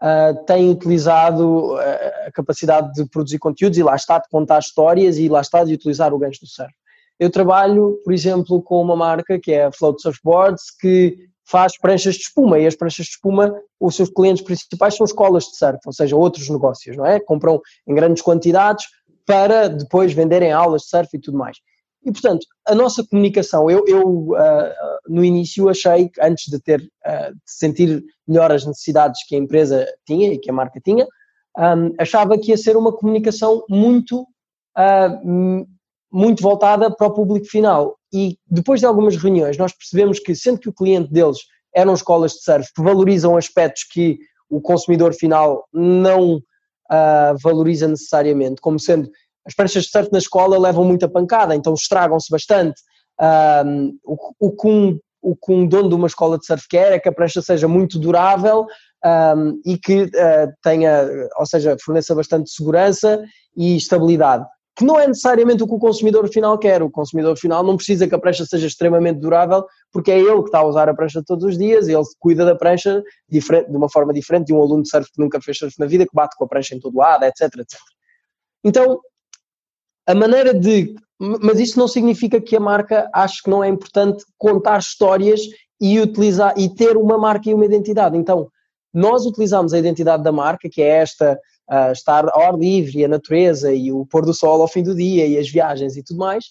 uh, 0.00 0.44
têm 0.46 0.70
utilizado 0.70 1.76
ah, 1.76 2.26
a 2.28 2.32
capacidade 2.32 2.92
de 2.92 3.04
produzir 3.10 3.38
conteúdos 3.40 3.76
e 3.76 3.82
lá 3.82 3.96
está 3.96 4.18
de 4.20 4.28
contar 4.28 4.60
histórias 4.60 5.18
e 5.18 5.28
lá 5.28 5.40
está 5.40 5.64
de 5.64 5.74
utilizar 5.74 6.14
o 6.14 6.18
gancho 6.18 6.40
do 6.40 6.46
surf. 6.46 6.72
Eu 7.18 7.30
trabalho, 7.30 8.00
por 8.04 8.14
exemplo, 8.14 8.62
com 8.62 8.80
uma 8.80 8.94
marca 8.94 9.40
que 9.40 9.50
é 9.52 9.64
a 9.64 9.72
Float 9.72 10.00
Surfboards, 10.00 10.70
que 10.80 11.18
faz 11.48 11.78
pranchas 11.78 12.14
de 12.16 12.22
espuma 12.22 12.58
e 12.58 12.66
as 12.66 12.76
pranchas 12.76 13.06
de 13.06 13.12
espuma, 13.12 13.54
os 13.80 13.96
seus 13.96 14.10
clientes 14.10 14.42
principais 14.42 14.96
são 14.96 15.04
escolas 15.04 15.44
de 15.44 15.56
surf, 15.56 15.78
ou 15.86 15.92
seja, 15.92 16.16
outros 16.16 16.48
negócios, 16.48 16.96
não 16.96 17.06
é? 17.06 17.18
Compram 17.18 17.60
em 17.86 17.94
grandes 17.94 18.22
quantidades 18.22 18.86
para 19.24 19.68
depois 19.68 20.12
venderem 20.12 20.52
aulas 20.52 20.82
de 20.82 20.88
surf 20.88 21.08
e 21.14 21.20
tudo 21.20 21.38
mais. 21.38 21.56
E, 22.04 22.12
portanto, 22.12 22.46
a 22.66 22.74
nossa 22.74 23.04
comunicação, 23.04 23.70
eu, 23.70 23.84
eu 23.86 24.30
uh, 24.30 24.72
no 25.08 25.24
início 25.24 25.68
achei, 25.68 26.10
antes 26.20 26.50
de 26.50 26.60
ter, 26.60 26.80
uh, 26.80 27.34
de 27.34 27.40
sentir 27.44 28.04
melhor 28.26 28.52
as 28.52 28.64
necessidades 28.64 29.26
que 29.26 29.34
a 29.34 29.38
empresa 29.38 29.86
tinha 30.06 30.32
e 30.32 30.38
que 30.38 30.50
a 30.50 30.54
marca 30.54 30.80
tinha, 30.82 31.06
um, 31.58 31.94
achava 31.98 32.38
que 32.38 32.50
ia 32.50 32.56
ser 32.56 32.76
uma 32.76 32.92
comunicação 32.92 33.64
muito 33.68 34.22
uh, 34.22 35.66
muito 36.10 36.42
voltada 36.42 36.94
para 36.94 37.06
o 37.06 37.14
público 37.14 37.46
final. 37.46 37.96
E 38.12 38.38
depois 38.46 38.80
de 38.80 38.86
algumas 38.86 39.16
reuniões, 39.16 39.56
nós 39.56 39.72
percebemos 39.72 40.18
que, 40.18 40.34
sendo 40.34 40.58
que 40.58 40.68
o 40.68 40.72
cliente 40.72 41.12
deles 41.12 41.38
eram 41.74 41.94
escolas 41.94 42.32
de 42.32 42.42
surf 42.42 42.72
que 42.74 42.82
valorizam 42.82 43.36
aspectos 43.36 43.84
que 43.84 44.18
o 44.48 44.60
consumidor 44.60 45.12
final 45.14 45.64
não 45.72 46.36
uh, 46.36 47.36
valoriza 47.42 47.86
necessariamente, 47.86 48.60
como 48.60 48.78
sendo 48.78 49.10
as 49.46 49.54
pranchas 49.54 49.84
de 49.84 49.90
surf 49.90 50.10
na 50.12 50.18
escola 50.18 50.58
levam 50.58 50.84
muita 50.84 51.08
pancada, 51.08 51.54
então 51.54 51.72
estragam-se 51.72 52.30
bastante. 52.30 52.80
Um, 53.20 53.98
o, 54.04 54.16
o, 54.38 54.52
que 54.54 54.68
um, 54.68 54.98
o 55.22 55.34
que 55.34 55.52
um 55.52 55.66
dono 55.66 55.88
de 55.88 55.94
uma 55.94 56.06
escola 56.06 56.38
de 56.38 56.44
surf 56.44 56.66
quer 56.68 56.92
é 56.92 56.98
que 56.98 57.08
a 57.08 57.12
prancha 57.12 57.40
seja 57.40 57.66
muito 57.66 57.98
durável 57.98 58.66
um, 59.04 59.60
e 59.64 59.78
que 59.78 60.02
uh, 60.02 60.52
tenha, 60.62 61.08
ou 61.38 61.46
seja, 61.46 61.76
forneça 61.82 62.14
bastante 62.14 62.50
segurança 62.50 63.22
e 63.56 63.76
estabilidade. 63.76 64.44
Que 64.78 64.84
não 64.84 64.98
é 64.98 65.08
necessariamente 65.08 65.62
o 65.62 65.66
que 65.66 65.74
o 65.74 65.78
consumidor 65.78 66.28
final 66.28 66.56
quer. 66.56 66.82
O 66.82 66.90
consumidor 66.90 67.36
final 67.36 67.64
não 67.64 67.76
precisa 67.76 68.06
que 68.06 68.14
a 68.14 68.18
prancha 68.18 68.46
seja 68.46 68.68
extremamente 68.68 69.18
durável, 69.18 69.66
porque 69.92 70.12
é 70.12 70.18
ele 70.20 70.38
que 70.42 70.48
está 70.48 70.60
a 70.60 70.66
usar 70.66 70.88
a 70.88 70.94
prancha 70.94 71.20
todos 71.26 71.44
os 71.44 71.58
dias, 71.58 71.88
ele 71.88 72.02
cuida 72.20 72.44
da 72.44 72.54
prancha 72.54 73.02
de 73.28 73.40
uma 73.70 73.90
forma 73.90 74.12
diferente 74.12 74.46
de 74.46 74.54
um 74.54 74.62
aluno 74.62 74.84
de 74.84 74.88
surf 74.88 75.10
que 75.12 75.20
nunca 75.20 75.40
fez 75.40 75.58
surf 75.58 75.74
na 75.80 75.86
vida, 75.86 76.06
que 76.06 76.14
bate 76.14 76.36
com 76.36 76.44
a 76.44 76.48
prancha 76.48 76.76
em 76.76 76.78
todo 76.80 76.96
lado, 76.96 77.24
etc, 77.24 77.42
etc. 77.58 77.78
Então, 78.64 79.00
a 80.06 80.14
maneira 80.14 80.54
de. 80.54 80.94
Mas 81.20 81.58
isso 81.58 81.76
não 81.76 81.88
significa 81.88 82.40
que 82.40 82.56
a 82.56 82.60
marca 82.60 83.10
ache 83.12 83.42
que 83.42 83.50
não 83.50 83.64
é 83.64 83.68
importante 83.68 84.24
contar 84.38 84.78
histórias 84.78 85.40
e 85.80 85.98
utilizar 85.98 86.54
e 86.56 86.72
ter 86.72 86.96
uma 86.96 87.18
marca 87.18 87.50
e 87.50 87.54
uma 87.54 87.64
identidade. 87.64 88.16
Então, 88.16 88.48
nós 88.94 89.26
utilizamos 89.26 89.72
a 89.72 89.78
identidade 89.78 90.22
da 90.22 90.30
marca, 90.30 90.68
que 90.70 90.80
é 90.80 90.88
esta, 90.88 91.38
uh, 91.70 91.92
estar 91.92 92.28
ao 92.32 92.40
ar 92.40 92.58
livre, 92.58 93.04
a 93.04 93.08
natureza 93.08 93.72
e 93.72 93.92
o 93.92 94.06
pôr 94.06 94.24
do 94.24 94.34
sol 94.34 94.60
ao 94.60 94.68
fim 94.68 94.82
do 94.82 94.94
dia 94.94 95.26
e 95.26 95.38
as 95.38 95.48
viagens 95.48 95.96
e 95.96 96.02
tudo 96.02 96.18
mais, 96.18 96.46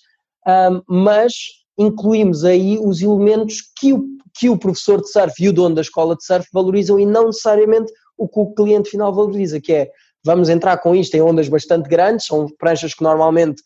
mas 0.88 1.34
incluímos 1.78 2.46
aí 2.46 2.80
os 2.82 3.02
elementos 3.02 3.62
que 3.78 3.92
o, 3.92 4.06
que 4.34 4.50
o 4.50 4.58
professor 4.58 5.02
de 5.02 5.12
surf 5.12 5.34
e 5.44 5.50
o 5.50 5.54
dono 5.54 5.76
da 5.76 5.82
escola 5.82 6.16
de 6.16 6.24
surf 6.24 6.48
valorizam 6.54 6.98
e 6.98 7.06
não 7.06 7.26
necessariamente 7.28 7.92
o 8.18 8.28
que 8.28 8.40
o 8.40 8.54
cliente 8.54 8.90
final 8.90 9.14
valoriza, 9.14 9.60
que 9.60 9.74
é 9.74 9.92
vamos 10.26 10.50
entrar 10.50 10.78
com 10.78 10.96
isto 10.96 11.16
em 11.16 11.22
ondas 11.22 11.48
bastante 11.48 11.88
grandes, 11.88 12.26
são 12.26 12.48
pranchas 12.58 12.94
que 12.94 13.04
normalmente 13.04 13.62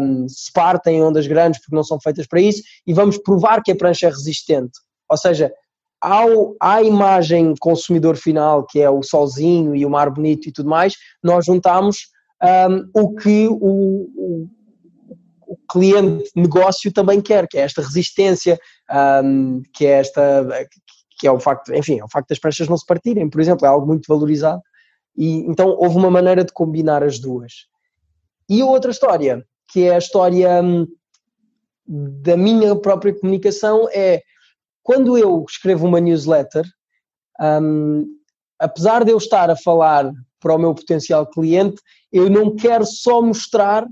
um, 0.00 0.28
se 0.28 0.52
partem 0.52 0.98
em 0.98 1.02
ondas 1.02 1.26
grandes 1.26 1.60
porque 1.60 1.74
não 1.74 1.84
são 1.84 2.00
feitas 2.00 2.26
para 2.26 2.40
isso, 2.40 2.62
e 2.86 2.92
vamos 2.92 3.18
provar 3.18 3.62
que 3.62 3.72
a 3.72 3.76
prancha 3.76 4.06
é 4.06 4.10
resistente. 4.10 4.78
Ou 5.08 5.16
seja, 5.16 5.52
ao, 6.00 6.54
à 6.60 6.82
imagem 6.82 7.54
consumidor 7.58 8.16
final, 8.16 8.64
que 8.64 8.80
é 8.80 8.88
o 8.88 9.02
solzinho 9.02 9.74
e 9.74 9.84
o 9.84 9.90
mar 9.90 10.10
bonito 10.10 10.48
e 10.48 10.52
tudo 10.52 10.68
mais, 10.68 10.94
nós 11.22 11.44
juntamos 11.44 12.08
um, 12.42 12.90
o 12.94 13.14
que 13.16 13.48
o, 13.48 13.54
o, 13.54 14.48
o, 15.46 15.58
cliente 15.70 16.30
negócio 16.36 16.92
também 16.92 17.20
quer, 17.20 17.48
que 17.48 17.58
é 17.58 17.62
esta 17.62 17.82
resistência, 17.82 18.58
um, 19.24 19.62
que 19.72 19.86
é 19.86 19.90
esta 19.90 20.46
que 21.18 21.26
é 21.26 21.32
o 21.32 21.40
facto, 21.40 21.74
enfim, 21.74 21.98
é 21.98 22.04
o 22.04 22.08
facto 22.08 22.28
das 22.28 22.38
pranchas 22.38 22.68
não 22.68 22.76
se 22.76 22.86
partirem, 22.86 23.28
por 23.28 23.40
exemplo, 23.40 23.66
é 23.66 23.68
algo 23.68 23.84
muito 23.84 24.06
valorizado 24.06 24.62
e 25.16 25.40
então 25.50 25.70
houve 25.70 25.96
uma 25.96 26.10
maneira 26.10 26.44
de 26.44 26.52
combinar 26.52 27.02
as 27.02 27.18
duas. 27.18 27.66
E 28.48 28.62
outra 28.62 28.92
história, 28.92 29.44
que 29.68 29.82
é 29.82 29.96
a 29.96 29.98
história 29.98 30.62
hum, 30.62 30.86
da 31.86 32.36
minha 32.36 32.76
própria 32.76 33.12
comunicação, 33.12 33.88
é 33.92 34.22
quando 34.88 35.18
eu 35.18 35.44
escrevo 35.46 35.86
uma 35.86 36.00
newsletter, 36.00 36.64
um, 37.38 38.06
apesar 38.58 39.04
de 39.04 39.12
eu 39.12 39.18
estar 39.18 39.50
a 39.50 39.54
falar 39.54 40.10
para 40.40 40.54
o 40.54 40.58
meu 40.58 40.74
potencial 40.74 41.26
cliente, 41.26 41.76
eu 42.10 42.30
não 42.30 42.56
quero 42.56 42.86
só 42.86 43.20
mostrar 43.20 43.86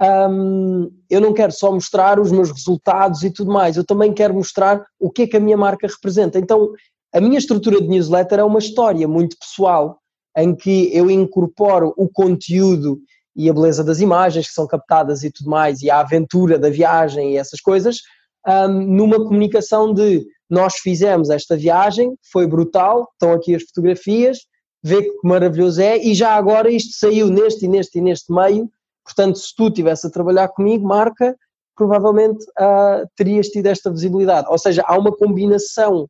um, 0.00 0.90
eu 1.08 1.20
não 1.20 1.32
quero 1.32 1.52
só 1.52 1.70
mostrar 1.70 2.18
os 2.18 2.32
meus 2.32 2.50
resultados 2.50 3.22
e 3.22 3.30
tudo 3.30 3.52
mais, 3.52 3.76
eu 3.76 3.86
também 3.86 4.12
quero 4.12 4.34
mostrar 4.34 4.84
o 4.98 5.12
que 5.12 5.22
é 5.22 5.26
que 5.28 5.36
a 5.36 5.40
minha 5.40 5.56
marca 5.56 5.86
representa. 5.86 6.40
Então, 6.40 6.72
a 7.14 7.20
minha 7.20 7.38
estrutura 7.38 7.80
de 7.80 7.86
newsletter 7.86 8.40
é 8.40 8.44
uma 8.44 8.58
história 8.58 9.06
muito 9.06 9.36
pessoal, 9.38 10.00
em 10.36 10.56
que 10.56 10.90
eu 10.92 11.08
incorporo 11.08 11.94
o 11.96 12.08
conteúdo 12.08 13.00
e 13.36 13.48
a 13.48 13.52
beleza 13.52 13.84
das 13.84 14.00
imagens 14.00 14.48
que 14.48 14.54
são 14.54 14.66
captadas 14.66 15.22
e 15.22 15.30
tudo 15.30 15.48
mais, 15.48 15.82
e 15.82 15.88
a 15.88 16.00
aventura 16.00 16.58
da 16.58 16.68
viagem 16.68 17.34
e 17.34 17.36
essas 17.36 17.60
coisas, 17.60 18.00
um, 18.46 18.68
numa 18.68 19.16
comunicação 19.16 19.92
de 19.92 20.26
nós 20.50 20.74
fizemos 20.76 21.30
esta 21.30 21.56
viagem, 21.56 22.14
foi 22.30 22.46
brutal, 22.46 23.08
estão 23.12 23.32
aqui 23.32 23.54
as 23.54 23.62
fotografias, 23.62 24.38
vê 24.82 25.02
que 25.02 25.12
maravilhoso 25.24 25.80
é, 25.80 25.96
e 25.98 26.14
já 26.14 26.34
agora 26.34 26.70
isto 26.70 26.92
saiu 26.94 27.28
neste 27.28 27.64
e 27.64 27.68
neste 27.68 27.98
e 27.98 28.02
neste 28.02 28.32
meio, 28.32 28.68
portanto, 29.04 29.38
se 29.38 29.54
tu 29.56 29.68
estivesse 29.68 30.06
a 30.06 30.10
trabalhar 30.10 30.48
comigo, 30.48 30.86
marca, 30.86 31.34
provavelmente 31.74 32.44
uh, 32.60 33.08
terias 33.16 33.48
tido 33.48 33.66
esta 33.66 33.90
visibilidade. 33.90 34.46
Ou 34.50 34.58
seja, 34.58 34.82
há 34.86 34.98
uma 34.98 35.10
combinação 35.10 36.06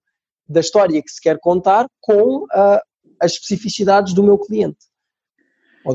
da 0.49 0.61
história 0.61 1.01
que 1.01 1.11
se 1.11 1.21
quer 1.21 1.39
contar 1.39 1.87
com 2.01 2.45
uh, 2.45 2.81
as 3.21 3.33
especificidades 3.33 4.13
do 4.13 4.23
meu 4.23 4.39
cliente. 4.39 4.79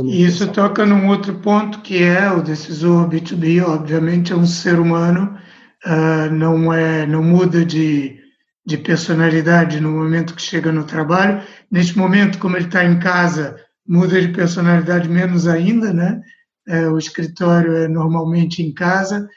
E 0.04 0.26
isso 0.26 0.52
toca 0.52 0.86
num 0.86 1.10
outro 1.10 1.40
ponto 1.40 1.82
que 1.82 2.04
é 2.04 2.32
o 2.32 2.42
decisor 2.42 3.10
B2B, 3.10 3.64
obviamente 3.66 4.34
é 4.34 4.36
um 4.36 4.46
ser 4.46 4.80
humano 4.80 5.38
uh, 5.86 6.34
não 6.34 6.74
é, 6.74 7.06
não 7.06 7.24
muda 7.24 7.66
de, 7.66 8.20
de 8.66 8.78
personalidade 8.78 9.80
no 9.80 9.92
momento 9.92 10.36
que 10.36 10.42
chega 10.42 10.72
no 10.72 10.84
trabalho. 10.84 11.42
Neste 11.72 11.98
momento, 11.98 12.40
como 12.40 12.58
ele 12.58 12.66
está 12.66 12.84
em 12.84 13.00
casa, 13.00 13.58
muda 13.88 14.22
de 14.22 14.30
personalidade 14.30 15.08
menos 15.08 15.48
ainda, 15.48 15.94
né? 15.94 16.22
É, 16.68 16.88
o 16.90 16.98
escritório 16.98 17.78
é 17.78 17.88
normalmente 17.88 18.62
em 18.62 18.74
casa, 18.74 19.30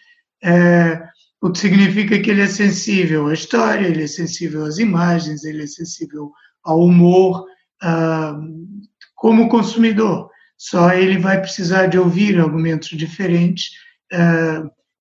é, 0.42 1.00
o 1.40 1.50
que 1.50 1.58
significa 1.58 2.18
que 2.18 2.30
ele 2.30 2.42
é 2.42 2.46
sensível 2.46 3.28
à 3.28 3.34
história, 3.34 3.86
ele 3.86 4.02
é 4.02 4.06
sensível 4.06 4.64
às 4.64 4.78
imagens, 4.78 5.44
ele 5.44 5.62
é 5.62 5.66
sensível 5.66 6.32
ao 6.64 6.80
humor, 6.80 7.46
como 9.14 9.48
consumidor. 9.48 10.28
Só 10.58 10.92
ele 10.92 11.18
vai 11.18 11.40
precisar 11.40 11.86
de 11.86 11.98
ouvir 11.98 12.38
argumentos 12.38 12.90
diferentes 12.90 13.70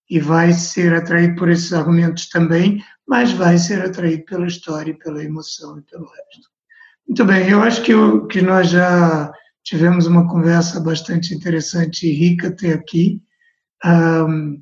e 0.10 0.20
vai 0.20 0.51
ser 0.53 0.93
atraído 0.93 1.36
por 1.36 1.49
esses 1.49 1.72
argumentos 1.72 2.28
também, 2.30 2.84
mas 3.07 3.32
vai 3.32 3.57
ser 3.57 3.82
atraído 3.82 4.26
pela 4.26 4.47
história, 4.47 4.97
pela 4.97 5.24
emoção 5.24 5.78
e 5.78 5.82
pelo 5.84 6.05
resto. 6.05 6.49
Muito 7.07 7.26
bem, 7.26 7.49
eu 7.49 7.62
acho 7.62 7.82
que, 7.84 7.91
eu, 7.91 8.26
que 8.28 8.41
nós 8.41 8.70
já 8.70 9.32
tivemos 9.64 10.07
uma 10.07 10.28
conversa 10.28 10.80
bastante 10.80 11.34
interessante 11.34 12.07
e 12.07 12.14
rica 12.14 12.47
até 12.47 12.74
aqui. 12.74 13.22
Um, 13.86 14.62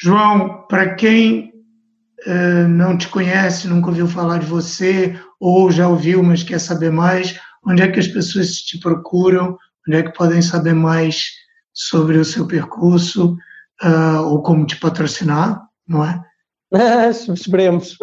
João, 0.00 0.66
para 0.68 0.94
quem 0.94 1.52
uh, 2.26 2.68
não 2.68 2.96
te 2.96 3.08
conhece, 3.08 3.68
nunca 3.68 3.88
ouviu 3.88 4.06
falar 4.08 4.38
de 4.38 4.46
você, 4.46 5.18
ou 5.40 5.70
já 5.70 5.88
ouviu, 5.88 6.22
mas 6.22 6.42
quer 6.42 6.60
saber 6.60 6.90
mais, 6.90 7.38
onde 7.66 7.82
é 7.82 7.90
que 7.90 8.00
as 8.00 8.08
pessoas 8.08 8.56
te 8.58 8.78
procuram, 8.78 9.56
onde 9.88 9.98
é 9.98 10.02
que 10.02 10.16
podem 10.16 10.42
saber 10.42 10.74
mais 10.74 11.30
sobre 11.72 12.18
o 12.18 12.24
seu 12.24 12.46
percurso, 12.46 13.36
uh, 13.82 14.22
ou 14.30 14.42
como 14.42 14.66
te 14.66 14.78
patrocinar, 14.78 15.66
não 15.86 16.04
é? 16.04 16.22
Esperemos. 17.10 17.96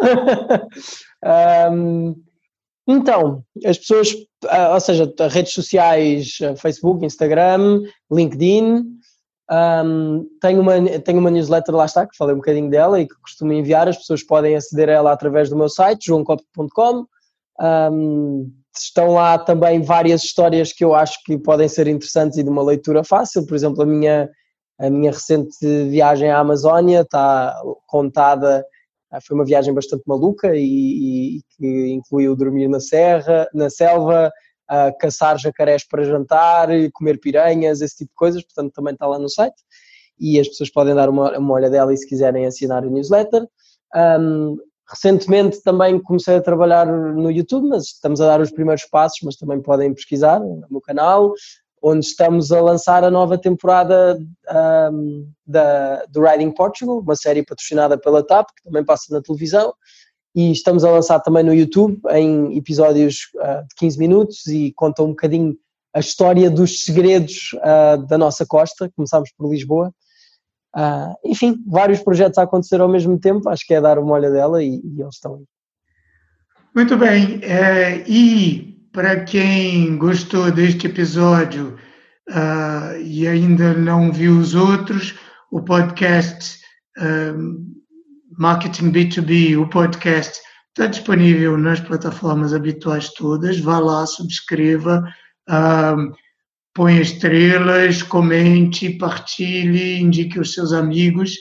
um, 1.72 2.14
então, 2.86 3.44
as 3.64 3.78
pessoas, 3.78 4.12
uh, 4.44 4.74
ou 4.74 4.80
seja, 4.80 5.12
redes 5.30 5.52
sociais, 5.52 6.38
ah, 6.42 6.56
Facebook, 6.56 7.04
Instagram, 7.04 7.82
LinkedIn, 8.10 8.84
um, 9.50 10.26
tenho, 10.40 10.60
uma, 10.60 10.80
tenho 11.00 11.18
uma 11.18 11.30
newsletter, 11.30 11.74
lá 11.74 11.84
está, 11.84 12.06
que 12.06 12.16
falei 12.16 12.34
um 12.34 12.38
bocadinho 12.38 12.70
dela 12.70 13.00
e 13.00 13.06
que 13.06 13.14
costumo 13.20 13.52
enviar, 13.52 13.86
as 13.86 13.98
pessoas 13.98 14.22
podem 14.22 14.56
aceder 14.56 14.88
a 14.88 14.92
ela 14.92 15.12
através 15.12 15.50
do 15.50 15.56
meu 15.56 15.68
site, 15.68 16.06
joancop.com. 16.06 17.06
Um, 17.60 18.50
estão 18.74 19.12
lá 19.12 19.38
também 19.38 19.82
várias 19.82 20.24
histórias 20.24 20.72
que 20.72 20.82
eu 20.82 20.94
acho 20.94 21.18
que 21.24 21.36
podem 21.38 21.68
ser 21.68 21.86
interessantes 21.86 22.38
e 22.38 22.42
de 22.42 22.48
uma 22.48 22.62
leitura 22.62 23.04
fácil, 23.04 23.44
por 23.44 23.54
exemplo, 23.54 23.82
a 23.82 23.86
minha 23.86 24.30
a 24.82 24.90
minha 24.90 25.12
recente 25.12 25.56
viagem 25.88 26.28
à 26.28 26.40
Amazónia 26.40 27.02
está 27.02 27.54
contada, 27.86 28.64
ah, 29.12 29.20
foi 29.20 29.36
uma 29.36 29.44
viagem 29.44 29.72
bastante 29.72 30.02
maluca 30.06 30.56
e, 30.56 31.36
e 31.36 31.42
que 31.50 31.88
incluiu 31.92 32.34
dormir 32.34 32.66
na 32.68 32.80
serra, 32.80 33.48
na 33.54 33.70
selva, 33.70 34.32
uh, 34.68 34.98
caçar 34.98 35.38
jacarés 35.38 35.86
para 35.86 36.02
jantar, 36.02 36.68
comer 36.94 37.20
piranhas, 37.20 37.80
esse 37.80 37.98
tipo 37.98 38.10
de 38.10 38.16
coisas, 38.16 38.42
portanto 38.42 38.72
também 38.72 38.94
está 38.94 39.06
lá 39.06 39.20
no 39.20 39.28
site 39.28 39.54
e 40.18 40.40
as 40.40 40.48
pessoas 40.48 40.70
podem 40.70 40.96
dar 40.96 41.08
uma, 41.08 41.38
uma 41.38 41.54
olha 41.54 41.70
dela 41.70 41.94
e 41.94 41.96
se 41.96 42.08
quiserem 42.08 42.46
assinar 42.46 42.82
a 42.82 42.90
newsletter. 42.90 43.46
Um, 43.94 44.56
recentemente 44.88 45.62
também 45.62 46.00
comecei 46.02 46.36
a 46.36 46.42
trabalhar 46.42 46.86
no 46.86 47.30
YouTube, 47.30 47.68
mas 47.68 47.84
estamos 47.84 48.20
a 48.20 48.26
dar 48.26 48.40
os 48.40 48.50
primeiros 48.50 48.84
passos, 48.86 49.20
mas 49.22 49.36
também 49.36 49.62
podem 49.62 49.94
pesquisar 49.94 50.40
no 50.40 50.66
meu 50.68 50.80
canal 50.80 51.32
onde 51.82 52.06
estamos 52.06 52.52
a 52.52 52.60
lançar 52.60 53.02
a 53.02 53.10
nova 53.10 53.36
temporada 53.36 54.18
um, 54.92 55.28
da, 55.46 56.04
do 56.06 56.22
Riding 56.22 56.52
Portugal, 56.52 57.00
uma 57.00 57.16
série 57.16 57.44
patrocinada 57.44 57.98
pela 57.98 58.24
TAP, 58.24 58.48
que 58.56 58.62
também 58.64 58.84
passa 58.84 59.12
na 59.12 59.20
televisão, 59.20 59.74
e 60.34 60.52
estamos 60.52 60.84
a 60.84 60.90
lançar 60.90 61.20
também 61.20 61.42
no 61.42 61.52
YouTube 61.52 62.00
em 62.10 62.56
episódios 62.56 63.30
uh, 63.36 63.66
de 63.68 63.74
15 63.76 63.98
minutos 63.98 64.46
e 64.46 64.72
conta 64.74 65.02
um 65.02 65.08
bocadinho 65.08 65.56
a 65.94 66.00
história 66.00 66.48
dos 66.48 66.84
segredos 66.84 67.50
uh, 67.54 68.06
da 68.06 68.16
nossa 68.16 68.46
costa, 68.46 68.90
começámos 68.96 69.30
por 69.36 69.50
Lisboa, 69.50 69.92
Uh, 70.74 71.12
enfim, 71.22 71.62
vários 71.66 72.00
projetos 72.00 72.38
a 72.38 72.44
acontecer 72.44 72.80
ao 72.80 72.88
mesmo 72.88 73.18
tempo, 73.18 73.48
acho 73.50 73.66
que 73.66 73.74
é 73.74 73.80
dar 73.80 73.98
uma 73.98 74.14
olha 74.14 74.30
dela 74.30 74.62
e, 74.62 74.80
e 74.82 75.02
eles 75.02 75.16
estão 75.16 75.34
aí. 75.34 75.44
Muito 76.74 76.96
bem, 76.96 77.40
é, 77.42 78.02
e 78.08 78.71
para 78.92 79.24
quem 79.24 79.96
gostou 79.96 80.50
deste 80.50 80.86
episódio 80.86 81.78
uh, 82.28 83.00
e 83.00 83.26
ainda 83.26 83.72
não 83.72 84.12
viu 84.12 84.38
os 84.38 84.54
outros, 84.54 85.14
o 85.50 85.62
podcast 85.62 86.60
uh, 86.98 87.72
Marketing 88.38 88.92
B2B, 88.92 89.58
o 89.58 89.68
podcast 89.68 90.38
está 90.68 90.86
disponível 90.86 91.56
nas 91.56 91.80
plataformas 91.80 92.52
habituais 92.52 93.10
todas, 93.14 93.58
vá 93.58 93.78
lá, 93.78 94.06
subscreva, 94.06 95.02
uh, 95.48 96.14
põe 96.74 97.00
estrelas, 97.00 98.02
comente, 98.02 98.90
partilhe, 98.90 100.00
indique 100.00 100.38
os 100.38 100.52
seus 100.52 100.72
amigos. 100.72 101.34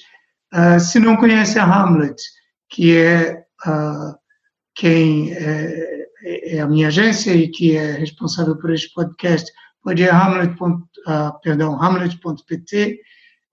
Uh, 0.54 0.80
se 0.80 1.00
não 1.00 1.16
conhece 1.16 1.60
a 1.60 1.66
Hamlet, 1.66 2.22
que 2.70 2.96
é 2.96 3.44
uh, 3.66 4.16
quem 4.76 5.34
é, 5.34 6.01
é, 6.24 6.60
a 6.60 6.68
minha 6.68 6.88
agência 6.88 7.34
e 7.34 7.48
que 7.48 7.76
é 7.76 7.94
responsável 7.94 8.56
por 8.58 8.72
este 8.72 8.94
podcast, 8.94 9.52
pode 9.84 10.04
ir 10.04 10.10
a 10.10 10.18
hamlet. 10.18 10.56
Uh, 10.62 11.42
perdão, 11.42 11.82
hamlet.pt. 11.82 13.00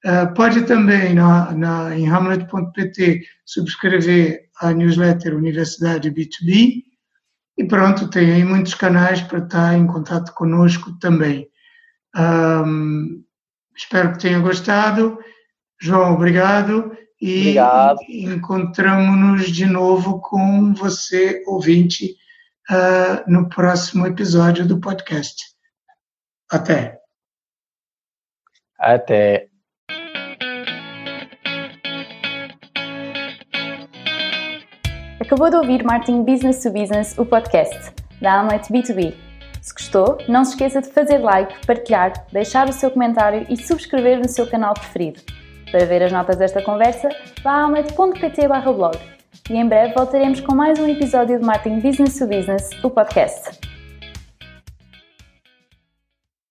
Uh, 0.05 0.35
pode 0.35 0.63
também, 0.63 1.15
na, 1.15 1.53
na, 1.53 1.99
em 1.99 2.07
hamlet.pt, 2.07 3.23
subscrever 3.45 4.49
a 4.61 4.73
newsletter 4.73 5.35
Universidade 5.35 6.11
B2B. 6.11 6.85
E 7.57 7.65
pronto, 7.65 8.09
tem 8.09 8.33
aí 8.33 8.45
muitos 8.45 8.75
canais 8.75 9.21
para 9.21 9.39
estar 9.39 9.77
em 9.77 9.87
contato 9.87 10.33
conosco 10.35 10.97
também. 10.99 11.49
Um, 12.17 13.25
espero 13.77 14.13
que 14.13 14.21
tenha 14.21 14.39
gostado. 14.39 15.19
João, 15.81 16.15
obrigado. 16.15 16.97
E 17.21 17.57
encontramos-nos 18.09 19.51
de 19.51 19.67
novo 19.67 20.21
com 20.21 20.73
você, 20.73 21.43
ouvinte, 21.49 22.15
uh, 22.71 23.31
no 23.31 23.49
próximo 23.49 24.07
episódio 24.07 24.67
do 24.67 24.79
podcast. 24.81 25.45
Até. 26.51 26.99
Até. 28.79 29.49
Acabou 35.21 35.51
de 35.51 35.57
ouvir 35.57 35.85
Martin 35.85 36.23
Business 36.23 36.63
to 36.63 36.71
Business, 36.71 37.19
o 37.19 37.27
podcast 37.27 37.93
da 38.21 38.41
Amlet 38.41 38.73
B2B. 38.73 39.15
Se 39.61 39.75
gostou, 39.75 40.19
não 40.29 40.45
se 40.45 40.53
esqueça 40.53 40.81
de 40.81 40.91
fazer 40.91 41.19
like, 41.19 41.67
partilhar, 41.67 42.13
deixar 42.33 42.69
o 42.69 42.73
seu 42.73 42.91
comentário 42.91 43.45
e 43.51 43.57
subscrever 43.57 44.19
no 44.19 44.29
seu 44.29 44.49
canal 44.49 44.73
preferido. 44.73 45.21
Para 45.71 45.85
ver 45.85 46.03
as 46.03 46.13
notas 46.13 46.37
desta 46.37 46.63
conversa, 46.63 47.11
vá 47.43 47.51
a 47.51 47.65
amlet.pt 47.65 48.49
blog. 48.49 49.18
E 49.51 49.57
em 49.57 49.67
breve 49.67 49.95
voltaremos 49.95 50.41
com 50.41 50.55
mais 50.55 50.79
um 50.79 50.87
episódio 50.87 51.39
de 51.39 51.45
Marketing 51.45 51.81
Business 51.81 52.19
to 52.19 52.27
Business, 52.27 52.71
o 52.85 52.91
podcast. 52.91 53.68